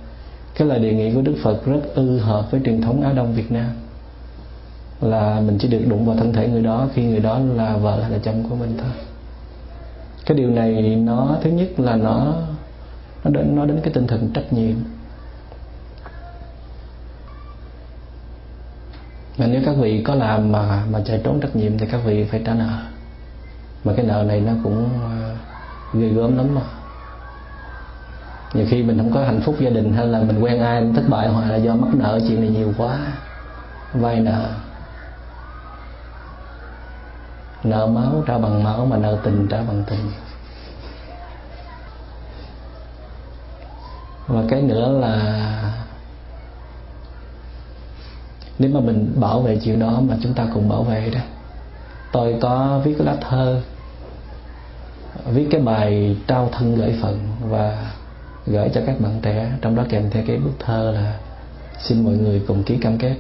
cái 0.58 0.68
lời 0.68 0.80
đề 0.80 0.94
nghị 0.94 1.14
của 1.14 1.22
đức 1.22 1.36
phật 1.44 1.66
rất 1.66 1.82
ư 1.96 2.20
hợp 2.20 2.52
với 2.52 2.62
truyền 2.66 2.82
thống 2.82 3.02
á 3.02 3.14
đông 3.14 3.34
việt 3.34 3.52
nam. 3.52 3.70
Là 5.02 5.42
mình 5.42 5.58
chỉ 5.60 5.68
được 5.68 5.82
đụng 5.88 6.06
vào 6.06 6.16
thân 6.18 6.34
thể 6.34 6.48
người 6.48 6.62
đó, 6.62 6.88
khi 6.94 7.04
người 7.04 7.20
đó 7.20 7.40
là 7.40 7.78
vợ 7.78 8.02
hay 8.02 8.12
là 8.12 8.18
chồng 8.24 8.50
của 8.50 8.56
mình 8.56 8.78
thôi. 8.78 8.92
Cái 10.26 10.38
điều 10.38 10.50
này 10.50 10.96
nó, 10.96 11.38
thứ 11.42 11.50
nhất 11.50 11.80
là 11.80 11.96
nó 11.96 12.34
nó 13.24 13.32
đến 13.32 13.56
nó 13.56 13.66
đến 13.66 13.80
cái 13.84 13.94
tinh 13.94 14.08
thần 14.08 14.30
trách 14.34 14.54
nhiệm. 14.54 14.76
Mà 19.38 19.48
nếu 19.48 19.62
các 19.66 19.76
vị 19.78 20.04
có 20.04 20.16
làm 20.16 20.52
mà 20.52 20.84
mà 20.92 21.02
chạy 21.06 21.22
trốn 21.24 21.40
trách 21.40 21.56
nhiệm 21.56 21.78
thì 21.78 21.86
các 21.92 22.02
vị 22.06 22.24
phải 22.24 22.42
trả 22.46 22.54
nợ. 22.54 22.80
Mà 23.84 23.94
cái 23.98 24.06
nợ 24.06 24.24
này 24.28 24.42
nó 24.42 24.52
cũng 24.64 24.90
ờ, 25.04 25.36
ghê 25.94 26.08
gớm 26.08 26.38
lắm 26.38 26.56
mà 26.56 26.62
nhiều 28.54 28.66
khi 28.70 28.84
mình 28.84 28.98
không 28.98 29.14
có 29.14 29.24
hạnh 29.24 29.42
phúc 29.42 29.56
gia 29.60 29.70
đình 29.70 29.94
hay 29.94 30.08
là 30.08 30.20
mình 30.20 30.40
quen 30.40 30.62
ai, 30.62 30.82
mình 30.82 30.94
thất 30.94 31.04
bại 31.10 31.28
hoặc 31.28 31.50
là 31.50 31.56
do 31.56 31.76
mắc 31.76 31.90
nợ, 31.94 32.20
chuyện 32.28 32.42
này 32.42 32.50
nhiều 32.50 32.74
quá. 32.78 32.98
Vay 33.94 34.20
nợ. 34.20 34.50
Nợ 37.64 37.88
máu 37.88 38.24
trả 38.28 38.38
bằng 38.38 38.64
máu 38.64 38.86
mà 38.86 38.98
nợ 38.98 39.18
tình 39.24 39.48
trả 39.50 39.58
bằng 39.58 39.84
tình. 39.90 40.12
Và 44.28 44.44
cái 44.50 44.62
nữa 44.62 45.00
là 45.00 45.44
nếu 48.60 48.72
mà 48.74 48.80
mình 48.80 49.14
bảo 49.16 49.42
vệ 49.42 49.60
chuyện 49.64 49.80
đó 49.80 50.00
mà 50.10 50.16
chúng 50.24 50.34
ta 50.34 50.48
cùng 50.54 50.70
bảo 50.70 50.84
vệ 50.84 51.10
đó. 51.10 51.20
Tôi 52.12 52.36
có 52.42 52.82
viết 52.84 52.96
cái 52.98 53.08
lá 53.08 53.16
thơ, 53.30 53.62
viết 55.26 55.48
cái 55.52 55.62
bài 55.62 56.18
trao 56.28 56.50
thân 56.52 56.76
gửi 56.76 57.00
phận 57.02 57.20
và 57.42 57.92
gửi 58.48 58.70
cho 58.74 58.82
các 58.86 59.02
bạn 59.02 59.20
trẻ. 59.22 59.52
Trong 59.62 59.76
đó 59.76 59.86
kèm 59.90 60.10
theo 60.12 60.24
cái 60.28 60.38
bức 60.38 60.52
thơ 60.60 60.92
là 60.92 61.20
xin 61.80 62.04
mọi 62.04 62.14
người 62.14 62.42
cùng 62.48 62.64
ký 62.64 62.78
cam 62.78 62.98
kết. 62.98 63.16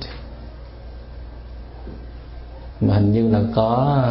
Mà 2.82 2.96
hình 2.96 3.12
như 3.12 3.32
là 3.32 3.40
có 3.56 4.04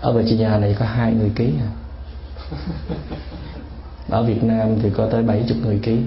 ở 0.00 0.12
Virginia 0.12 0.58
này 0.60 0.76
có 0.78 0.84
hai 0.84 1.12
người 1.12 1.30
ký 1.36 1.52
à. 1.60 1.70
ở 4.08 4.22
Việt 4.22 4.44
Nam 4.44 4.68
thì 4.82 4.90
có 4.96 5.06
tới 5.06 5.22
70 5.22 5.56
người 5.62 5.80
ký. 5.82 5.98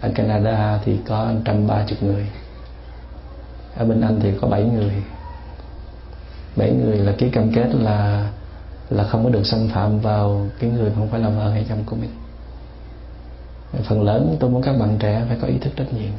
Ở 0.00 0.10
Canada 0.14 0.80
thì 0.84 0.98
có 1.08 1.24
130 1.24 1.84
người. 2.00 2.26
Ở 3.76 3.84
bên 3.84 4.00
Anh 4.00 4.20
thì 4.22 4.32
có 4.40 4.48
7 4.48 4.64
người. 4.64 4.92
7 6.56 6.70
người 6.70 6.98
là 6.98 7.12
ký 7.18 7.30
cam 7.30 7.52
kết 7.52 7.68
là 7.74 8.30
là 8.90 9.04
không 9.04 9.24
có 9.24 9.30
được 9.30 9.46
xâm 9.46 9.68
phạm 9.68 10.00
vào 10.00 10.46
cái 10.58 10.70
người 10.70 10.90
không 10.94 11.08
phải 11.08 11.20
là 11.20 11.28
vợ 11.28 11.50
hay 11.50 11.66
chồng 11.68 11.82
của 11.86 11.96
mình 11.96 12.10
phần 13.84 14.02
lớn 14.02 14.36
tôi 14.40 14.50
muốn 14.50 14.62
các 14.62 14.78
bạn 14.78 14.96
trẻ 14.98 15.24
phải 15.28 15.36
có 15.40 15.48
ý 15.48 15.58
thức 15.58 15.70
trách 15.76 15.94
nhiệm. 15.94 16.12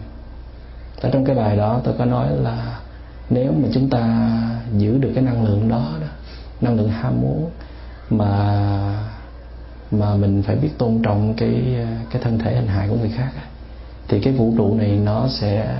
Ở 1.02 1.10
trong 1.10 1.26
cái 1.26 1.36
bài 1.36 1.58
đó 1.58 1.82
tôi 1.84 1.94
có 1.98 2.06
nói 2.06 2.28
là 2.32 2.80
nếu 3.30 3.52
mà 3.52 3.70
chúng 3.74 3.90
ta 3.90 4.30
giữ 4.78 4.98
được 4.98 5.12
cái 5.16 5.24
năng 5.24 5.46
lượng 5.46 5.70
đó, 5.70 5.92
đó 6.02 6.08
năng 6.62 6.76
lượng 6.76 6.90
ham 6.90 7.22
muốn 7.22 7.50
mà 8.10 8.64
mà 9.92 10.16
mình 10.16 10.44
phải 10.44 10.56
biết 10.56 10.70
tôn 10.78 11.02
trọng 11.04 11.34
cái 11.34 11.76
cái 12.12 12.22
thân 12.22 12.40
thể 12.40 12.56
hình 12.56 12.68
hài 12.68 12.90
của 12.90 12.96
người 12.96 13.12
khác 13.18 13.32
thì 14.08 14.20
cái 14.20 14.34
vũ 14.34 14.54
trụ 14.58 14.76
này 14.76 14.90
nó 14.90 15.28
sẽ 15.28 15.78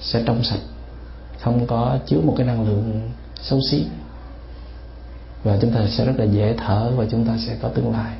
sẽ 0.00 0.22
trong 0.26 0.44
sạch 0.44 0.60
không 1.40 1.66
có 1.66 1.98
chứa 2.06 2.20
một 2.20 2.34
cái 2.36 2.46
năng 2.46 2.66
lượng 2.66 3.10
xấu 3.42 3.60
xí. 3.70 3.86
Và 5.44 5.58
chúng 5.60 5.70
ta 5.70 5.80
sẽ 5.88 6.04
rất 6.04 6.12
là 6.16 6.24
dễ 6.24 6.54
thở 6.58 6.92
và 6.96 7.04
chúng 7.10 7.24
ta 7.24 7.32
sẽ 7.46 7.56
có 7.62 7.68
tương 7.68 7.92
lai. 7.92 8.12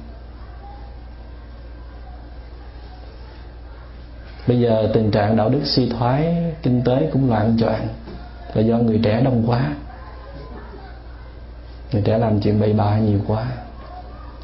Bây 4.48 4.60
giờ 4.60 4.90
tình 4.94 5.10
trạng 5.10 5.36
đạo 5.36 5.48
đức 5.48 5.60
suy 5.64 5.88
thoái, 5.88 6.36
kinh 6.62 6.82
tế 6.84 7.10
cũng 7.12 7.28
loạn 7.28 7.56
choạng 7.60 7.88
là 8.54 8.62
do 8.62 8.78
người 8.78 9.00
trẻ 9.02 9.20
đông 9.20 9.44
quá. 9.46 9.74
Người 11.92 12.02
trẻ 12.02 12.18
làm 12.18 12.40
chuyện 12.40 12.60
bậy 12.60 12.72
bạ 12.72 12.98
nhiều 12.98 13.18
quá, 13.26 13.46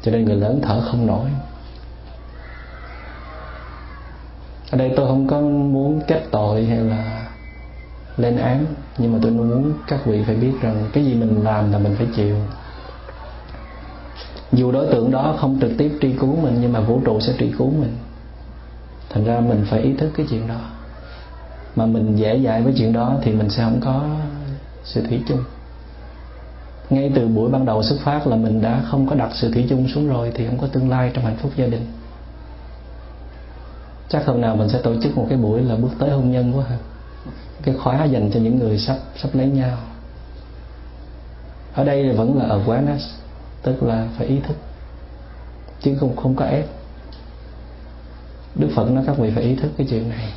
cho 0.01 0.11
nên 0.11 0.25
người 0.25 0.35
lớn 0.35 0.59
thở 0.63 0.81
không 0.81 1.07
nổi. 1.07 1.29
Ở 4.71 4.77
đây 4.77 4.93
tôi 4.95 5.07
không 5.07 5.27
có 5.27 5.41
muốn 5.41 6.01
kết 6.07 6.23
tội 6.31 6.65
hay 6.65 6.77
là 6.77 7.27
lên 8.17 8.37
án, 8.37 8.65
nhưng 8.97 9.13
mà 9.13 9.19
tôi 9.21 9.31
muốn 9.31 9.73
các 9.87 10.05
vị 10.05 10.23
phải 10.25 10.35
biết 10.35 10.53
rằng 10.61 10.89
cái 10.93 11.05
gì 11.05 11.13
mình 11.13 11.43
làm 11.43 11.71
là 11.71 11.77
mình 11.77 11.95
phải 11.97 12.07
chịu. 12.15 12.35
Dù 14.51 14.71
đối 14.71 14.85
tượng 14.85 15.11
đó 15.11 15.35
không 15.39 15.57
trực 15.61 15.71
tiếp 15.77 15.97
truy 16.01 16.13
cứu 16.19 16.35
mình, 16.35 16.57
nhưng 16.61 16.73
mà 16.73 16.79
vũ 16.79 17.01
trụ 17.05 17.19
sẽ 17.19 17.33
truy 17.39 17.53
cứu 17.57 17.71
mình 17.71 17.97
thành 19.15 19.23
ra 19.23 19.39
mình 19.39 19.65
phải 19.69 19.79
ý 19.79 19.93
thức 19.93 20.11
cái 20.17 20.25
chuyện 20.29 20.47
đó. 20.47 20.59
Mà 21.75 21.85
mình 21.85 22.15
dễ 22.15 22.39
dãi 22.45 22.61
với 22.61 22.73
chuyện 22.77 22.93
đó 22.93 23.17
thì 23.21 23.31
mình 23.31 23.49
sẽ 23.49 23.63
không 23.63 23.79
có 23.85 24.09
sự 24.83 25.01
thủy 25.07 25.21
chung. 25.27 25.43
Ngay 26.89 27.11
từ 27.15 27.27
buổi 27.27 27.51
ban 27.51 27.65
đầu 27.65 27.83
xuất 27.83 27.99
phát 28.03 28.27
là 28.27 28.35
mình 28.35 28.61
đã 28.61 28.83
không 28.85 29.07
có 29.07 29.15
đặt 29.15 29.29
sự 29.33 29.51
thủy 29.53 29.65
chung 29.69 29.87
xuống 29.87 30.07
rồi 30.07 30.31
thì 30.35 30.47
không 30.47 30.57
có 30.57 30.67
tương 30.67 30.89
lai 30.89 31.11
trong 31.13 31.25
hạnh 31.25 31.37
phúc 31.41 31.51
gia 31.55 31.65
đình. 31.65 31.85
Chắc 34.09 34.25
hôm 34.25 34.41
nào 34.41 34.55
mình 34.55 34.69
sẽ 34.69 34.81
tổ 34.81 35.01
chức 35.03 35.17
một 35.17 35.25
cái 35.29 35.37
buổi 35.37 35.61
là 35.61 35.75
bước 35.75 35.91
tới 35.99 36.09
hôn 36.09 36.31
nhân 36.31 36.57
quá 36.57 36.65
ha. 36.69 36.77
Cái 37.61 37.75
khóa 37.75 38.05
dành 38.05 38.31
cho 38.33 38.39
những 38.39 38.59
người 38.59 38.79
sắp 38.79 38.97
sắp 39.17 39.29
lấy 39.33 39.47
nhau. 39.47 39.77
Ở 41.73 41.83
đây 41.83 42.11
vẫn 42.11 42.37
là 42.37 42.45
awareness, 42.45 43.09
tức 43.61 43.83
là 43.83 44.07
phải 44.17 44.27
ý 44.27 44.39
thức. 44.47 44.57
Chứ 45.81 45.95
không 45.99 46.15
không 46.15 46.35
có 46.35 46.45
ép. 46.45 46.65
Đức 48.55 48.67
Phật 48.75 48.91
nói 48.91 49.03
các 49.07 49.17
vị 49.17 49.31
phải 49.35 49.43
ý 49.43 49.55
thức 49.55 49.71
cái 49.77 49.87
chuyện 49.89 50.09
này. 50.09 50.33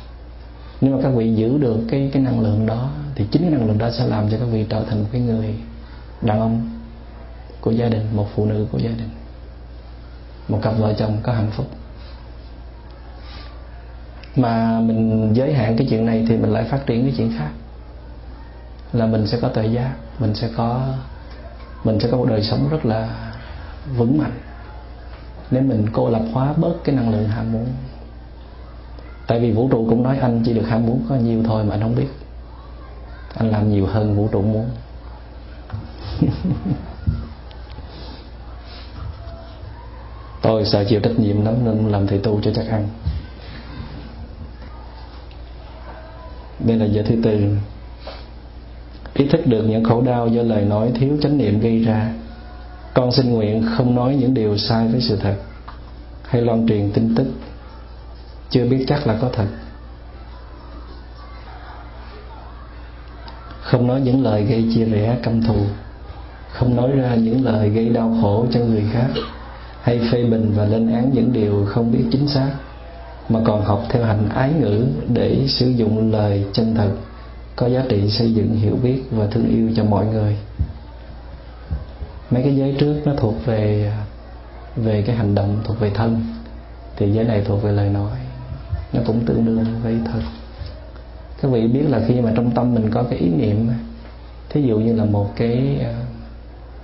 Nếu 0.81 0.95
mà 0.95 1.03
các 1.03 1.09
vị 1.09 1.35
giữ 1.35 1.57
được 1.57 1.77
cái 1.89 2.09
cái 2.13 2.23
năng 2.23 2.39
lượng 2.39 2.65
đó, 2.65 2.89
thì 3.15 3.25
chính 3.31 3.41
cái 3.41 3.51
năng 3.51 3.67
lượng 3.67 3.77
đó 3.77 3.89
sẽ 3.91 4.07
làm 4.07 4.29
cho 4.29 4.37
các 4.37 4.45
vị 4.45 4.65
trở 4.69 4.83
thành 4.83 5.03
một 5.03 5.09
cái 5.11 5.21
người 5.21 5.55
đàn 6.21 6.39
ông 6.39 6.69
của 7.61 7.71
gia 7.71 7.89
đình, 7.89 8.07
một 8.15 8.27
phụ 8.35 8.45
nữ 8.45 8.65
của 8.71 8.77
gia 8.77 8.89
đình, 8.89 9.09
một 10.47 10.59
cặp 10.61 10.73
vợ 10.77 10.93
chồng 10.93 11.17
có 11.23 11.33
hạnh 11.33 11.51
phúc. 11.51 11.65
Mà 14.35 14.79
mình 14.79 15.31
giới 15.33 15.53
hạn 15.53 15.77
cái 15.77 15.87
chuyện 15.89 16.05
này 16.05 16.25
thì 16.29 16.37
mình 16.37 16.53
lại 16.53 16.63
phát 16.63 16.85
triển 16.85 17.03
cái 17.03 17.13
chuyện 17.17 17.33
khác. 17.37 17.49
Là 18.93 19.05
mình 19.05 19.27
sẽ 19.27 19.37
có 19.41 19.47
tự 19.47 19.63
giác, 19.63 19.93
mình 20.19 20.35
sẽ 20.35 20.49
có, 20.57 20.93
mình 21.83 21.99
sẽ 21.99 22.07
có 22.11 22.17
một 22.17 22.25
đời 22.29 22.43
sống 22.43 22.69
rất 22.69 22.85
là 22.85 23.31
vững 23.97 24.17
mạnh. 24.17 24.39
Nếu 25.51 25.63
mình 25.63 25.85
cô 25.93 26.09
lập 26.09 26.21
hóa 26.33 26.53
bớt 26.53 26.73
cái 26.83 26.95
năng 26.95 27.09
lượng 27.09 27.27
ham 27.27 27.51
muốn 27.51 27.65
tại 29.29 29.39
vì 29.39 29.51
vũ 29.51 29.69
trụ 29.69 29.85
cũng 29.89 30.03
nói 30.03 30.17
anh 30.17 30.41
chỉ 30.45 30.53
được 30.53 30.67
ham 30.67 30.85
muốn 30.85 31.01
có 31.09 31.15
nhiều 31.15 31.43
thôi 31.43 31.63
mà 31.63 31.75
anh 31.75 31.81
không 31.81 31.95
biết. 31.95 32.07
Anh 33.33 33.51
làm 33.51 33.71
nhiều 33.71 33.85
hơn 33.85 34.15
vũ 34.15 34.27
trụ 34.31 34.41
muốn. 34.41 34.65
Tôi 40.41 40.65
sợ 40.65 40.83
chịu 40.89 40.99
trách 40.99 41.19
nhiệm 41.19 41.45
lắm 41.45 41.55
nên 41.65 41.89
làm 41.89 42.07
thầy 42.07 42.19
tu 42.19 42.41
cho 42.41 42.51
chắc 42.55 42.67
ăn. 42.67 42.87
Đây 46.59 46.77
là 46.77 46.85
giờ 46.85 47.03
thứ 47.07 47.15
tư 47.23 47.57
ý 49.13 49.27
thức 49.27 49.47
được 49.47 49.63
những 49.63 49.83
khổ 49.83 50.01
đau 50.01 50.27
do 50.27 50.41
lời 50.41 50.65
nói 50.65 50.91
thiếu 50.95 51.17
chánh 51.21 51.37
niệm 51.37 51.59
gây 51.59 51.83
ra. 51.83 52.13
Con 52.93 53.11
xin 53.11 53.33
nguyện 53.33 53.65
không 53.77 53.95
nói 53.95 54.15
những 54.15 54.33
điều 54.33 54.57
sai 54.57 54.87
với 54.87 55.01
sự 55.01 55.15
thật 55.15 55.35
hay 56.23 56.41
loan 56.41 56.67
truyền 56.67 56.91
tin 56.91 57.15
tức 57.15 57.27
chưa 58.49 58.65
biết 58.65 58.85
chắc 58.87 59.07
là 59.07 59.17
có 59.21 59.29
thật. 59.33 59.47
Không 63.61 63.87
nói 63.87 64.01
những 64.01 64.23
lời 64.23 64.43
gây 64.43 64.65
chia 64.75 64.85
rẽ 64.85 65.17
căm 65.23 65.41
thù. 65.41 65.65
Không 66.51 66.75
nói 66.75 66.91
ra 66.91 67.15
những 67.15 67.45
lời 67.45 67.69
gây 67.69 67.89
đau 67.89 68.17
khổ 68.21 68.45
cho 68.51 68.59
người 68.59 68.83
khác. 68.91 69.07
Hay 69.81 69.99
phê 70.11 70.23
bình 70.23 70.53
và 70.55 70.65
lên 70.65 70.93
án 70.93 71.09
những 71.13 71.33
điều 71.33 71.65
không 71.65 71.91
biết 71.91 72.03
chính 72.11 72.27
xác. 72.27 72.51
Mà 73.29 73.39
còn 73.45 73.65
học 73.65 73.83
theo 73.89 74.03
hành 74.03 74.29
ái 74.29 74.53
ngữ 74.59 74.85
để 75.07 75.45
sử 75.47 75.69
dụng 75.69 76.11
lời 76.11 76.45
chân 76.53 76.75
thật, 76.75 76.91
có 77.55 77.67
giá 77.67 77.83
trị 77.89 78.09
xây 78.09 78.33
dựng 78.33 78.55
hiểu 78.55 78.77
biết 78.83 79.01
và 79.11 79.27
thương 79.27 79.49
yêu 79.49 79.69
cho 79.75 79.83
mọi 79.83 80.05
người. 80.05 80.37
Mấy 82.31 82.43
cái 82.43 82.55
giới 82.55 82.75
trước 82.79 83.01
nó 83.05 83.13
thuộc 83.17 83.45
về 83.45 83.93
về 84.75 85.01
cái 85.01 85.15
hành 85.15 85.35
động, 85.35 85.61
thuộc 85.63 85.79
về 85.79 85.89
thân. 85.89 86.21
Thì 86.95 87.11
giới 87.11 87.25
này 87.25 87.43
thuộc 87.45 87.63
về 87.63 87.71
lời 87.71 87.89
nói 87.89 88.11
nó 88.93 89.01
cũng 89.05 89.25
tương 89.25 89.45
đương 89.45 89.65
với 89.83 89.97
thật. 90.05 90.21
Các 91.41 91.51
vị 91.51 91.67
biết 91.67 91.83
là 91.87 92.01
khi 92.07 92.21
mà 92.21 92.31
trong 92.35 92.51
tâm 92.51 92.73
mình 92.73 92.91
có 92.91 93.03
cái 93.03 93.19
ý 93.19 93.29
niệm 93.29 93.69
thí 94.49 94.61
dụ 94.61 94.79
như 94.79 94.95
là 94.95 95.05
một 95.05 95.35
cái 95.35 95.77
à, 95.83 95.93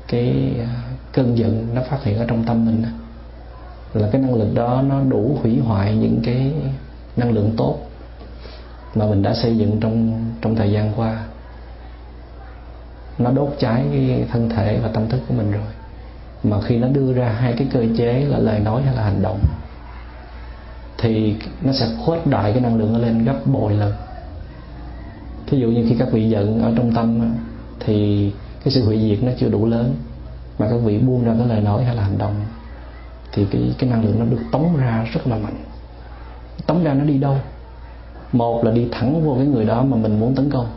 cái 0.07 0.53
à, 0.59 0.67
cơn 1.13 1.37
giận 1.37 1.67
nó 1.73 1.81
phát 1.89 2.03
hiện 2.03 2.17
ở 2.17 2.25
trong 2.27 2.43
tâm 2.43 2.65
mình 2.65 2.83
là 3.93 4.09
cái 4.11 4.21
năng 4.21 4.35
lực 4.35 4.53
đó 4.53 4.81
nó 4.87 5.01
đủ 5.01 5.37
hủy 5.41 5.59
hoại 5.59 5.95
những 5.95 6.21
cái 6.23 6.53
năng 7.17 7.31
lượng 7.31 7.53
tốt 7.57 7.77
mà 8.95 9.05
mình 9.05 9.21
đã 9.21 9.33
xây 9.33 9.57
dựng 9.57 9.79
trong 9.79 10.23
trong 10.41 10.55
thời 10.55 10.71
gian 10.71 10.93
qua. 10.95 11.23
Nó 13.17 13.31
đốt 13.31 13.49
cháy 13.59 13.85
cái 13.91 14.25
thân 14.31 14.49
thể 14.49 14.79
và 14.83 14.87
tâm 14.87 15.09
thức 15.09 15.19
của 15.27 15.33
mình 15.33 15.51
rồi. 15.51 15.67
Mà 16.43 16.61
khi 16.61 16.77
nó 16.77 16.87
đưa 16.87 17.13
ra 17.13 17.29
hai 17.29 17.53
cái 17.57 17.67
cơ 17.73 17.85
chế 17.97 18.25
là 18.29 18.37
lời 18.37 18.59
nói 18.59 18.81
hay 18.81 18.95
là 18.95 19.03
hành 19.03 19.21
động 19.21 19.39
thì 20.97 21.35
nó 21.61 21.73
sẽ 21.73 21.87
khuếch 22.05 22.27
đại 22.27 22.51
cái 22.51 22.61
năng 22.61 22.75
lượng 22.75 22.93
nó 22.93 22.99
lên 22.99 23.25
gấp 23.25 23.45
bội 23.45 23.73
lần. 23.73 23.93
Thí 25.47 25.59
dụ 25.59 25.67
như 25.67 25.85
khi 25.89 25.95
các 25.99 26.07
vị 26.11 26.29
giận 26.29 26.61
ở 26.61 26.73
trong 26.75 26.93
tâm 26.93 27.31
thì 27.79 28.31
cái 28.63 28.73
sự 28.73 28.85
hủy 28.85 28.99
diệt 28.99 29.23
nó 29.23 29.31
chưa 29.39 29.49
đủ 29.49 29.65
lớn, 29.65 29.95
mà 30.59 30.69
các 30.69 30.75
vị 30.75 30.97
buông 30.99 31.25
ra 31.25 31.33
cái 31.37 31.47
lời 31.47 31.61
nói 31.61 31.83
hay 31.83 31.95
là 31.95 32.03
hành 32.03 32.17
động, 32.17 32.35
thì 33.31 33.45
cái 33.51 33.73
cái 33.77 33.89
năng 33.89 34.03
lượng 34.05 34.19
nó 34.19 34.25
được 34.25 34.41
tống 34.51 34.77
ra 34.77 35.07
rất 35.13 35.27
là 35.27 35.37
mạnh. 35.37 35.55
Tống 36.65 36.83
ra 36.83 36.93
nó 36.93 37.03
đi 37.03 37.17
đâu? 37.17 37.37
Một 38.31 38.65
là 38.65 38.71
đi 38.71 38.87
thẳng 38.91 39.25
vô 39.25 39.35
cái 39.35 39.45
người 39.45 39.65
đó 39.65 39.83
mà 39.83 39.97
mình 39.97 40.19
muốn 40.19 40.35
tấn 40.35 40.49
công. 40.51 40.67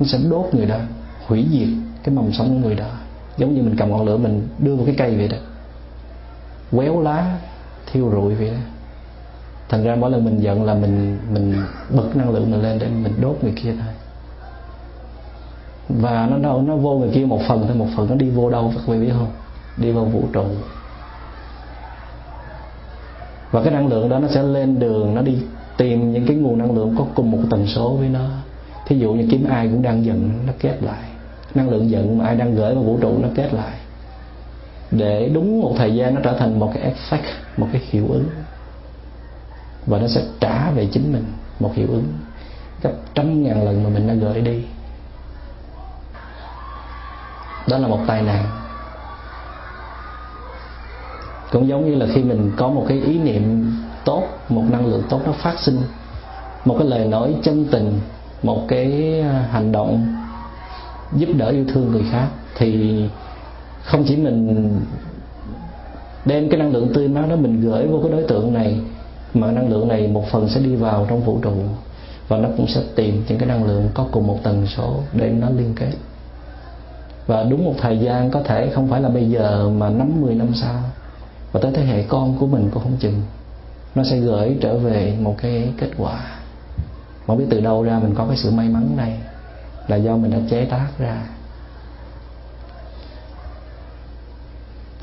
Nó 0.00 0.06
sẽ 0.06 0.18
đốt 0.30 0.54
người 0.54 0.66
đó, 0.66 0.78
hủy 1.26 1.46
diệt 1.52 1.68
cái 2.04 2.14
mầm 2.14 2.32
sống 2.32 2.48
của 2.48 2.68
người 2.68 2.74
đó. 2.74 2.88
Giống 3.36 3.54
như 3.54 3.62
mình 3.62 3.76
cầm 3.76 3.90
ngọn 3.90 4.06
lửa 4.06 4.16
mình 4.16 4.48
đưa 4.58 4.76
vào 4.76 4.86
cái 4.86 4.94
cây 4.98 5.16
vậy 5.16 5.28
đó. 5.28 5.36
Quéo 6.70 7.00
lá, 7.00 7.38
thiêu 7.92 8.10
rụi 8.10 8.34
vậy 8.34 8.50
đó 8.50 8.60
thành 9.70 9.84
ra 9.84 9.94
mỗi 9.94 10.10
lần 10.10 10.24
mình 10.24 10.40
giận 10.40 10.64
là 10.64 10.74
mình 10.74 11.18
mình 11.32 11.54
bật 11.90 12.16
năng 12.16 12.30
lượng 12.30 12.50
mình 12.50 12.62
lên 12.62 12.78
để 12.78 12.88
mình 12.88 13.12
đốt 13.20 13.36
người 13.42 13.52
kia 13.62 13.72
thôi. 13.72 13.94
Và 15.88 16.26
nó 16.30 16.38
đâu 16.38 16.62
nó 16.62 16.76
vô 16.76 16.98
người 16.98 17.10
kia 17.14 17.24
một 17.24 17.40
phần 17.48 17.64
thôi, 17.66 17.76
một 17.76 17.86
phần 17.96 18.06
nó 18.10 18.14
đi 18.14 18.30
vô 18.30 18.50
đâu, 18.50 18.72
các 18.74 18.86
vị 18.86 18.98
biết 18.98 19.12
không? 19.12 19.30
Đi 19.76 19.92
vào 19.92 20.04
vũ 20.04 20.22
trụ. 20.32 20.44
Và 23.50 23.62
cái 23.62 23.72
năng 23.72 23.88
lượng 23.88 24.08
đó 24.08 24.18
nó 24.18 24.28
sẽ 24.28 24.42
lên 24.42 24.78
đường, 24.78 25.14
nó 25.14 25.22
đi 25.22 25.38
tìm 25.76 26.12
những 26.12 26.26
cái 26.26 26.36
nguồn 26.36 26.58
năng 26.58 26.76
lượng 26.76 26.94
có 26.98 27.04
cùng 27.14 27.30
một 27.30 27.38
tần 27.50 27.66
số 27.66 27.96
với 27.96 28.08
nó. 28.08 28.26
Thí 28.86 28.98
dụ 28.98 29.12
như 29.12 29.28
kiếm 29.30 29.46
ai 29.48 29.68
cũng 29.68 29.82
đang 29.82 30.04
giận, 30.04 30.30
nó 30.46 30.52
kết 30.60 30.82
lại. 30.82 31.02
Năng 31.54 31.70
lượng 31.70 31.90
giận 31.90 32.18
mà 32.18 32.24
ai 32.24 32.36
đang 32.36 32.54
gửi 32.54 32.74
vào 32.74 32.84
vũ 32.84 32.98
trụ 33.00 33.18
nó 33.18 33.28
kết 33.34 33.54
lại. 33.54 33.76
Để 34.90 35.30
đúng 35.34 35.60
một 35.60 35.74
thời 35.78 35.94
gian 35.94 36.14
nó 36.14 36.20
trở 36.24 36.38
thành 36.38 36.58
một 36.58 36.72
cái 36.74 36.92
effect, 36.92 37.32
một 37.56 37.66
cái 37.72 37.82
hiệu 37.90 38.06
ứng 38.08 38.24
và 39.90 39.98
nó 39.98 40.08
sẽ 40.08 40.22
trả 40.40 40.70
về 40.70 40.88
chính 40.92 41.12
mình 41.12 41.24
một 41.60 41.74
hiệu 41.74 41.86
ứng. 41.90 42.04
Gấp 42.82 42.92
trăm 43.14 43.42
ngàn 43.42 43.64
lần 43.64 43.84
mà 43.84 43.90
mình 43.90 44.08
đã 44.08 44.14
gửi 44.14 44.40
đi. 44.40 44.62
Đó 47.68 47.78
là 47.78 47.88
một 47.88 48.00
tai 48.06 48.22
nạn. 48.22 48.44
Cũng 51.52 51.68
giống 51.68 51.90
như 51.90 51.94
là 51.94 52.06
khi 52.14 52.22
mình 52.22 52.52
có 52.56 52.68
một 52.68 52.84
cái 52.88 53.00
ý 53.00 53.18
niệm 53.18 53.72
tốt, 54.04 54.22
một 54.48 54.64
năng 54.70 54.86
lượng 54.86 55.02
tốt 55.08 55.20
nó 55.26 55.32
phát 55.32 55.58
sinh. 55.58 55.78
Một 56.64 56.76
cái 56.78 56.88
lời 56.88 57.06
nói 57.06 57.34
chân 57.42 57.66
tình, 57.70 58.00
một 58.42 58.64
cái 58.68 59.20
à, 59.20 59.48
hành 59.52 59.72
động 59.72 60.16
giúp 61.12 61.28
đỡ 61.36 61.48
yêu 61.48 61.64
thương 61.72 61.92
người 61.92 62.04
khác, 62.10 62.28
thì 62.56 63.04
không 63.82 64.04
chỉ 64.08 64.16
mình 64.16 64.80
đem 66.24 66.50
cái 66.50 66.60
năng 66.60 66.72
lượng 66.72 66.92
tươi 66.94 67.08
mát 67.08 67.26
đó 67.30 67.36
mình 67.36 67.60
gửi 67.60 67.86
vô 67.86 68.00
cái 68.02 68.12
đối 68.12 68.22
tượng 68.22 68.54
này 68.54 68.80
mà 69.34 69.52
năng 69.52 69.68
lượng 69.68 69.88
này 69.88 70.08
một 70.08 70.24
phần 70.30 70.48
sẽ 70.48 70.60
đi 70.60 70.76
vào 70.76 71.06
trong 71.10 71.20
vũ 71.20 71.38
trụ, 71.42 71.54
và 72.28 72.36
nó 72.36 72.48
cũng 72.56 72.66
sẽ 72.68 72.82
tìm 72.94 73.24
những 73.28 73.38
cái 73.38 73.48
năng 73.48 73.64
lượng 73.64 73.88
có 73.94 74.06
cùng 74.12 74.26
một 74.26 74.38
tần 74.42 74.66
số 74.66 75.00
để 75.12 75.30
nó 75.30 75.50
liên 75.50 75.74
kết. 75.76 75.92
Và 77.26 77.42
đúng 77.42 77.64
một 77.64 77.74
thời 77.78 77.98
gian 77.98 78.30
có 78.30 78.42
thể 78.42 78.70
không 78.74 78.88
phải 78.88 79.00
là 79.00 79.08
bây 79.08 79.30
giờ, 79.30 79.70
mà 79.70 79.88
năm 79.88 80.20
mười 80.20 80.34
năm 80.34 80.48
sau, 80.54 80.82
và 81.52 81.60
tới 81.62 81.72
thế 81.74 81.84
hệ 81.84 82.02
con 82.02 82.38
của 82.38 82.46
mình 82.46 82.70
cũng 82.72 82.82
không 82.82 82.96
chừng, 83.00 83.22
nó 83.94 84.04
sẽ 84.04 84.18
gửi 84.18 84.56
trở 84.60 84.78
về 84.78 85.16
một 85.20 85.34
cái 85.42 85.72
kết 85.78 85.90
quả. 85.98 86.38
Không 87.26 87.38
biết 87.38 87.46
từ 87.50 87.60
đâu 87.60 87.82
ra 87.82 87.98
mình 87.98 88.14
có 88.14 88.26
cái 88.26 88.36
sự 88.36 88.50
may 88.50 88.68
mắn 88.68 88.96
này, 88.96 89.18
là 89.88 89.96
do 89.96 90.16
mình 90.16 90.30
đã 90.30 90.38
chế 90.50 90.64
tác 90.64 90.88
ra. 90.98 91.26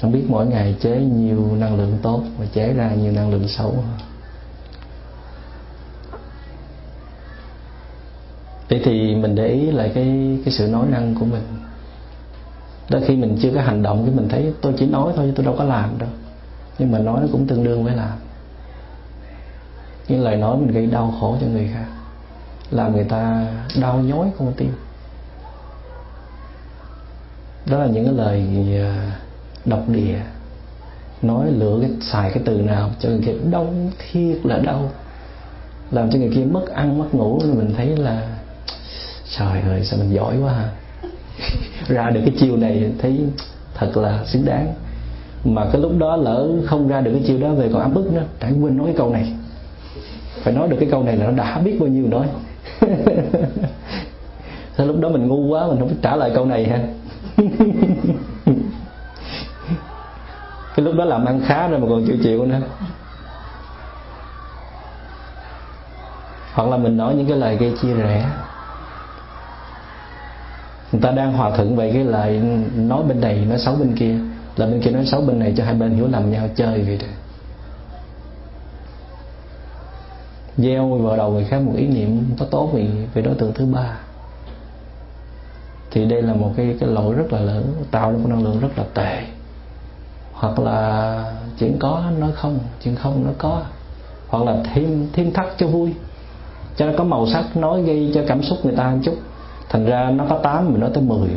Không 0.02 0.12
biết 0.12 0.24
mỗi 0.28 0.46
ngày 0.46 0.76
chế 0.80 0.98
nhiều 0.98 1.56
năng 1.56 1.78
lượng 1.78 1.98
tốt 2.02 2.22
và 2.40 2.46
chế 2.54 2.74
ra 2.74 2.92
nhiều 2.92 3.12
năng 3.12 3.32
lượng 3.32 3.48
xấu 3.48 3.76
vậy 8.70 8.82
thì 8.84 9.16
mình 9.16 9.36
để 9.36 9.48
ý 9.48 9.72
lại 9.72 9.92
cái 9.96 10.38
cái 10.46 10.54
sự 10.54 10.68
nói 10.68 10.88
năng 10.90 11.16
của 11.16 11.26
mình. 11.26 11.44
Đôi 12.90 13.02
khi 13.08 13.16
mình 13.16 13.38
chưa 13.42 13.52
có 13.56 13.62
hành 13.62 13.84
động 13.84 14.04
thì 14.06 14.12
mình 14.12 14.30
thấy 14.30 14.54
tôi 14.62 14.74
chỉ 14.78 14.86
nói 14.86 15.14
thôi 15.16 15.34
tôi 15.36 15.46
đâu 15.46 15.56
có 15.58 15.64
làm 15.64 16.00
đâu. 16.00 16.10
Nhưng 16.80 16.92
mà 16.92 17.00
nói 17.00 17.20
nó 17.22 17.28
cũng 17.32 17.48
tương 17.48 17.64
đương 17.64 17.84
với 17.84 17.96
làm. 17.96 18.18
Những 20.08 20.22
lời 20.22 20.36
nói 20.36 20.58
mình 20.58 20.72
gây 20.72 20.86
đau 20.86 21.14
khổ 21.20 21.38
cho 21.42 21.48
người 21.48 21.70
khác, 21.74 21.86
làm 22.72 22.94
người 22.94 23.04
ta 23.04 23.48
đau 23.82 23.98
nhói 23.98 24.32
con 24.40 24.54
tim. 24.58 24.72
Đó 27.66 27.78
là 27.78 27.86
những 27.88 28.06
cái 28.06 28.14
lời 28.14 28.46
à, 28.82 29.20
độc 29.66 29.84
địa. 29.88 30.20
Nói 31.22 31.52
lựa 31.52 31.78
cái, 31.82 31.92
xài 32.02 32.32
cái 32.32 32.44
từ 32.46 32.62
nào 32.62 32.92
cho 33.00 33.10
người 33.10 33.22
kia 33.26 33.34
đau 33.52 33.74
thiệt 33.98 34.38
là 34.44 34.58
đau. 34.58 34.92
Làm 35.92 36.10
cho 36.12 36.20
người 36.20 36.32
kia 36.36 36.44
mất 36.44 36.68
ăn, 36.74 37.00
mất 37.00 37.16
ngủ 37.16 37.42
mình 37.46 37.74
thấy 37.78 37.88
là 37.88 38.37
trời 39.40 39.62
ơi, 39.62 39.84
sao 39.84 40.00
mình 40.00 40.14
giỏi 40.14 40.38
quá 40.44 40.54
ha. 40.54 40.70
Ra 41.88 42.10
được 42.10 42.22
cái 42.26 42.34
chiêu 42.40 42.58
này 42.58 42.92
thấy 43.00 43.20
thật 43.74 43.98
là 43.98 44.24
xứng 44.26 44.46
đáng. 44.46 44.74
Mà 45.44 45.66
cái 45.72 45.82
lúc 45.82 45.92
đó 45.98 46.16
lỡ 46.16 46.48
không 46.66 46.88
ra 46.88 47.02
được 47.02 47.12
cái 47.14 47.24
chiêu 47.28 47.40
đó 47.40 47.54
về 47.54 47.70
còn 47.74 47.82
ấm 47.82 47.96
ức 47.96 48.12
nữa 48.14 48.24
tại 48.40 48.52
quên 48.52 48.78
nói 48.78 48.86
cái 48.86 48.96
câu 48.98 49.14
này. 49.14 49.34
Phải 50.44 50.54
nói 50.54 50.68
được 50.68 50.78
cái 50.80 50.90
câu 50.92 51.04
này 51.04 51.18
là 51.18 51.26
nó 51.26 51.32
đã 51.32 51.60
biết 51.60 51.78
bao 51.80 51.90
nhiêu 51.90 52.08
nói 52.08 52.28
Thế 54.78 54.86
lúc 54.86 55.00
đó 55.00 55.10
mình 55.10 55.28
ngu 55.28 55.48
quá, 55.48 55.68
mình 55.68 55.80
không 55.80 55.88
biết 55.88 55.96
trả 56.02 56.16
lời 56.16 56.32
câu 56.36 56.46
này 56.46 56.66
ha. 56.66 56.80
Cái 60.76 60.86
lúc 60.86 60.96
đó 60.96 61.06
làm 61.06 61.26
ăn 61.26 61.42
khá 61.46 61.68
rồi 61.68 61.80
mà 61.80 61.88
còn 61.90 62.06
chịu 62.08 62.18
chịu 62.24 62.46
nữa. 62.46 62.60
Hoặc 66.54 66.70
là 66.70 66.78
mình 66.78 66.98
nói 66.98 67.16
những 67.16 67.28
cái 67.28 67.38
lời 67.38 67.58
gây 67.58 67.74
chia 67.82 67.94
rẽ 67.94 68.26
người 70.92 71.02
ta 71.02 71.12
đang 71.12 71.34
hòa 71.34 71.52
thuận 71.56 71.76
về 71.76 71.92
cái 71.94 72.04
lời 72.04 72.42
nói 72.76 73.04
bên 73.04 73.22
này, 73.22 73.46
nói 73.50 73.60
xấu 73.60 73.76
bên 73.76 73.96
kia. 73.96 74.16
Là 74.56 74.66
bên 74.66 74.82
kia 74.82 74.92
nói 74.92 75.06
xấu 75.06 75.22
bên 75.22 75.40
này 75.40 75.54
cho 75.58 75.64
hai 75.66 75.74
bên 75.74 75.96
hiểu 75.96 76.08
lầm 76.08 76.32
nhau, 76.32 76.48
chơi 76.56 76.82
vậy 76.82 76.98
đó. 76.98 77.08
Gieo 80.58 80.88
vào 80.88 81.18
đầu 81.18 81.32
người 81.32 81.44
khác 81.44 81.62
một 81.62 81.74
ý 81.76 81.88
niệm 81.88 82.24
có 82.40 82.46
tốt 82.46 82.70
vì 82.74 82.88
về 83.14 83.22
đối 83.22 83.36
tượng 83.36 83.54
thứ 83.54 83.66
ba. 83.66 83.98
Thì 85.92 86.06
đây 86.06 86.22
là 86.22 86.34
một 86.34 86.54
cái 86.58 86.76
cái 86.80 86.90
lỗi 86.90 87.16
rất 87.16 87.34
là 87.34 87.40
lớn, 87.40 87.74
tạo 87.92 88.12
ra 88.12 88.18
một 88.18 88.30
năng 88.30 88.44
lượng 88.44 88.60
rất 88.60 88.78
là 88.78 88.84
tệ. 88.94 89.24
Hoặc 90.34 90.60
là 90.60 91.34
chuyện 91.60 91.78
có 91.80 92.04
nói 92.20 92.32
không, 92.36 92.60
chuyện 92.84 92.96
không 92.96 93.24
nó 93.26 93.32
có. 93.38 93.62
Hoặc 94.28 94.44
là 94.44 94.58
thêm 94.74 95.08
thêm 95.14 95.32
thắt 95.34 95.48
cho 95.58 95.68
vui. 95.68 95.94
Cho 96.78 96.86
nó 96.86 96.94
có 96.98 97.04
màu 97.04 97.28
sắc, 97.28 97.58
nói 97.58 97.84
gây 97.84 98.12
cho 98.16 98.22
cảm 98.28 98.44
xúc 98.44 98.58
người 98.64 98.76
ta 98.76 98.90
một 98.90 99.00
chút 99.04 99.16
thành 99.70 99.86
ra 99.86 100.10
nó 100.10 100.26
có 100.30 100.40
8 100.44 100.72
mình 100.72 100.80
nói 100.80 100.90
tới 100.94 101.04
10 101.04 101.30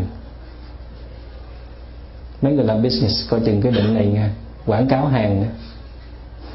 mấy 2.43 2.53
người 2.53 2.65
làm 2.65 2.83
business 2.83 3.31
coi 3.31 3.41
chừng 3.41 3.63
cái 3.63 3.73
bệnh 3.73 3.95
này 3.95 4.07
nha, 4.07 4.31
quảng 4.67 4.89
cáo 4.89 5.07
hàng 5.07 5.45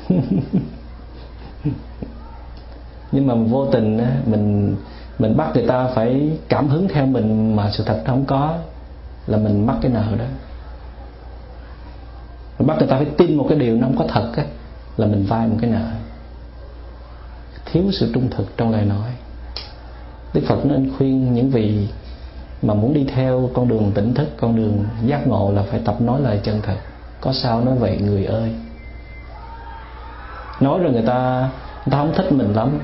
nhưng 3.12 3.28
mà 3.28 3.34
vô 3.34 3.66
tình 3.72 4.02
mình 4.26 4.76
mình 5.20 5.38
bắt 5.38 5.52
người 5.54 5.68
ta 5.68 5.88
phải 5.88 6.32
cảm 6.50 6.68
hứng 6.68 6.88
theo 6.88 7.06
mình 7.06 7.56
mà 7.56 7.72
sự 7.72 7.84
thật 7.84 8.04
không 8.08 8.26
có, 8.26 8.58
là 9.28 9.38
mình 9.38 9.66
mắc 9.66 9.76
cái 9.82 9.92
nợ 9.92 10.06
đó. 10.20 10.26
Mình 12.60 12.68
bắt 12.68 12.76
người 12.80 12.88
ta 12.88 12.96
phải 12.96 13.06
tin 13.18 13.36
một 13.36 13.46
cái 13.50 13.60
điều 13.60 13.76
nó 13.76 13.88
không 13.88 13.98
có 13.98 14.06
thật 14.08 14.32
á, 14.36 14.44
là 14.98 15.08
mình 15.08 15.26
vay 15.30 15.48
một 15.48 15.58
cái 15.62 15.70
nợ. 15.70 15.88
Thiếu 17.66 17.84
sự 17.92 18.12
trung 18.14 18.30
thực 18.30 18.58
trong 18.58 18.72
lời 18.72 18.86
nói. 18.86 19.12
Đức 20.36 20.42
Phật 20.48 20.66
nên 20.66 20.92
khuyên 20.98 21.34
những 21.34 21.50
vị 21.50 21.88
mà 22.62 22.74
muốn 22.74 22.94
đi 22.94 23.06
theo 23.16 23.50
con 23.54 23.68
đường 23.68 23.92
tỉnh 23.96 24.14
thức, 24.14 24.28
con 24.38 24.56
đường 24.56 24.86
giác 25.06 25.28
ngộ 25.28 25.52
là 25.52 25.64
phải 25.64 25.80
tập 25.86 26.02
nói 26.02 26.22
lời 26.22 26.40
chân 26.44 26.62
thật. 26.64 26.76
Có 27.22 27.34
sao 27.34 27.62
nói 27.62 27.76
vậy 27.76 27.98
người 28.02 28.26
ơi? 28.26 28.52
Nói 30.60 30.80
rồi 30.80 30.92
người 30.92 31.02
ta 31.08 31.50
người 31.86 31.92
ta 31.92 31.98
không 31.98 32.14
thích 32.16 32.32
mình 32.32 32.54
lắm. 32.54 32.80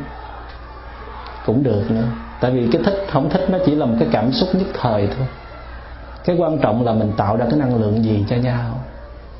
Cũng 1.45 1.63
được 1.63 1.91
nữa. 1.91 2.07
Tại 2.41 2.51
vì 2.51 2.69
cái 2.71 2.81
thích, 2.85 3.05
không 3.11 3.29
thích 3.29 3.47
nó 3.49 3.57
chỉ 3.65 3.75
là 3.75 3.85
một 3.85 3.95
cái 3.99 4.07
cảm 4.11 4.31
xúc 4.31 4.49
nhất 4.53 4.67
thời 4.81 5.07
thôi. 5.07 5.27
Cái 6.25 6.35
quan 6.35 6.57
trọng 6.57 6.85
là 6.85 6.93
mình 6.93 7.11
tạo 7.17 7.37
ra 7.37 7.45
cái 7.49 7.59
năng 7.59 7.75
lượng 7.75 8.03
gì 8.03 8.25
cho 8.29 8.35
nhau 8.35 8.79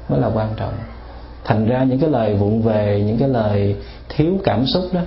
mới 0.09 0.19
là 0.19 0.29
quan 0.33 0.49
trọng. 0.57 0.73
Thành 1.43 1.65
ra 1.65 1.83
những 1.83 1.99
cái 1.99 2.09
lời 2.09 2.35
vụng 2.35 2.61
về, 2.61 3.03
những 3.05 3.17
cái 3.17 3.29
lời 3.29 3.75
thiếu 4.09 4.33
cảm 4.43 4.65
xúc 4.65 4.83
đó 4.93 5.01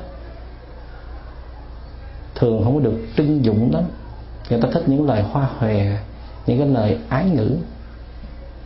thường 2.45 2.65
không 2.65 2.75
có 2.75 2.81
được 2.81 2.99
trưng 3.17 3.45
dụng 3.45 3.71
lắm. 3.73 3.83
Người 4.51 4.61
ta 4.61 4.69
thích 4.73 4.83
những 4.87 5.07
lời 5.07 5.23
hoa 5.23 5.49
hòe, 5.59 5.85
những 6.47 6.59
cái 6.59 6.69
lời 6.69 6.99
ái 7.09 7.31
ngữ. 7.31 7.57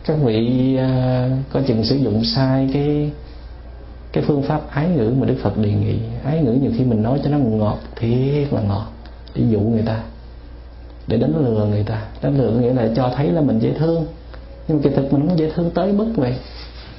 Các 0.05 0.17
vị 0.23 0.75
à, 0.75 1.29
có 1.53 1.61
chừng 1.67 1.85
sử 1.85 1.95
dụng 1.95 2.23
sai 2.23 2.69
cái 2.73 3.11
cái 4.13 4.23
phương 4.27 4.41
pháp 4.41 4.61
ái 4.71 4.89
ngữ 4.89 5.13
mà 5.19 5.27
Đức 5.27 5.35
Phật 5.41 5.57
đề 5.57 5.71
nghị. 5.71 5.95
Ái 6.23 6.43
ngữ 6.43 6.51
nhiều 6.51 6.71
khi 6.77 6.83
mình 6.83 7.03
nói 7.03 7.19
cho 7.23 7.29
nó 7.29 7.37
ngọt, 7.37 7.77
thiệt 7.95 8.53
là 8.53 8.61
ngọt, 8.61 8.87
để 9.35 9.43
dụ 9.49 9.59
người 9.59 9.83
ta, 9.85 10.03
để 11.07 11.17
đánh 11.17 11.33
lừa 11.45 11.65
người 11.65 11.83
ta. 11.83 12.01
Đánh 12.21 12.37
lừa 12.37 12.51
nghĩa 12.51 12.73
là 12.73 12.89
cho 12.95 13.11
thấy 13.15 13.31
là 13.31 13.41
mình 13.41 13.59
dễ 13.59 13.73
thương. 13.73 14.05
Nhưng 14.67 14.77
mà 14.77 14.83
kỳ 14.83 14.89
thực 14.95 15.13
mình 15.13 15.27
không 15.27 15.39
dễ 15.39 15.51
thương 15.55 15.71
tới 15.71 15.93
mức 15.93 16.13
vậy. 16.15 16.35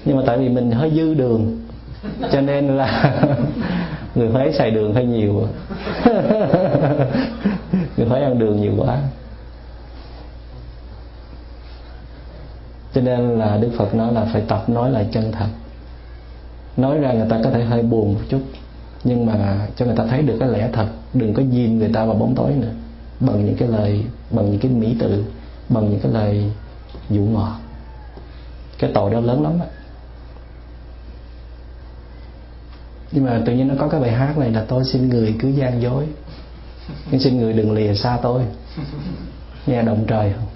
Nhưng 0.05 0.17
mà 0.17 0.23
tại 0.27 0.39
vì 0.39 0.49
mình 0.49 0.71
hơi 0.71 0.93
dư 0.95 1.15
đường, 1.15 1.59
cho 2.33 2.41
nên 2.41 2.77
là 2.77 3.15
người 4.15 4.29
Huế 4.29 4.53
xài 4.53 4.71
đường 4.71 4.95
hơi 4.95 5.05
nhiều. 5.05 5.35
Người 7.97 8.07
Huế 8.09 8.23
ăn 8.23 8.39
đường 8.39 8.61
nhiều 8.61 8.73
quá. 8.77 8.99
Cho 12.95 13.01
nên 13.01 13.39
là 13.39 13.57
Đức 13.57 13.71
Phật 13.79 13.95
nói 13.95 14.13
là 14.13 14.25
phải 14.33 14.43
tập 14.49 14.69
nói 14.69 14.91
lại 14.91 15.07
chân 15.13 15.33
thật. 15.33 15.49
Nói 16.77 16.99
ra 16.99 17.13
người 17.13 17.27
ta 17.31 17.41
có 17.45 17.51
thể 17.51 17.65
hơi 17.65 17.83
buồn 17.83 18.15
một 18.15 18.21
chút, 18.29 18.41
nhưng 19.05 19.27
mà 19.27 19.67
cho 19.77 19.87
người 19.87 19.97
ta 19.97 20.07
thấy 20.07 20.23
được 20.23 20.37
cái 20.41 20.49
lẽ 20.49 20.69
thật, 20.73 20.87
đừng 21.15 21.35
có 21.35 21.43
dìm 21.53 21.79
người 21.79 21.91
ta 21.93 22.05
vào 22.05 22.15
bóng 22.15 22.35
tối 22.35 22.53
nữa. 22.53 22.73
Bằng 23.21 23.47
những 23.47 23.57
cái 23.57 23.69
lời, 23.69 24.05
bằng 24.31 24.51
những 24.51 24.61
cái 24.61 24.73
mỹ 24.73 24.97
tự, 25.01 25.25
bằng 25.69 25.91
những 25.91 26.01
cái 26.01 26.13
lời 26.13 26.53
dụ 27.11 27.21
ngọt. 27.21 27.57
Cái 28.79 28.91
tội 28.95 29.11
đó 29.11 29.21
lớn 29.21 29.43
lắm 29.43 29.53
á. 29.61 29.67
Nhưng 33.13 33.25
mà 33.25 33.43
tự 33.47 33.53
nhiên 33.53 33.69
nó 33.69 33.75
có 33.79 33.89
cái 33.89 34.01
bài 34.01 34.13
hát 34.13 34.39
này 34.39 34.51
là 34.51 34.65
tôi 34.69 34.85
xin 34.85 35.09
người 35.09 35.35
cứ 35.39 35.49
gian 35.49 35.83
dối 35.83 36.07
nhưng 37.11 37.21
xin 37.21 37.39
người 37.39 37.53
đừng 37.53 37.73
lìa 37.73 37.95
xa 37.95 38.19
tôi. 38.23 38.43
Nghe 39.67 39.83
động 39.83 40.05
trời 40.07 40.33
không? 40.33 40.47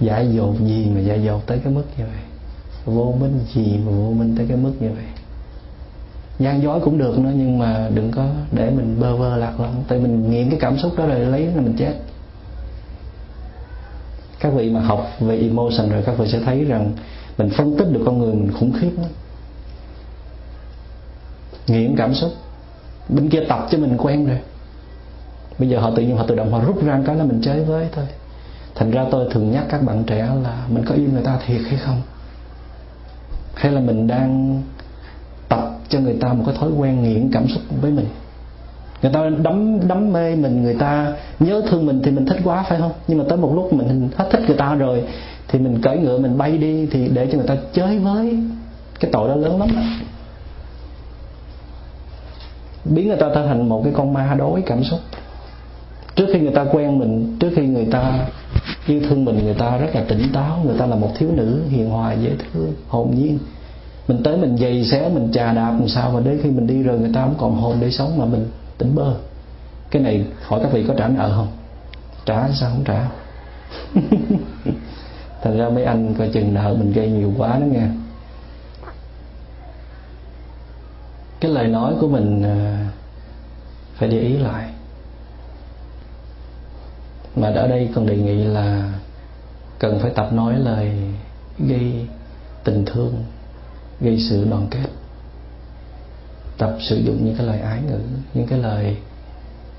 Dại 0.00 0.28
dột 0.32 0.54
gì 0.58 0.86
mà 0.94 1.00
dại 1.00 1.22
dột 1.22 1.46
tới 1.46 1.60
cái 1.64 1.72
mức 1.72 1.84
như 1.98 2.04
vậy? 2.04 2.22
Vô 2.84 3.14
minh 3.20 3.40
gì 3.54 3.78
mà 3.86 3.92
vô 3.92 4.12
minh 4.12 4.34
tới 4.36 4.46
cái 4.48 4.56
mức 4.56 4.72
như 4.80 4.88
vậy? 4.94 5.04
Gian 6.38 6.62
dối 6.62 6.80
cũng 6.80 6.98
được 6.98 7.18
nữa, 7.18 7.32
nhưng 7.34 7.58
mà 7.58 7.90
đừng 7.94 8.10
có 8.10 8.26
để 8.52 8.70
mình 8.70 8.96
bơ 9.00 9.16
vơ 9.16 9.36
lạc 9.36 9.60
lõng. 9.60 9.84
Tại 9.88 9.98
mình 9.98 10.30
nghiện 10.30 10.50
cái 10.50 10.58
cảm 10.60 10.78
xúc 10.78 10.92
đó 10.96 11.06
rồi 11.06 11.20
lấy 11.20 11.46
là 11.46 11.60
mình 11.60 11.74
chết. 11.78 11.94
Các 14.40 14.52
vị 14.52 14.70
mà 14.70 14.80
học 14.80 15.06
về 15.20 15.38
emotion 15.38 15.90
rồi, 15.90 16.02
các 16.06 16.18
vị 16.18 16.28
sẽ 16.32 16.40
thấy 16.40 16.64
rằng 16.64 16.92
mình 17.38 17.50
phân 17.56 17.76
tích 17.78 17.88
được 17.92 18.02
con 18.06 18.18
người 18.18 18.34
mình 18.34 18.52
khủng 18.52 18.72
khiếp 18.80 18.90
lắm 18.96 19.10
nghiện 21.68 21.96
cảm 21.96 22.14
xúc. 22.14 22.32
Bên 23.08 23.28
kia 23.28 23.40
tập 23.48 23.66
cho 23.70 23.78
mình 23.78 23.96
quen 23.98 24.26
rồi. 24.26 24.38
Bây 25.58 25.68
giờ 25.68 25.80
họ 25.80 25.90
tự 25.96 26.02
nhiên 26.02 26.16
họ 26.16 26.24
tự 26.26 26.34
động 26.34 26.52
họ 26.52 26.60
rút 26.66 26.84
ra 26.84 27.00
cái 27.06 27.16
là 27.16 27.24
mình 27.24 27.40
chơi 27.42 27.64
với 27.64 27.86
thôi. 27.92 28.04
Thành 28.74 28.90
ra 28.90 29.06
tôi 29.10 29.28
thường 29.30 29.50
nhắc 29.52 29.64
các 29.68 29.82
bạn 29.82 30.04
trẻ 30.06 30.28
là 30.44 30.64
mình 30.68 30.84
có 30.84 30.94
yêu 30.94 31.08
người 31.12 31.22
ta 31.22 31.38
thiệt 31.46 31.60
hay 31.68 31.78
không? 31.78 32.02
Hay 33.54 33.72
là 33.72 33.80
mình 33.80 34.06
đang 34.06 34.62
tập 35.48 35.78
cho 35.88 36.00
người 36.00 36.16
ta 36.20 36.32
một 36.32 36.42
cái 36.46 36.54
thói 36.58 36.70
quen 36.70 37.02
nghiện 37.02 37.30
cảm 37.32 37.48
xúc 37.48 37.62
với 37.80 37.90
mình? 37.90 38.06
Người 39.02 39.12
ta 39.12 39.30
đắm 39.42 39.88
đắm 39.88 40.12
mê 40.12 40.36
mình, 40.36 40.62
người 40.62 40.74
ta 40.74 41.12
nhớ 41.40 41.62
thương 41.70 41.86
mình 41.86 42.02
thì 42.04 42.10
mình 42.10 42.26
thích 42.26 42.40
quá, 42.44 42.64
phải 42.68 42.78
không? 42.78 42.92
Nhưng 43.08 43.18
mà 43.18 43.24
tới 43.28 43.38
một 43.38 43.52
lúc 43.54 43.72
mình 43.72 44.08
hết 44.16 44.28
thích 44.30 44.42
người 44.46 44.56
ta 44.56 44.74
rồi 44.74 45.04
thì 45.48 45.58
mình 45.58 45.82
cởi 45.82 45.98
ngựa, 45.98 46.18
mình 46.18 46.38
bay 46.38 46.58
đi 46.58 46.86
thì 46.86 47.08
để 47.08 47.28
cho 47.32 47.38
người 47.38 47.46
ta 47.46 47.56
chơi 47.72 47.98
với. 47.98 48.38
Cái 49.00 49.10
tội 49.12 49.28
đó 49.28 49.34
lớn 49.34 49.60
lắm 49.60 49.68
đó 49.74 49.82
biến 52.88 53.08
người 53.08 53.16
ta 53.16 53.26
trở 53.34 53.46
thành 53.46 53.68
một 53.68 53.80
cái 53.84 53.92
con 53.96 54.12
ma 54.12 54.34
đối 54.38 54.62
cảm 54.62 54.84
xúc. 54.84 55.00
Trước 56.16 56.26
khi 56.32 56.40
người 56.40 56.52
ta 56.54 56.64
quen 56.72 56.98
mình, 56.98 57.36
trước 57.40 57.50
khi 57.56 57.66
người 57.66 57.86
ta 57.90 58.26
yêu 58.86 59.00
thương 59.08 59.24
mình, 59.24 59.44
người 59.44 59.54
ta 59.54 59.76
rất 59.76 59.94
là 59.94 60.04
tỉnh 60.08 60.32
táo, 60.32 60.58
người 60.64 60.78
ta 60.78 60.86
là 60.86 60.96
một 60.96 61.10
thiếu 61.18 61.30
nữ 61.32 61.62
hiền 61.68 61.90
hòa, 61.90 62.12
dễ 62.12 62.30
thương, 62.52 62.72
hồn 62.88 63.10
nhiên. 63.14 63.38
Mình 64.08 64.22
tới 64.22 64.36
mình 64.36 64.56
giày 64.56 64.84
xé, 64.84 65.08
mình 65.08 65.32
chà 65.32 65.52
đạp 65.52 65.70
làm 65.70 65.88
sao 65.88 66.10
mà 66.10 66.20
đến 66.20 66.40
khi 66.42 66.50
mình 66.50 66.66
đi 66.66 66.82
rồi 66.82 66.98
người 66.98 67.10
ta 67.14 67.22
không 67.22 67.34
còn 67.38 67.54
hồn 67.54 67.76
để 67.80 67.90
sống 67.90 68.18
mà 68.18 68.24
mình 68.24 68.46
tỉnh 68.78 68.94
bơ. 68.94 69.14
Cái 69.90 70.02
này 70.02 70.24
hỏi 70.42 70.60
các 70.62 70.72
vị 70.72 70.84
có 70.88 70.94
trả 70.94 71.08
nợ 71.08 71.32
không? 71.36 71.48
Trả 72.26 72.48
sao 72.48 72.70
không 72.70 72.84
trả? 72.84 73.08
Thành 75.42 75.58
ra 75.58 75.68
mấy 75.68 75.84
anh 75.84 76.14
coi 76.18 76.28
chừng 76.28 76.54
nợ 76.54 76.76
mình 76.78 76.92
gây 76.92 77.10
nhiều 77.10 77.32
quá 77.38 77.58
đó 77.58 77.64
nha 77.64 77.90
cái 81.40 81.50
lời 81.50 81.68
nói 81.68 81.94
của 82.00 82.08
mình 82.08 82.42
ờ, 82.42 82.76
phải 83.94 84.08
để 84.08 84.20
ý 84.20 84.38
lại. 84.38 84.68
Mà 87.36 87.48
ở 87.48 87.68
đây 87.68 87.88
còn 87.94 88.06
đề 88.06 88.16
nghị 88.16 88.44
là 88.44 88.92
cần 89.78 89.98
phải 89.98 90.10
tập 90.10 90.32
nói 90.32 90.58
lời 90.58 90.92
gây 91.58 92.06
tình 92.64 92.84
thương, 92.86 93.24
gây 94.00 94.18
sự 94.30 94.46
đoàn 94.50 94.66
kết. 94.70 94.88
Tập 96.58 96.76
sử 96.80 96.96
dụng 96.96 97.24
những 97.24 97.34
cái 97.36 97.46
lời 97.46 97.60
ái 97.60 97.82
ngữ, 97.82 98.00
những 98.34 98.46
cái 98.46 98.58
lời, 98.58 98.96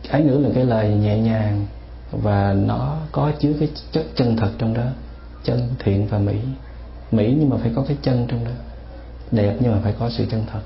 ái 0.10 0.22
ngữ 0.22 0.38
là 0.38 0.50
cái 0.56 0.66
lời 0.66 0.90
nhẹ 0.90 1.20
nhàng 1.20 1.66
và 2.12 2.54
nó 2.54 2.98
có 3.12 3.32
chứa 3.40 3.54
cái 3.60 3.70
chất 3.92 4.06
chân 4.16 4.38
thật 4.38 4.52
trong 4.58 4.74
đó. 4.74 4.86
Chân 5.44 5.70
thiện 5.80 6.08
và 6.08 6.20
mỹ. 6.20 6.40
Mỹ 7.12 7.36
nhưng 7.40 7.50
mà 7.50 7.58
phải 7.58 7.72
có 7.76 7.84
cái 7.88 7.98
chân 8.02 8.26
trong 8.28 8.46
đó. 8.46 8.52
Đẹp 9.32 9.56
nhưng 9.60 9.72
mà 9.72 9.78
phải 9.84 9.94
có 10.00 10.10
sự 10.10 10.26
chân 10.32 10.44
thật 10.52 10.62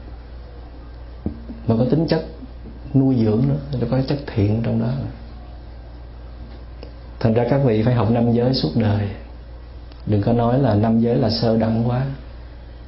mà 1.67 1.75
có 1.79 1.85
tính 1.89 2.07
chất 2.07 2.25
nuôi 2.93 3.15
dưỡng 3.15 3.47
nữa, 3.47 3.79
nó 3.81 3.87
có 3.91 4.01
chất 4.07 4.19
thiện 4.27 4.61
trong 4.63 4.79
đó. 4.79 4.87
Thành 7.19 7.33
ra 7.33 7.45
các 7.49 7.61
vị 7.65 7.83
phải 7.83 7.93
học 7.93 8.11
năm 8.11 8.33
giới 8.33 8.53
suốt 8.53 8.69
đời. 8.75 9.09
Đừng 10.05 10.21
có 10.21 10.33
nói 10.33 10.59
là 10.59 10.75
năm 10.75 10.99
giới 10.99 11.15
là 11.15 11.29
sơ 11.29 11.57
đẳng 11.57 11.89
quá. 11.89 12.05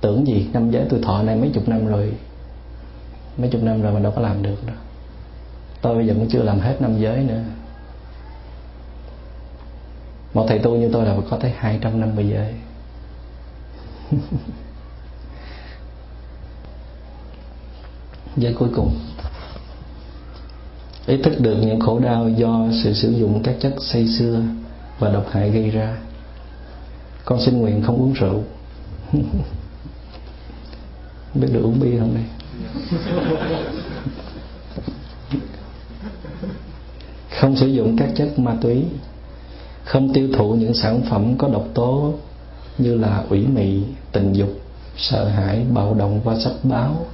Tưởng 0.02 0.28
gì, 0.28 0.50
năm 0.54 0.72
giới 0.72 0.86
tôi 0.90 1.00
thọ 1.04 1.24
này 1.24 1.36
mấy 1.36 1.50
chục 1.54 1.68
năm 1.68 1.88
rồi. 1.88 2.14
Mấy 3.38 3.50
chục 3.50 3.64
năm 3.64 3.82
rồi 3.82 3.94
mà 3.94 4.00
đâu 4.00 4.12
có 4.16 4.22
làm 4.22 4.44
được 4.44 4.68
đâu. 4.68 4.76
Tôi 5.82 5.96
bây 5.96 6.08
giờ 6.08 6.14
cũng 6.14 6.28
chưa 6.30 6.44
làm 6.44 6.60
hết 6.60 6.82
năm 6.82 7.00
giới 7.00 7.18
nữa. 7.18 7.42
Một 10.34 10.46
thầy 10.48 10.60
tu 10.60 10.76
như 10.76 10.90
tôi 10.94 11.06
là 11.06 11.18
có 11.30 11.38
tới 11.38 11.54
250 11.58 12.28
giới. 12.30 12.54
giới 18.38 18.54
cuối 18.54 18.70
cùng. 18.76 18.96
Ý 21.06 21.18
thức 21.18 21.40
được 21.40 21.56
những 21.62 21.80
khổ 21.80 22.00
đau 22.00 22.30
do 22.30 22.66
sự 22.84 22.94
sử 22.94 23.10
dụng 23.12 23.44
các 23.44 23.56
chất 23.60 23.76
say 23.80 24.08
xưa 24.08 24.42
và 25.00 25.10
độc 25.10 25.26
hại 25.32 25.50
gây 25.50 25.70
ra. 25.70 25.98
Con 27.26 27.42
xin 27.46 27.58
nguyện 27.58 27.84
không 27.84 27.98
uống 27.98 28.14
rượu. 28.14 28.44
Biết 31.34 31.48
được 31.52 31.62
uống 31.64 31.80
bia 31.80 32.00
không 32.00 32.14
đây? 32.16 32.24
Không 37.40 37.56
sử 37.56 37.68
dụng 37.68 37.98
các 37.98 38.10
chất 38.16 38.40
ma 38.40 38.56
túy. 38.62 38.84
Không 39.84 40.14
tiêu 40.14 40.30
thụ 40.38 40.54
những 40.54 40.74
sản 40.74 41.02
phẩm 41.10 41.38
có 41.38 41.48
độc 41.48 41.68
tố 41.74 42.14
như 42.78 42.98
là 42.98 43.24
ủy 43.30 43.48
mị, 43.48 43.82
tình 44.12 44.34
dục, 44.34 44.50
sợ 44.98 45.28
hãi, 45.28 45.66
bạo 45.74 45.94
động 45.94 46.22
và 46.24 46.40
sách 46.40 46.54
báo 46.64 47.06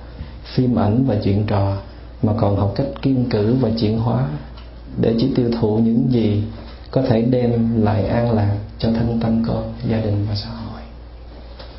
phim 0.53 0.79
ảnh 0.79 1.05
và 1.05 1.15
chuyện 1.23 1.45
trò, 1.47 1.77
mà 2.23 2.33
còn 2.37 2.55
học 2.55 2.73
cách 2.75 2.87
kiên 3.01 3.29
cử 3.29 3.55
và 3.61 3.69
chuyển 3.79 3.97
hóa 3.97 4.27
để 4.97 5.15
chỉ 5.19 5.31
tiêu 5.35 5.51
thụ 5.61 5.77
những 5.77 6.07
gì 6.11 6.43
có 6.91 7.01
thể 7.01 7.21
đem 7.21 7.81
lại 7.83 8.07
an 8.07 8.31
lạc 8.31 8.55
cho 8.79 8.89
thân 8.91 9.19
tâm 9.21 9.43
con, 9.47 9.73
gia 9.89 9.97
đình 9.97 10.25
và 10.29 10.35
xã 10.35 10.49
hội. 10.49 10.81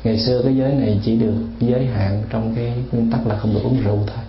Ngày 0.03 0.19
xưa 0.19 0.41
cái 0.43 0.55
giới 0.55 0.73
này 0.73 0.99
chỉ 1.03 1.17
được 1.17 1.33
giới 1.59 1.85
hạn 1.85 2.23
trong 2.29 2.55
cái 2.55 2.73
nguyên 2.91 3.11
tắc 3.11 3.27
là 3.27 3.37
không 3.37 3.53
được 3.53 3.61
uống 3.63 3.81
rượu 3.83 3.99
thôi. 4.07 4.25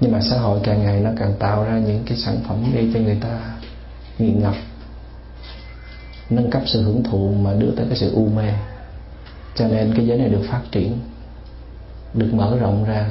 Nhưng 0.00 0.12
mà 0.12 0.20
xã 0.30 0.38
hội 0.38 0.60
càng 0.62 0.82
ngày 0.82 1.00
nó 1.00 1.10
càng 1.18 1.34
tạo 1.38 1.64
ra 1.64 1.78
những 1.78 2.02
cái 2.06 2.18
sản 2.18 2.36
phẩm 2.48 2.64
gây 2.74 2.90
cho 2.94 3.00
người 3.00 3.18
ta 3.20 3.40
nghiện 4.18 4.38
ngập, 4.38 4.54
nâng 6.30 6.50
cấp 6.50 6.62
sự 6.66 6.82
hưởng 6.82 7.02
thụ 7.02 7.30
mà 7.42 7.54
đưa 7.54 7.70
tới 7.70 7.86
cái 7.88 7.98
sự 7.98 8.12
u 8.14 8.28
mê. 8.36 8.52
Cho 9.54 9.68
nên 9.68 9.94
cái 9.96 10.06
giới 10.06 10.18
này 10.18 10.28
được 10.28 10.42
phát 10.48 10.60
triển 10.72 10.98
được 12.14 12.34
mở 12.34 12.56
rộng 12.60 12.84
ra. 12.84 13.10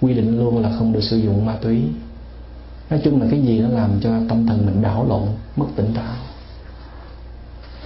Quy 0.00 0.14
định 0.14 0.38
luôn 0.38 0.62
là 0.62 0.70
không 0.78 0.92
được 0.92 1.02
sử 1.02 1.16
dụng 1.16 1.46
ma 1.46 1.56
túy. 1.62 1.82
Nói 2.90 3.00
chung 3.04 3.22
là 3.22 3.28
cái 3.30 3.40
gì 3.40 3.60
nó 3.60 3.68
làm 3.68 4.00
cho 4.00 4.10
tâm 4.28 4.46
thần 4.46 4.66
mình 4.66 4.82
đảo 4.82 5.06
lộn 5.08 5.22
mất 5.56 5.66
tỉnh 5.76 5.94
táo. 5.94 6.14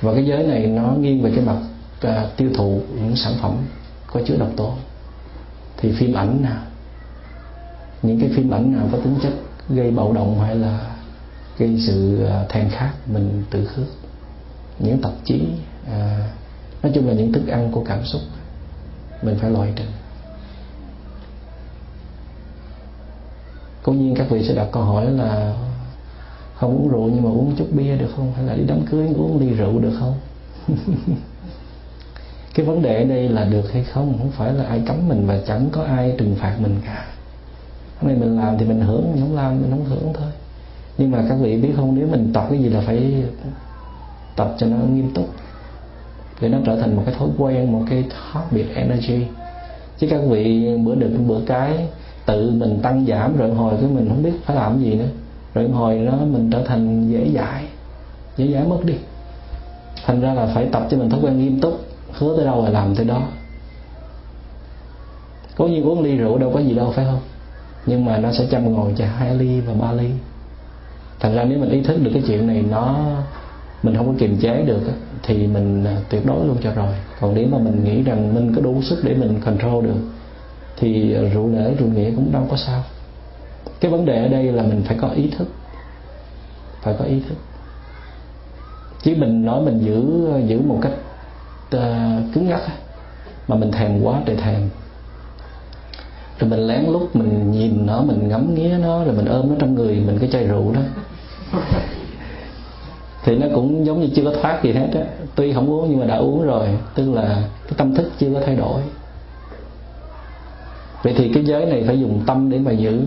Và 0.01 0.15
cái 0.15 0.25
giới 0.25 0.47
này 0.47 0.67
nó 0.67 0.93
nghiêng 1.01 1.23
về 1.23 1.33
cái 1.37 1.45
mặt 1.45 1.57
à, 2.01 2.27
tiêu 2.37 2.51
thụ 2.55 2.81
những 2.95 3.17
sản 3.17 3.33
phẩm 3.41 3.57
có 4.07 4.21
chứa 4.27 4.37
độc 4.37 4.49
tố. 4.57 4.75
Thì 5.77 5.93
phim 5.93 6.15
ảnh 6.15 6.43
nào? 6.43 6.63
Những 8.03 8.21
cái 8.21 8.31
phim 8.37 8.51
ảnh 8.51 8.73
nào 8.77 8.89
có 8.93 8.99
tính 8.99 9.17
chất 9.23 9.33
gây 9.69 9.91
bạo 9.91 10.13
động 10.13 10.41
hay 10.41 10.57
là 10.57 10.95
gây 11.59 11.81
sự 11.87 12.25
à, 12.25 12.45
thèm 12.49 12.71
khát 12.71 12.93
mình 13.07 13.43
tự 13.51 13.65
khước? 13.65 13.87
Những 14.79 15.01
tạp 15.03 15.13
chí 15.25 15.43
à, 15.91 16.31
nói 16.83 16.93
chung 16.95 17.09
là 17.09 17.15
những 17.15 17.33
thức 17.33 17.47
ăn 17.47 17.73
của 17.73 17.85
cảm 17.85 18.05
xúc 18.05 18.23
mình 19.23 19.39
phải 19.41 19.51
loại 19.51 19.73
trừ. 19.77 19.85
Cố 23.83 23.93
nhiên 23.93 24.15
các 24.15 24.31
vị 24.31 24.45
sẽ 24.49 24.55
đặt 24.55 24.67
câu 24.73 24.83
hỏi 24.83 25.11
là 25.11 25.55
không 26.55 26.77
uống 26.77 26.89
rượu 26.89 27.11
nhưng 27.15 27.23
mà 27.23 27.31
uống 27.31 27.55
chút 27.57 27.67
bia 27.73 27.97
được 27.97 28.11
không? 28.17 28.33
Hay 28.37 28.45
là 28.45 28.55
đi 28.55 28.63
đám 28.67 28.83
cưới, 28.91 29.09
uống 29.17 29.41
ly 29.41 29.51
rượu 29.51 29.79
được 29.79 29.93
không? 29.99 30.15
Cái 32.55 32.67
vấn 32.67 32.83
đề 32.83 33.03
ở 33.03 33.05
đây 33.05 33.29
là 33.29 33.45
được 33.45 33.73
hay 33.73 33.85
không? 33.85 34.19
Không 34.19 34.31
phải 34.31 34.53
là 34.53 34.65
ai 34.65 34.83
cấm 34.87 35.09
mình 35.09 35.27
và 35.27 35.41
chẳng 35.47 35.69
có 35.73 35.83
ai 35.83 36.15
trừng 36.19 36.37
phạt 36.39 36.57
mình 36.61 36.77
cả. 36.87 37.07
Hôm 38.01 38.09
nay 38.09 38.17
mình 38.21 38.37
làm 38.37 38.59
thì 38.59 38.65
mình 38.65 38.81
hưởng, 38.81 39.13
mình 39.13 39.21
không 39.21 39.37
làm 39.37 39.63
mình 39.63 39.71
không 39.71 39.85
hưởng 39.85 40.13
thôi. 40.15 40.29
Nhưng 40.99 41.11
mà 41.11 41.25
các 41.29 41.35
vị 41.35 41.57
biết 41.57 41.73
không? 41.77 41.95
Nếu 41.95 42.07
mình 42.07 42.33
tập 42.33 42.47
cái 42.51 42.59
gì 42.59 42.69
là 42.69 42.81
phải 42.87 43.25
tập 44.37 44.55
cho 44.59 44.67
nó 44.67 44.77
nghiêm 44.77 45.11
túc. 45.15 45.29
Để 46.41 46.49
nó 46.49 46.59
trở 46.67 46.81
thành 46.81 46.97
một 46.97 47.03
cái 47.07 47.15
thói 47.15 47.29
quen, 47.39 47.73
một 47.73 47.85
cái 47.91 48.05
habit 48.31 48.67
energy. 48.75 49.27
Chứ 49.99 50.07
các 50.11 50.21
vị 50.29 50.77
bữa 50.85 50.95
được 50.95 51.11
bữa 51.27 51.41
cái 51.47 51.89
tự 52.27 52.51
mình 52.51 52.81
tăng 52.83 53.07
giảm 53.07 53.37
rồi 53.37 53.55
hồi 53.55 53.75
cái 53.81 53.91
mình 53.91 54.09
không 54.09 54.23
biết 54.23 54.33
phải 54.45 54.57
làm 54.57 54.83
gì 54.83 54.95
nữa. 54.95 55.09
Rồi 55.55 55.69
hồi 55.69 56.07
đó 56.07 56.13
mình 56.13 56.51
trở 56.51 56.65
thành 56.65 57.09
dễ 57.09 57.31
dãi 57.35 57.65
dễ 58.37 58.53
dãi 58.53 58.65
mất 58.65 58.85
đi. 58.85 58.95
Thành 60.07 60.21
ra 60.21 60.35
là 60.35 60.47
phải 60.55 60.67
tập 60.73 60.87
cho 60.91 60.97
mình 60.97 61.11
thói 61.11 61.21
quen 61.23 61.39
nghiêm 61.39 61.61
túc, 61.61 61.81
hứa 62.13 62.37
tới 62.37 62.47
đâu 62.47 62.65
là 62.65 62.71
làm 62.71 62.95
tới 62.95 63.07
đó. 63.07 63.23
Có 65.57 65.67
như 65.67 65.83
uống 65.83 66.03
ly 66.03 66.17
rượu 66.17 66.39
đâu 66.39 66.51
có 66.55 66.61
gì 66.61 66.75
đâu, 66.75 66.93
phải 66.97 67.05
không? 67.05 67.21
Nhưng 67.87 68.05
mà 68.05 68.19
nó 68.19 68.33
sẽ 68.33 68.47
chăm 68.51 68.73
ngồi 68.73 68.93
cho 68.97 69.05
hai 69.07 69.35
ly 69.35 69.61
và 69.61 69.75
ba 69.81 69.93
ly. 69.93 70.11
Thành 71.21 71.35
ra 71.35 71.45
nếu 71.45 71.59
mình 71.59 71.71
ý 71.71 71.81
thức 71.81 71.99
được 72.03 72.11
cái 72.15 72.23
chuyện 72.27 72.47
này, 72.47 72.65
nó 72.71 72.99
mình 73.83 73.97
không 73.97 74.07
có 74.07 74.13
kiềm 74.19 74.39
chế 74.41 74.63
được 74.63 74.81
thì 75.23 75.47
mình 75.47 75.85
à, 75.85 75.97
tuyệt 76.11 76.27
đối 76.27 76.47
luôn 76.47 76.57
cho 76.63 76.73
rồi. 76.73 76.95
Còn 77.21 77.35
nếu 77.35 77.47
mà 77.47 77.59
mình 77.59 77.85
nghĩ 77.85 78.03
rằng 78.03 78.35
mình 78.35 78.53
có 78.55 78.61
đủ 78.61 78.83
sức 78.83 79.01
để 79.05 79.15
mình 79.15 79.41
control 79.45 79.85
được 79.85 79.97
thì 80.77 81.15
rượu 81.15 81.49
lễ 81.49 81.75
rượu 81.79 81.89
nghĩa 81.89 82.11
cũng 82.11 82.33
đâu 82.33 82.47
có 82.51 82.57
sao. 82.57 82.83
Cái 83.81 83.91
vấn 83.91 84.05
đề 84.05 84.23
ở 84.23 84.29
đây 84.29 84.45
là 84.45 84.63
mình 84.63 84.83
phải 84.85 84.97
có 85.01 85.09
ý 85.09 85.31
thức 85.39 85.49
phải 86.83 86.95
có 86.99 87.05
ý 87.05 87.21
thức. 87.29 87.37
Chứ 89.03 89.15
mình 89.19 89.45
nói 89.45 89.63
mình 89.63 89.79
giữ 89.79 90.29
giữ 90.47 90.61
một 90.61 90.79
cách 90.83 90.93
uh, 91.77 92.35
cứng 92.35 92.49
ngắc 92.49 92.61
mà 93.49 93.57
mình 93.57 93.73
thèm 93.73 94.03
quá 94.03 94.23
trời 94.27 94.37
thèm. 94.37 94.69
Rồi 96.39 96.51
mình 96.51 96.67
lén 96.67 96.85
lút 96.89 97.17
mình 97.17 97.53
nhìn 97.53 97.87
nó 97.87 98.03
mình 98.03 98.29
ngắm 98.29 98.55
nghía 98.55 98.79
nó 98.83 99.05
rồi 99.05 99.15
mình 99.15 99.27
ôm 99.27 99.49
nó 99.49 99.55
trong 99.59 99.75
người 99.75 99.95
mình 100.07 100.19
cái 100.19 100.29
chai 100.33 100.47
rượu 100.47 100.73
đó. 100.73 100.81
Thì 103.25 103.37
nó 103.37 103.47
cũng 103.55 103.87
giống 103.87 104.01
như 104.01 104.09
chưa 104.15 104.25
có 104.25 104.33
thoát 104.43 104.63
gì 104.63 104.73
hết 104.73 104.89
á. 104.95 105.05
Tuy 105.35 105.53
không 105.53 105.71
uống 105.71 105.91
nhưng 105.91 106.01
mà 106.01 106.07
đã 106.07 106.17
uống 106.17 106.43
rồi 106.43 106.69
tức 106.95 107.13
là 107.13 107.43
cái 107.65 107.73
tâm 107.77 107.95
thức 107.95 108.11
chưa 108.19 108.35
có 108.35 108.41
thay 108.47 108.57
đổi 108.57 108.81
vậy 111.03 111.15
thì 111.17 111.31
cái 111.35 111.45
giới 111.45 111.67
này 111.67 111.85
phải 111.87 112.01
dùng 112.01 112.23
tâm 112.27 112.51
để 112.51 112.59
mà 112.59 112.71
giữ. 112.71 113.01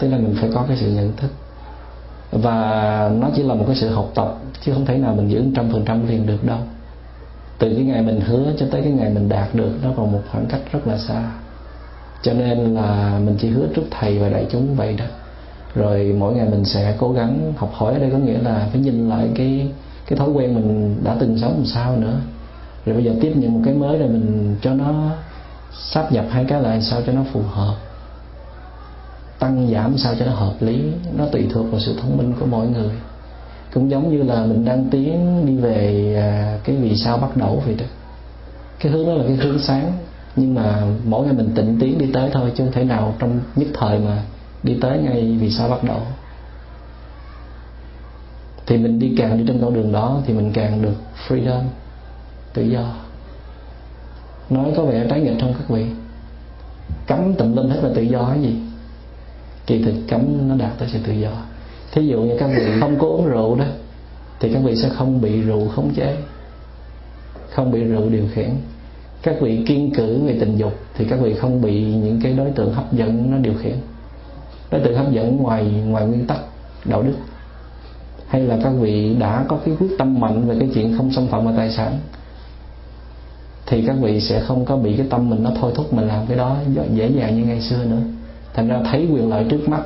Tức 0.00 0.08
là 0.08 0.16
mình 0.16 0.36
phải 0.40 0.50
có 0.54 0.64
cái 0.68 0.76
sự 0.76 0.90
nhận 0.90 1.12
thức. 1.16 1.30
Và 2.32 3.10
nó 3.20 3.30
chỉ 3.36 3.42
là 3.42 3.54
một 3.54 3.64
cái 3.66 3.76
sự 3.76 3.88
học 3.88 4.10
tập, 4.14 4.38
chứ 4.60 4.72
không 4.72 4.86
thể 4.86 4.98
nào 4.98 5.14
mình 5.14 5.28
giữ 5.28 5.44
trăm 5.54 5.70
phần 5.72 5.84
trăm 5.84 6.08
liền 6.08 6.26
được 6.26 6.44
đâu. 6.44 6.58
Từ 7.58 7.74
cái 7.74 7.84
ngày 7.84 8.02
mình 8.02 8.20
hứa 8.20 8.52
cho 8.58 8.66
tới 8.70 8.82
cái 8.82 8.92
ngày 8.92 9.10
mình 9.10 9.28
đạt 9.28 9.54
được, 9.54 9.70
nó 9.82 9.90
còn 9.96 10.12
một 10.12 10.20
khoảng 10.30 10.46
cách 10.46 10.60
rất 10.72 10.86
là 10.86 10.98
xa. 10.98 11.30
Cho 12.22 12.32
nên 12.32 12.74
là 12.74 13.18
mình 13.24 13.36
chỉ 13.38 13.48
hứa 13.48 13.66
trước 13.74 13.82
thầy 13.90 14.18
và 14.18 14.28
đại 14.28 14.46
chúng 14.50 14.74
vậy 14.74 14.94
đó. 14.98 15.04
Rồi 15.74 16.14
mỗi 16.18 16.34
ngày 16.34 16.46
mình 16.50 16.64
sẽ 16.64 16.94
cố 16.98 17.12
gắng 17.12 17.52
học 17.56 17.70
hỏi 17.74 17.92
ở 17.92 17.98
đây, 17.98 18.10
có 18.10 18.18
nghĩa 18.18 18.38
là 18.38 18.68
phải 18.72 18.80
nhìn 18.80 19.08
lại 19.08 19.28
cái 19.34 19.68
cái 20.06 20.18
thói 20.18 20.28
quen 20.28 20.54
mình 20.54 20.96
đã 21.04 21.16
từng 21.20 21.38
sống 21.38 21.52
làm 21.56 21.66
sao 21.66 21.96
nữa. 21.96 22.20
Rồi 22.86 22.94
bây 22.94 23.04
giờ 23.04 23.12
tiếp 23.20 23.32
nhận 23.36 23.54
một 23.54 23.60
cái 23.64 23.74
mới 23.74 23.98
rồi 23.98 24.08
mình 24.08 24.56
cho 24.62 24.74
nó 24.74 25.10
sắp 25.80 26.12
nhập 26.12 26.24
hai 26.30 26.44
cái 26.44 26.62
lại 26.62 26.82
sao 26.82 27.02
cho 27.06 27.12
nó 27.12 27.22
phù 27.32 27.42
hợp? 27.42 27.74
Tăng, 29.38 29.68
giảm 29.72 29.98
sao 29.98 30.14
cho 30.18 30.26
nó 30.26 30.32
hợp 30.32 30.54
lý? 30.60 30.92
Nó 31.16 31.26
tùy 31.32 31.46
thuộc 31.52 31.70
vào 31.70 31.80
sự 31.80 31.96
thông 32.00 32.16
minh 32.16 32.34
của 32.40 32.46
mỗi 32.46 32.66
người. 32.66 32.94
Cũng 33.74 33.90
giống 33.90 34.10
như 34.10 34.22
là 34.22 34.46
mình 34.46 34.64
đang 34.64 34.84
tiến 34.90 35.46
đi 35.46 35.56
về 35.56 36.14
à, 36.18 36.58
cái 36.64 36.76
vì 36.76 36.96
sao 36.96 37.18
bắt 37.18 37.36
đầu 37.36 37.62
vậy 37.66 37.74
đó. 37.78 37.86
Cái 38.78 38.92
hướng 38.92 39.06
đó 39.06 39.12
là 39.12 39.24
cái 39.26 39.36
hướng 39.36 39.58
sáng. 39.58 39.92
Nhưng 40.36 40.54
mà 40.54 40.82
mỗi 41.04 41.26
ngày 41.26 41.34
mình 41.34 41.52
tịnh 41.54 41.78
tiến 41.80 41.98
đi 41.98 42.06
tới 42.12 42.30
thôi, 42.32 42.52
chứ 42.56 42.64
không 42.64 42.72
thể 42.72 42.84
nào 42.84 43.14
trong 43.18 43.40
nhất 43.56 43.68
thời 43.74 43.98
mà 43.98 44.22
đi 44.62 44.78
tới 44.80 44.98
ngay 44.98 45.36
vì 45.40 45.50
sao 45.50 45.68
bắt 45.68 45.84
đầu. 45.84 46.00
Thì 48.66 48.78
mình 48.78 48.98
đi 48.98 49.14
càng 49.18 49.38
đi 49.38 49.44
trên 49.48 49.60
con 49.60 49.74
đường 49.74 49.92
đó, 49.92 50.20
thì 50.26 50.34
mình 50.34 50.52
càng 50.52 50.82
được 50.82 50.94
freedom, 51.28 51.62
tự 52.54 52.62
do 52.62 52.94
nói 54.50 54.72
có 54.76 54.84
vẻ 54.84 55.06
trái 55.10 55.20
nghịch 55.20 55.36
trong 55.38 55.54
các 55.58 55.68
vị? 55.68 55.86
Cấm 57.06 57.34
tùm 57.34 57.56
lum 57.56 57.68
hết 57.68 57.80
là 57.82 57.90
tự 57.94 58.02
do 58.02 58.28
cái 58.30 58.42
gì? 58.42 58.56
Kỳ 59.66 59.82
thực 59.82 59.94
cấm 60.08 60.48
nó 60.48 60.54
đạt 60.56 60.78
tới 60.78 60.88
sự 60.92 60.98
tự 61.06 61.12
do. 61.12 61.30
Thí 61.92 62.06
dụ 62.06 62.22
như 62.22 62.36
các 62.38 62.50
vị 62.56 62.66
không 62.80 62.98
có 62.98 63.06
uống 63.06 63.26
rượu 63.26 63.54
đó, 63.54 63.64
thì 64.40 64.52
các 64.52 64.60
vị 64.64 64.76
sẽ 64.76 64.88
không 64.88 65.20
bị 65.20 65.42
rượu 65.42 65.68
khống 65.68 65.94
chế, 65.94 66.16
không 67.50 67.72
bị 67.72 67.84
rượu 67.84 68.08
điều 68.08 68.24
khiển. 68.34 68.50
Các 69.22 69.36
vị 69.40 69.64
kiên 69.66 69.90
cử 69.90 70.20
về 70.26 70.36
tình 70.40 70.56
dục 70.56 70.72
thì 70.94 71.04
các 71.04 71.20
vị 71.20 71.34
không 71.34 71.62
bị 71.62 71.84
những 71.84 72.20
cái 72.22 72.32
đối 72.32 72.50
tượng 72.50 72.72
hấp 72.74 72.92
dẫn 72.92 73.30
nó 73.30 73.36
điều 73.36 73.54
khiển. 73.62 73.74
Đối 74.70 74.80
tượng 74.80 74.96
hấp 74.96 75.12
dẫn 75.12 75.36
ngoài 75.36 75.64
ngoài 75.64 76.06
nguyên 76.06 76.26
tắc, 76.26 76.38
đạo 76.84 77.02
đức. 77.02 77.14
Hay 78.28 78.42
là 78.42 78.58
các 78.64 78.70
vị 78.70 79.16
đã 79.18 79.44
có 79.48 79.58
cái 79.64 79.76
quyết 79.80 79.90
tâm 79.98 80.20
mạnh 80.20 80.48
về 80.48 80.56
cái 80.60 80.68
chuyện 80.74 80.96
không 80.96 81.12
xâm 81.12 81.26
phạm 81.26 81.44
vào 81.44 81.54
tài 81.56 81.70
sản 81.70 81.98
thì 83.66 83.84
các 83.86 83.96
vị 84.00 84.20
sẽ 84.20 84.40
không 84.40 84.64
có 84.64 84.76
bị 84.76 84.96
cái 84.96 85.06
tâm 85.10 85.30
mình 85.30 85.42
nó 85.42 85.50
thôi 85.60 85.72
thúc 85.74 85.92
mình 85.92 86.08
làm 86.08 86.26
cái 86.26 86.36
đó 86.36 86.56
dễ 86.92 87.08
dàng 87.08 87.36
như 87.36 87.44
ngày 87.46 87.60
xưa 87.60 87.84
nữa. 87.84 88.00
Thành 88.54 88.68
ra 88.68 88.80
thấy 88.90 89.08
quyền 89.12 89.30
lợi 89.30 89.44
trước 89.50 89.68
mắt, 89.68 89.80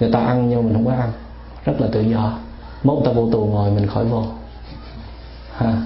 người 0.00 0.10
ta 0.12 0.20
ăn 0.20 0.50
nhưng 0.50 0.64
mình 0.64 0.74
không 0.74 0.86
có 0.86 0.92
ăn. 0.92 1.12
Rất 1.64 1.80
là 1.80 1.88
tự 1.92 2.00
do. 2.00 2.38
Mốt 2.82 3.04
ta 3.04 3.12
vô 3.12 3.28
tù 3.32 3.46
ngồi, 3.46 3.70
mình 3.70 3.86
khỏi 3.86 4.04
vô. 4.04 4.24
Ha. 5.56 5.82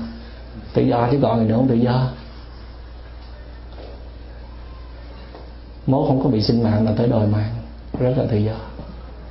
Tự 0.75 0.83
do 0.83 1.09
chứ 1.11 1.19
còn 1.23 1.37
người 1.37 1.47
nữa 1.47 1.57
không 1.57 1.69
tự 1.69 1.75
do. 1.75 2.09
Mốt 5.87 6.09
không 6.09 6.25
có 6.25 6.31
bị 6.31 6.43
sinh 6.43 6.63
mạng 6.63 6.85
là 6.85 6.93
tới 6.97 7.09
đòi 7.09 7.27
mạng. 7.27 7.55
Rất 7.99 8.15
là 8.17 8.25
tự 8.31 8.37
do. 8.37 8.55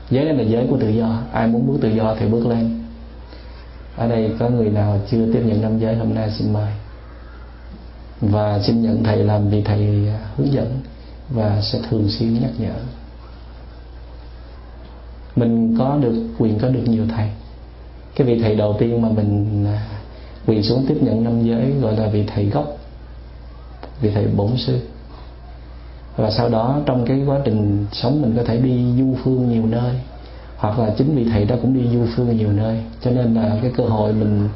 Giới 0.09 0.25
này 0.25 0.33
là 0.33 0.43
giới 0.43 0.67
của 0.69 0.77
tự 0.79 0.89
do. 0.89 1.21
Ai 1.33 1.47
muốn 1.47 1.67
bước 1.67 1.77
tự 1.81 1.89
do 1.89 2.15
thì 2.19 2.27
bước 2.27 2.47
lên. 2.47 2.83
Ở 3.97 4.07
đây 4.07 4.31
có 4.39 4.49
người 4.49 4.69
nào 4.69 4.99
chưa 5.11 5.33
tiếp 5.33 5.41
nhận 5.45 5.61
năm 5.61 5.79
giới? 5.79 5.95
Hôm 5.95 6.13
nay 6.15 6.31
xin 6.31 6.53
mời 6.53 6.71
và 8.21 8.59
xin 8.63 8.81
nhận 8.81 9.03
thầy 9.03 9.17
làm 9.17 9.49
vị 9.49 9.61
thầy 9.61 10.07
hướng 10.37 10.53
dẫn 10.53 10.79
và 11.29 11.61
sẽ 11.61 11.79
thường 11.89 12.09
xuyên 12.09 12.33
nhắc 12.33 12.51
nhở. 12.57 12.73
Mình 15.35 15.75
có 15.79 15.97
được 16.01 16.13
quyền 16.37 16.59
có 16.59 16.67
được 16.67 16.83
nhiều 16.85 17.05
thầy. 17.15 17.29
Cái 18.15 18.27
vị 18.27 18.41
thầy 18.41 18.55
đầu 18.55 18.75
tiên 18.79 19.01
mà 19.01 19.09
mình 19.09 19.65
à, 19.65 19.87
quỳ 20.47 20.63
xuống 20.63 20.85
tiếp 20.87 20.97
nhận 21.01 21.23
năm 21.23 21.43
giới 21.43 21.71
gọi 21.81 21.97
là 21.97 22.07
vị 22.07 22.23
thầy 22.27 22.45
gốc, 22.45 22.77
vị 24.01 24.11
thầy 24.13 24.27
bổn 24.27 24.57
sư. 24.57 24.79
Và 26.15 26.31
sau 26.31 26.49
đó 26.49 26.81
trong 26.85 27.05
cái 27.05 27.21
quá 27.27 27.39
trình 27.45 27.85
sống 27.91 28.21
mình 28.21 28.33
có 28.37 28.43
thể 28.43 28.57
đi 28.57 28.85
du 28.97 29.15
phương 29.23 29.49
nhiều 29.49 29.65
nơi, 29.65 29.95
hoặc 30.57 30.79
là 30.79 30.93
chính 30.97 31.15
vị 31.15 31.25
thầy 31.31 31.45
đó 31.45 31.55
cũng 31.61 31.73
đi 31.73 31.87
du 31.93 32.05
phương 32.15 32.37
nhiều 32.37 32.51
nơi. 32.51 32.81
Cho 33.01 33.11
nên 33.11 33.33
là 33.33 33.57
cái 33.61 33.71
cơ 33.77 33.83
hội 33.83 34.13
mình 34.13 34.49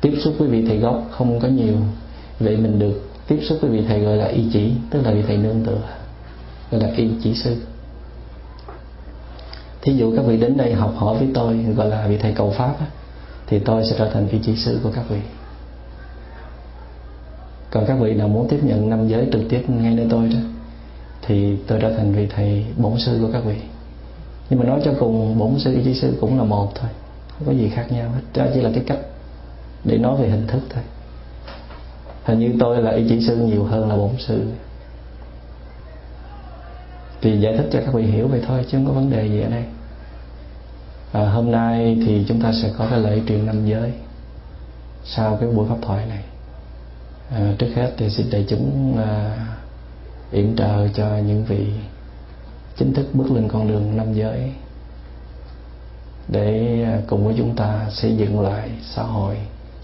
tiếp 0.00 0.14
xúc 0.24 0.34
với 0.38 0.48
vị 0.48 0.64
thầy 0.68 0.78
gốc 0.78 1.04
không 1.10 1.40
có 1.40 1.48
nhiều. 1.48 1.76
Vậy 2.40 2.56
mình 2.56 2.78
được 2.78 3.09
tiếp 3.30 3.40
xúc 3.42 3.58
với 3.60 3.70
vị 3.70 3.84
thầy 3.88 4.00
gọi 4.00 4.16
là 4.16 4.26
y 4.26 4.44
chỉ, 4.52 4.72
tức 4.90 5.02
là 5.04 5.10
vị 5.10 5.22
thầy 5.26 5.36
nương 5.36 5.64
tựa, 5.64 5.80
gọi 6.70 6.80
là 6.80 6.90
y 6.96 7.10
chỉ 7.22 7.34
sư. 7.34 7.56
Thí 9.82 9.92
dụ 9.92 10.16
các 10.16 10.22
vị 10.26 10.36
đến 10.36 10.56
đây 10.56 10.72
học 10.72 10.94
hỏi 10.96 11.18
với 11.18 11.28
tôi, 11.34 11.56
gọi 11.76 11.88
là 11.88 12.06
vị 12.06 12.16
thầy 12.16 12.32
cầu 12.32 12.50
pháp 12.50 12.74
thì 13.46 13.58
tôi 13.58 13.84
sẽ 13.84 13.96
trở 13.98 14.10
thành 14.10 14.28
y 14.28 14.38
chỉ 14.42 14.56
sư 14.56 14.80
của 14.82 14.90
các 14.94 15.04
vị. 15.08 15.20
Còn 17.70 17.84
các 17.86 17.94
vị 18.00 18.14
nào 18.14 18.28
muốn 18.28 18.48
tiếp 18.48 18.58
nhận 18.62 18.90
năm 18.90 19.08
giới 19.08 19.28
trực 19.32 19.42
tiếp 19.48 19.62
ngay 19.68 19.94
nơi 19.94 20.06
tôi 20.10 20.28
đó, 20.28 20.38
thì 21.22 21.56
tôi 21.66 21.78
trở 21.82 21.96
thành 21.96 22.12
vị 22.12 22.26
thầy 22.34 22.64
bổn 22.76 22.98
sư 22.98 23.18
của 23.22 23.32
các 23.32 23.44
vị. 23.44 23.56
Nhưng 24.50 24.60
mà 24.60 24.66
nói 24.66 24.80
cho 24.84 24.92
cùng, 24.98 25.38
bổn 25.38 25.58
sư, 25.58 25.74
y 25.74 25.80
chỉ 25.84 25.94
sư 25.94 26.16
cũng 26.20 26.38
là 26.38 26.44
một 26.44 26.72
thôi, 26.74 26.90
không 27.38 27.46
có 27.46 27.52
gì 27.52 27.68
khác 27.68 27.86
nhau 27.92 28.10
hết. 28.10 28.20
Đó 28.34 28.46
chỉ 28.54 28.60
là 28.60 28.70
cái 28.74 28.84
cách 28.86 28.98
để 29.84 29.98
nói 29.98 30.22
về 30.22 30.28
hình 30.28 30.46
thức 30.46 30.60
thôi 30.70 30.82
hình 32.24 32.38
như 32.38 32.52
tôi 32.60 32.82
là 32.82 32.90
y 32.90 33.08
chỉ 33.08 33.26
sư 33.26 33.36
nhiều 33.36 33.64
hơn 33.64 33.88
là 33.88 33.96
bổn 33.96 34.10
sư. 34.18 34.42
Thì 37.22 37.40
giải 37.40 37.56
thích 37.56 37.68
cho 37.72 37.80
các 37.84 37.94
vị 37.94 38.02
hiểu 38.02 38.28
vậy 38.28 38.42
thôi 38.46 38.64
chứ 38.70 38.78
không 38.78 38.86
có 38.86 38.92
vấn 38.92 39.10
đề 39.10 39.28
gì 39.28 39.40
ở 39.40 39.50
đây. 39.50 39.64
À, 41.12 41.30
hôm 41.30 41.50
nay 41.50 41.98
thì 42.06 42.24
chúng 42.28 42.40
ta 42.40 42.52
sẽ 42.62 42.70
có 42.78 42.86
cái 42.90 43.00
lễ 43.00 43.20
truyền 43.28 43.46
năm 43.46 43.66
giới 43.66 43.92
sau 45.04 45.36
cái 45.40 45.48
buổi 45.48 45.68
pháp 45.68 45.78
thoại 45.82 46.06
này. 46.06 46.24
À, 47.30 47.54
trước 47.58 47.68
hết 47.74 47.92
thì 47.96 48.10
xin 48.10 48.30
đại 48.30 48.44
chúng 48.48 48.96
à, 48.98 49.36
yểm 50.32 50.56
trợ 50.56 50.88
cho 50.88 51.16
những 51.16 51.44
vị 51.44 51.66
chính 52.76 52.94
thức 52.94 53.06
bước 53.14 53.30
lên 53.32 53.48
con 53.48 53.68
đường 53.68 53.96
năm 53.96 54.14
giới 54.14 54.52
để 56.28 56.82
à, 56.84 57.00
cùng 57.06 57.24
với 57.24 57.34
chúng 57.38 57.56
ta 57.56 57.86
xây 57.90 58.16
dựng 58.16 58.40
lại 58.40 58.70
xã 58.82 59.02
hội 59.02 59.36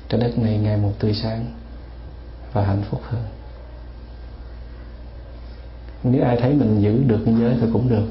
trái 0.08 0.20
đất 0.20 0.38
này 0.38 0.58
ngày 0.58 0.76
một 0.76 0.92
tươi 0.98 1.14
sáng 1.14 1.46
và 2.56 2.64
hạnh 2.64 2.82
phúc 2.90 3.00
hơn. 3.04 3.22
Nếu 6.04 6.24
ai 6.24 6.36
thấy 6.36 6.54
mình 6.54 6.80
giữ 6.80 7.02
được 7.06 7.20
giới 7.40 7.56
thì 7.60 7.66
cũng 7.72 7.88
được. 7.88 8.06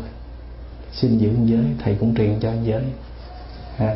Xin 0.92 1.18
giữ 1.18 1.30
giới, 1.46 1.66
thầy 1.84 1.96
cũng 2.00 2.16
truyền 2.16 2.40
cho 2.40 2.52
giới. 2.64 2.84
Ha 3.78 3.96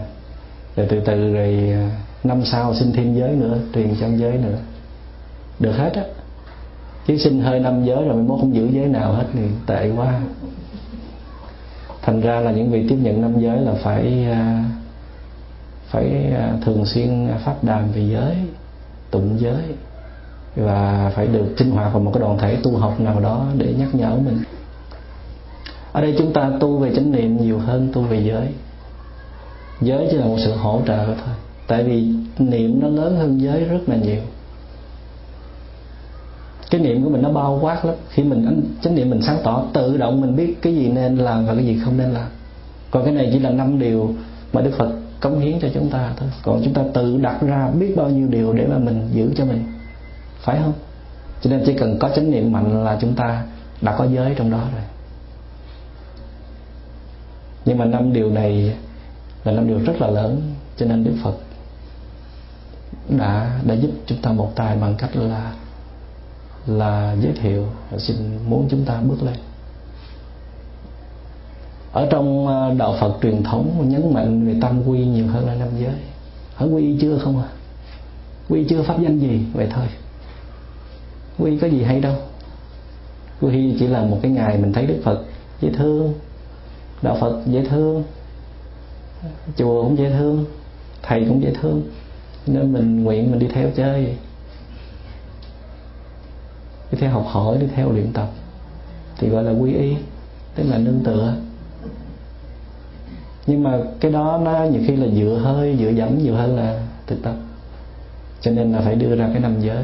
rồi 0.75 0.87
từ 0.89 0.99
từ 1.05 1.33
rồi 1.33 1.69
à, 1.71 1.89
năm 2.23 2.45
sau 2.45 2.75
xin 2.75 2.93
thêm 2.93 3.15
giới 3.15 3.31
nữa, 3.31 3.57
truyền 3.73 3.95
cho 3.99 4.07
giới 4.07 4.37
nữa. 4.37 4.57
Được 5.59 5.71
hết 5.71 5.93
á. 5.93 6.03
Chứ 7.07 7.17
xin 7.17 7.41
hơi 7.41 7.59
năm 7.59 7.85
giới 7.85 8.03
rồi 8.03 8.15
mới 8.15 8.37
không 8.39 8.55
giữ 8.55 8.69
giới 8.71 8.87
nào 8.87 9.13
hết 9.13 9.25
thì 9.33 9.41
tệ 9.65 9.91
quá. 9.95 10.21
Thành 12.01 12.21
ra 12.21 12.39
là 12.39 12.51
những 12.51 12.71
vị 12.71 12.85
tiếp 12.89 12.97
nhận 13.01 13.21
năm 13.21 13.39
giới 13.39 13.59
là 13.59 13.73
phải 13.83 14.25
à, 14.31 14.65
phải 15.87 16.33
thường 16.65 16.85
xuyên 16.85 17.27
phát 17.45 17.63
đàm 17.63 17.91
về 17.91 18.01
giới, 18.01 18.35
tụng 19.11 19.37
giới 19.39 19.63
và 20.55 21.11
phải 21.15 21.27
được 21.27 21.55
sinh 21.57 21.71
hoạt 21.71 21.93
vào 21.93 22.01
một 22.01 22.11
cái 22.13 22.21
đoàn 22.21 22.37
thể 22.37 22.57
tu 22.63 22.77
học 22.77 22.99
nào 22.99 23.19
đó 23.19 23.45
để 23.57 23.73
nhắc 23.77 23.95
nhở 23.95 24.15
mình. 24.15 24.37
Ở 25.91 26.01
đây 26.01 26.15
chúng 26.17 26.33
ta 26.33 26.51
tu 26.59 26.77
về 26.77 26.95
chánh 26.95 27.11
niệm 27.11 27.37
nhiều 27.37 27.57
hơn 27.59 27.89
tu 27.93 28.01
về 28.01 28.23
giới. 28.27 28.47
Giới 29.81 30.07
chỉ 30.11 30.17
là 30.17 30.25
một 30.25 30.37
sự 30.45 30.53
hỗ 30.53 30.81
trợ 30.85 31.05
thôi. 31.05 31.35
Tại 31.67 31.83
vì 31.83 32.13
niệm 32.39 32.79
nó 32.81 32.87
lớn 32.87 33.15
hơn 33.17 33.41
giới 33.41 33.65
rất 33.65 33.79
là 33.87 33.95
nhiều. 33.95 34.21
Cái 36.71 36.81
niệm 36.81 37.03
của 37.03 37.09
mình 37.09 37.21
nó 37.21 37.29
bao 37.29 37.59
quát 37.61 37.85
lắm. 37.85 37.95
Khi 38.09 38.23
mình 38.23 38.63
chánh 38.81 38.95
niệm 38.95 39.09
mình 39.09 39.21
sáng 39.21 39.37
tỏ, 39.43 39.63
tự 39.73 39.97
động 39.97 40.21
mình 40.21 40.35
biết 40.35 40.61
cái 40.61 40.75
gì 40.75 40.89
nên 40.89 41.17
làm 41.17 41.45
và 41.45 41.55
cái 41.55 41.65
gì 41.65 41.79
không 41.83 41.97
nên 41.97 42.11
làm. 42.11 42.27
Còn 42.91 43.05
cái 43.05 43.13
này 43.13 43.29
chỉ 43.33 43.39
là 43.39 43.49
năm 43.49 43.79
điều 43.79 44.13
mà 44.53 44.61
đức 44.61 44.71
phật 44.77 44.91
cống 45.21 45.39
hiến 45.39 45.59
cho 45.61 45.67
chúng 45.73 45.89
ta 45.89 46.13
thôi. 46.17 46.29
Còn 46.43 46.61
chúng 46.63 46.73
ta 46.73 46.81
tự 46.93 47.17
đặt 47.17 47.41
ra 47.41 47.69
biết 47.79 47.93
bao 47.97 48.09
nhiêu 48.09 48.27
điều 48.27 48.53
để 48.53 48.67
mà 48.67 48.77
mình 48.77 49.09
giữ 49.13 49.31
cho 49.35 49.45
mình 49.45 49.63
phải 50.39 50.59
không? 50.63 50.73
Cho 51.41 51.49
nên 51.49 51.63
chỉ 51.65 51.73
cần 51.73 51.99
có 51.99 52.09
chánh 52.15 52.31
niệm 52.31 52.51
mạnh 52.51 52.83
là 52.83 52.97
chúng 53.01 53.15
ta 53.15 53.43
đã 53.81 53.95
có 53.97 54.05
giới 54.05 54.35
trong 54.37 54.51
đó 54.51 54.59
rồi. 54.73 54.83
Nhưng 57.65 57.77
mà 57.77 57.85
năm 57.85 58.13
điều 58.13 58.31
này 58.31 58.75
là 59.43 59.51
năm 59.51 59.67
điều 59.67 59.79
rất 59.85 60.01
là 60.01 60.07
lớn, 60.07 60.41
cho 60.77 60.85
nên 60.85 61.03
đức 61.03 61.13
phật 61.23 61.35
đã 63.09 63.59
đã 63.63 63.73
giúp 63.73 63.91
chúng 64.05 64.21
ta 64.21 64.31
một 64.31 64.51
tài 64.55 64.77
bằng 64.77 64.95
cách 64.97 65.15
là 65.15 65.53
là 66.67 67.15
giới 67.21 67.33
thiệu, 67.41 67.65
xin 67.97 68.15
muốn 68.49 68.67
chúng 68.69 68.85
ta 68.85 69.01
bước 69.01 69.23
lên. 69.23 69.35
Ở 71.91 72.07
trong 72.09 72.47
ờ, 72.47 72.73
đạo 72.77 72.95
Phật 72.99 73.17
truyền 73.21 73.43
thống, 73.43 73.89
nhấn 73.89 74.13
mạnh 74.13 74.47
về 74.47 74.55
tâm 74.61 74.87
quy 74.87 75.05
nhiều 75.05 75.27
hơn 75.27 75.47
là 75.47 75.55
năm 75.55 75.67
giới. 75.79 75.93
Ở 76.57 76.69
quy 76.73 76.97
chưa 77.01 77.17
không 77.17 77.39
à? 77.39 77.47
Quy 78.49 78.65
chưa 78.69 78.83
pháp 78.83 78.99
danh 79.01 79.19
gì? 79.19 79.41
Vậy 79.53 79.67
thôi 79.75 79.85
quy 81.39 81.57
có 81.57 81.67
gì 81.67 81.83
hay 81.83 81.99
đâu. 81.99 82.15
Quy 83.41 83.75
chỉ 83.79 83.87
là 83.87 84.03
một 84.03 84.19
cái 84.21 84.31
ngày 84.31 84.57
mình 84.57 84.73
thấy 84.73 84.85
đức 84.85 84.99
phật 85.03 85.23
dễ 85.61 85.69
thương, 85.69 86.13
đạo 87.01 87.17
phật 87.19 87.41
dễ 87.45 87.65
thương, 87.65 88.03
chùa 89.57 89.83
cũng 89.83 89.97
dễ 89.97 90.09
thương, 90.09 90.45
thầy 91.03 91.25
cũng 91.29 91.43
dễ 91.43 91.53
thương. 91.61 91.81
Nên 92.47 92.73
mình 92.73 93.03
nguyện 93.03 93.31
mình 93.31 93.39
đi 93.39 93.47
theo 93.53 93.69
chơi. 93.75 94.15
Đi 96.91 96.97
theo 97.01 97.09
học 97.11 97.25
hỏi, 97.27 97.57
đi 97.57 97.67
theo 97.75 97.91
luyện 97.91 98.13
tập. 98.13 98.29
Thì 99.17 99.29
gọi 99.29 99.43
là 99.43 99.51
quy 99.51 99.73
y, 99.73 99.95
tức 100.55 100.63
là 100.69 100.77
nương 100.77 100.99
tựa. 101.03 101.33
Nhưng 103.47 103.63
mà 103.63 103.79
cái 103.99 104.11
đó 104.11 104.41
nó 104.43 104.63
nhiều 104.63 104.81
khi 104.87 104.95
là 104.95 105.07
dựa 105.07 105.39
hơi, 105.43 105.77
dựa 105.79 105.89
dẫm 105.89 106.23
nhiều 106.23 106.35
hơn 106.35 106.55
là 106.55 106.83
thực 107.07 107.23
tập. 107.23 107.35
Cho 108.41 108.51
nên 108.51 108.71
là 108.71 108.81
phải 108.81 108.95
đưa 108.95 109.15
ra 109.15 109.29
cái 109.33 109.39
năm 109.39 109.61
giới 109.61 109.83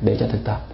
để 0.00 0.16
cho 0.20 0.26
thực 0.26 0.44
tập. 0.44 0.66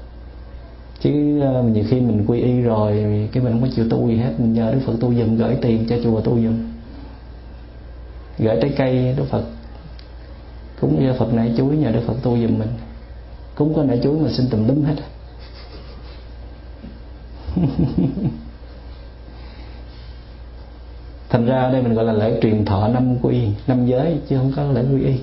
Chứ 1.01 1.41
ờ, 1.41 1.63
nhiều 1.63 1.85
khi 1.89 2.01
mình 2.01 2.25
quy 2.27 2.41
y 2.41 2.61
rồi 2.61 2.93
cái 3.33 3.43
mình 3.43 3.53
không 3.53 3.63
có 3.63 3.69
chịu 3.77 3.89
tu 3.91 4.09
gì 4.09 4.17
hết, 4.17 4.33
mình 4.39 4.55
nhờ 4.55 4.73
đức 4.73 4.81
phật 4.87 4.93
tu 5.01 5.15
dùm 5.15 5.37
gửi 5.37 5.57
tiền 5.63 5.87
cho 5.89 5.97
chùa 6.05 6.21
tu 6.21 6.41
dùm 6.41 6.71
gửi 8.39 8.59
trái 8.61 8.73
cây 8.77 9.15
đức 9.17 9.25
phật. 9.31 9.45
Cúng 10.81 11.03
cho 11.07 11.15
phật 11.19 11.35
nãy 11.35 11.53
chuối 11.57 11.77
nhờ 11.77 11.93
đức 11.93 12.01
phật 12.07 12.17
tu 12.23 12.39
dùm 12.39 12.59
mình. 12.59 12.69
Cúng 13.55 13.75
có 13.77 13.83
nãy 13.83 14.01
chuối 14.03 14.19
mà 14.19 14.31
xin 14.31 14.49
tùm 14.51 14.69
lum 14.69 14.85
hết. 14.85 14.95
Thành 21.29 21.47
ra 21.47 21.71
đây 21.73 21.83
mình 21.83 21.95
gọi 21.95 22.05
là 22.05 22.13
lễ 22.13 22.39
truyền 22.43 22.65
thọ 22.65 22.89
năm 22.89 23.17
quy, 23.23 23.49
năm 23.67 23.87
giới, 23.87 24.19
chứ 24.29 24.37
không 24.39 24.53
có 24.57 24.63
lễ 24.73 24.85
quy 24.93 25.03
y 25.03 25.15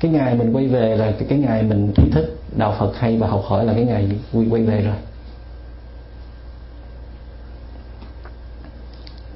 cái 0.00 0.10
ngày 0.10 0.34
mình 0.34 0.52
quay 0.52 0.68
về 0.68 0.96
là 0.96 1.12
cái 1.28 1.38
ngày 1.38 1.62
mình 1.62 1.92
ý 1.96 2.10
thức 2.12 2.38
đạo 2.56 2.76
Phật 2.78 2.92
hay 2.96 3.16
và 3.16 3.26
học 3.26 3.42
hỏi 3.46 3.64
là 3.64 3.72
cái 3.72 3.84
ngày 3.84 4.08
quy 4.32 4.48
quay 4.48 4.62
về 4.62 4.82
rồi. 4.82 4.96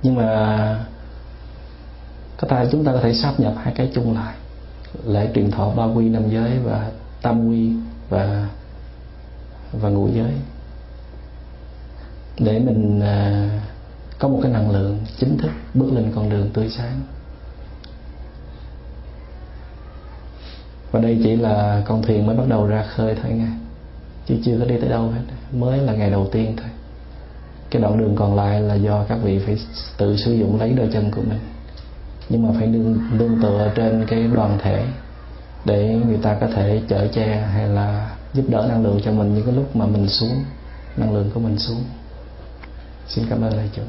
Nhưng 0.02 0.14
mà 0.14 0.84
có 2.36 2.48
thể 2.48 2.68
chúng 2.72 2.84
ta 2.84 2.92
có 2.92 3.00
thể 3.00 3.14
sắp 3.14 3.40
nhập 3.40 3.54
hai 3.56 3.74
cái 3.76 3.90
chung 3.94 4.14
lại, 4.14 4.34
lễ 5.04 5.28
truyền 5.34 5.50
thọ 5.50 5.70
ba 5.70 5.84
quy 5.84 6.08
năm 6.08 6.30
giới 6.30 6.58
và 6.58 6.90
tam 7.22 7.48
quy 7.48 7.72
và 8.08 8.48
và 9.72 9.88
ngũ 9.88 10.08
giới. 10.08 10.32
Để 12.38 12.58
mình 12.58 13.00
à, 13.00 13.48
có 14.18 14.28
một 14.28 14.40
cái 14.42 14.52
năng 14.52 14.70
lượng 14.70 14.98
chính 15.18 15.38
thức 15.38 15.50
bước 15.74 15.92
lên 15.92 16.12
con 16.14 16.30
đường 16.30 16.50
tươi 16.54 16.70
sáng. 16.76 17.00
Và 20.92 21.00
đây 21.00 21.20
chỉ 21.22 21.36
là 21.36 21.82
con 21.84 22.02
thuyền 22.02 22.26
mới 22.26 22.36
bắt 22.36 22.44
đầu 22.48 22.66
ra 22.66 22.82
khơi 22.82 23.16
thôi 23.22 23.32
nghe 23.32 23.48
chứ 24.26 24.34
chưa 24.44 24.58
có 24.58 24.64
đi 24.64 24.76
tới 24.80 24.90
đâu 24.90 25.08
hết. 25.08 25.20
Mới 25.52 25.78
là 25.78 25.92
ngày 25.92 26.10
đầu 26.10 26.28
tiên 26.32 26.54
thôi. 26.56 26.70
Cái 27.70 27.82
đoạn 27.82 27.98
đường 27.98 28.16
còn 28.16 28.34
lại 28.34 28.60
là 28.60 28.74
do 28.74 29.04
các 29.08 29.18
vị 29.22 29.38
phải 29.46 29.58
tự 29.96 30.16
sử 30.16 30.32
dụng 30.32 30.60
lấy 30.60 30.72
đôi 30.72 30.88
chân 30.92 31.10
của 31.10 31.22
mình. 31.22 31.38
Nhưng 32.28 32.46
mà 32.46 32.54
phải 32.58 32.66
nương 32.66 32.98
nương 33.18 33.42
tựa 33.42 33.72
trên 33.74 34.06
cái 34.08 34.28
đoàn 34.34 34.58
thể 34.62 34.84
để 35.64 36.00
người 36.06 36.18
ta 36.22 36.36
có 36.40 36.46
thể 36.54 36.82
chở 36.88 37.08
che 37.08 37.36
hay 37.36 37.68
là 37.68 38.16
giúp 38.34 38.44
đỡ 38.48 38.66
năng 38.68 38.82
lượng 38.82 39.00
cho 39.04 39.12
mình 39.12 39.34
những 39.34 39.44
cái 39.44 39.54
lúc 39.54 39.76
mà 39.76 39.86
mình 39.86 40.08
xuống, 40.08 40.44
năng 40.96 41.14
lượng 41.14 41.30
của 41.34 41.40
mình 41.40 41.58
xuống. 41.58 41.84
Xin 43.08 43.24
cảm 43.30 43.42
ơn 43.42 43.56
lại 43.56 43.70
chúng 43.76 43.86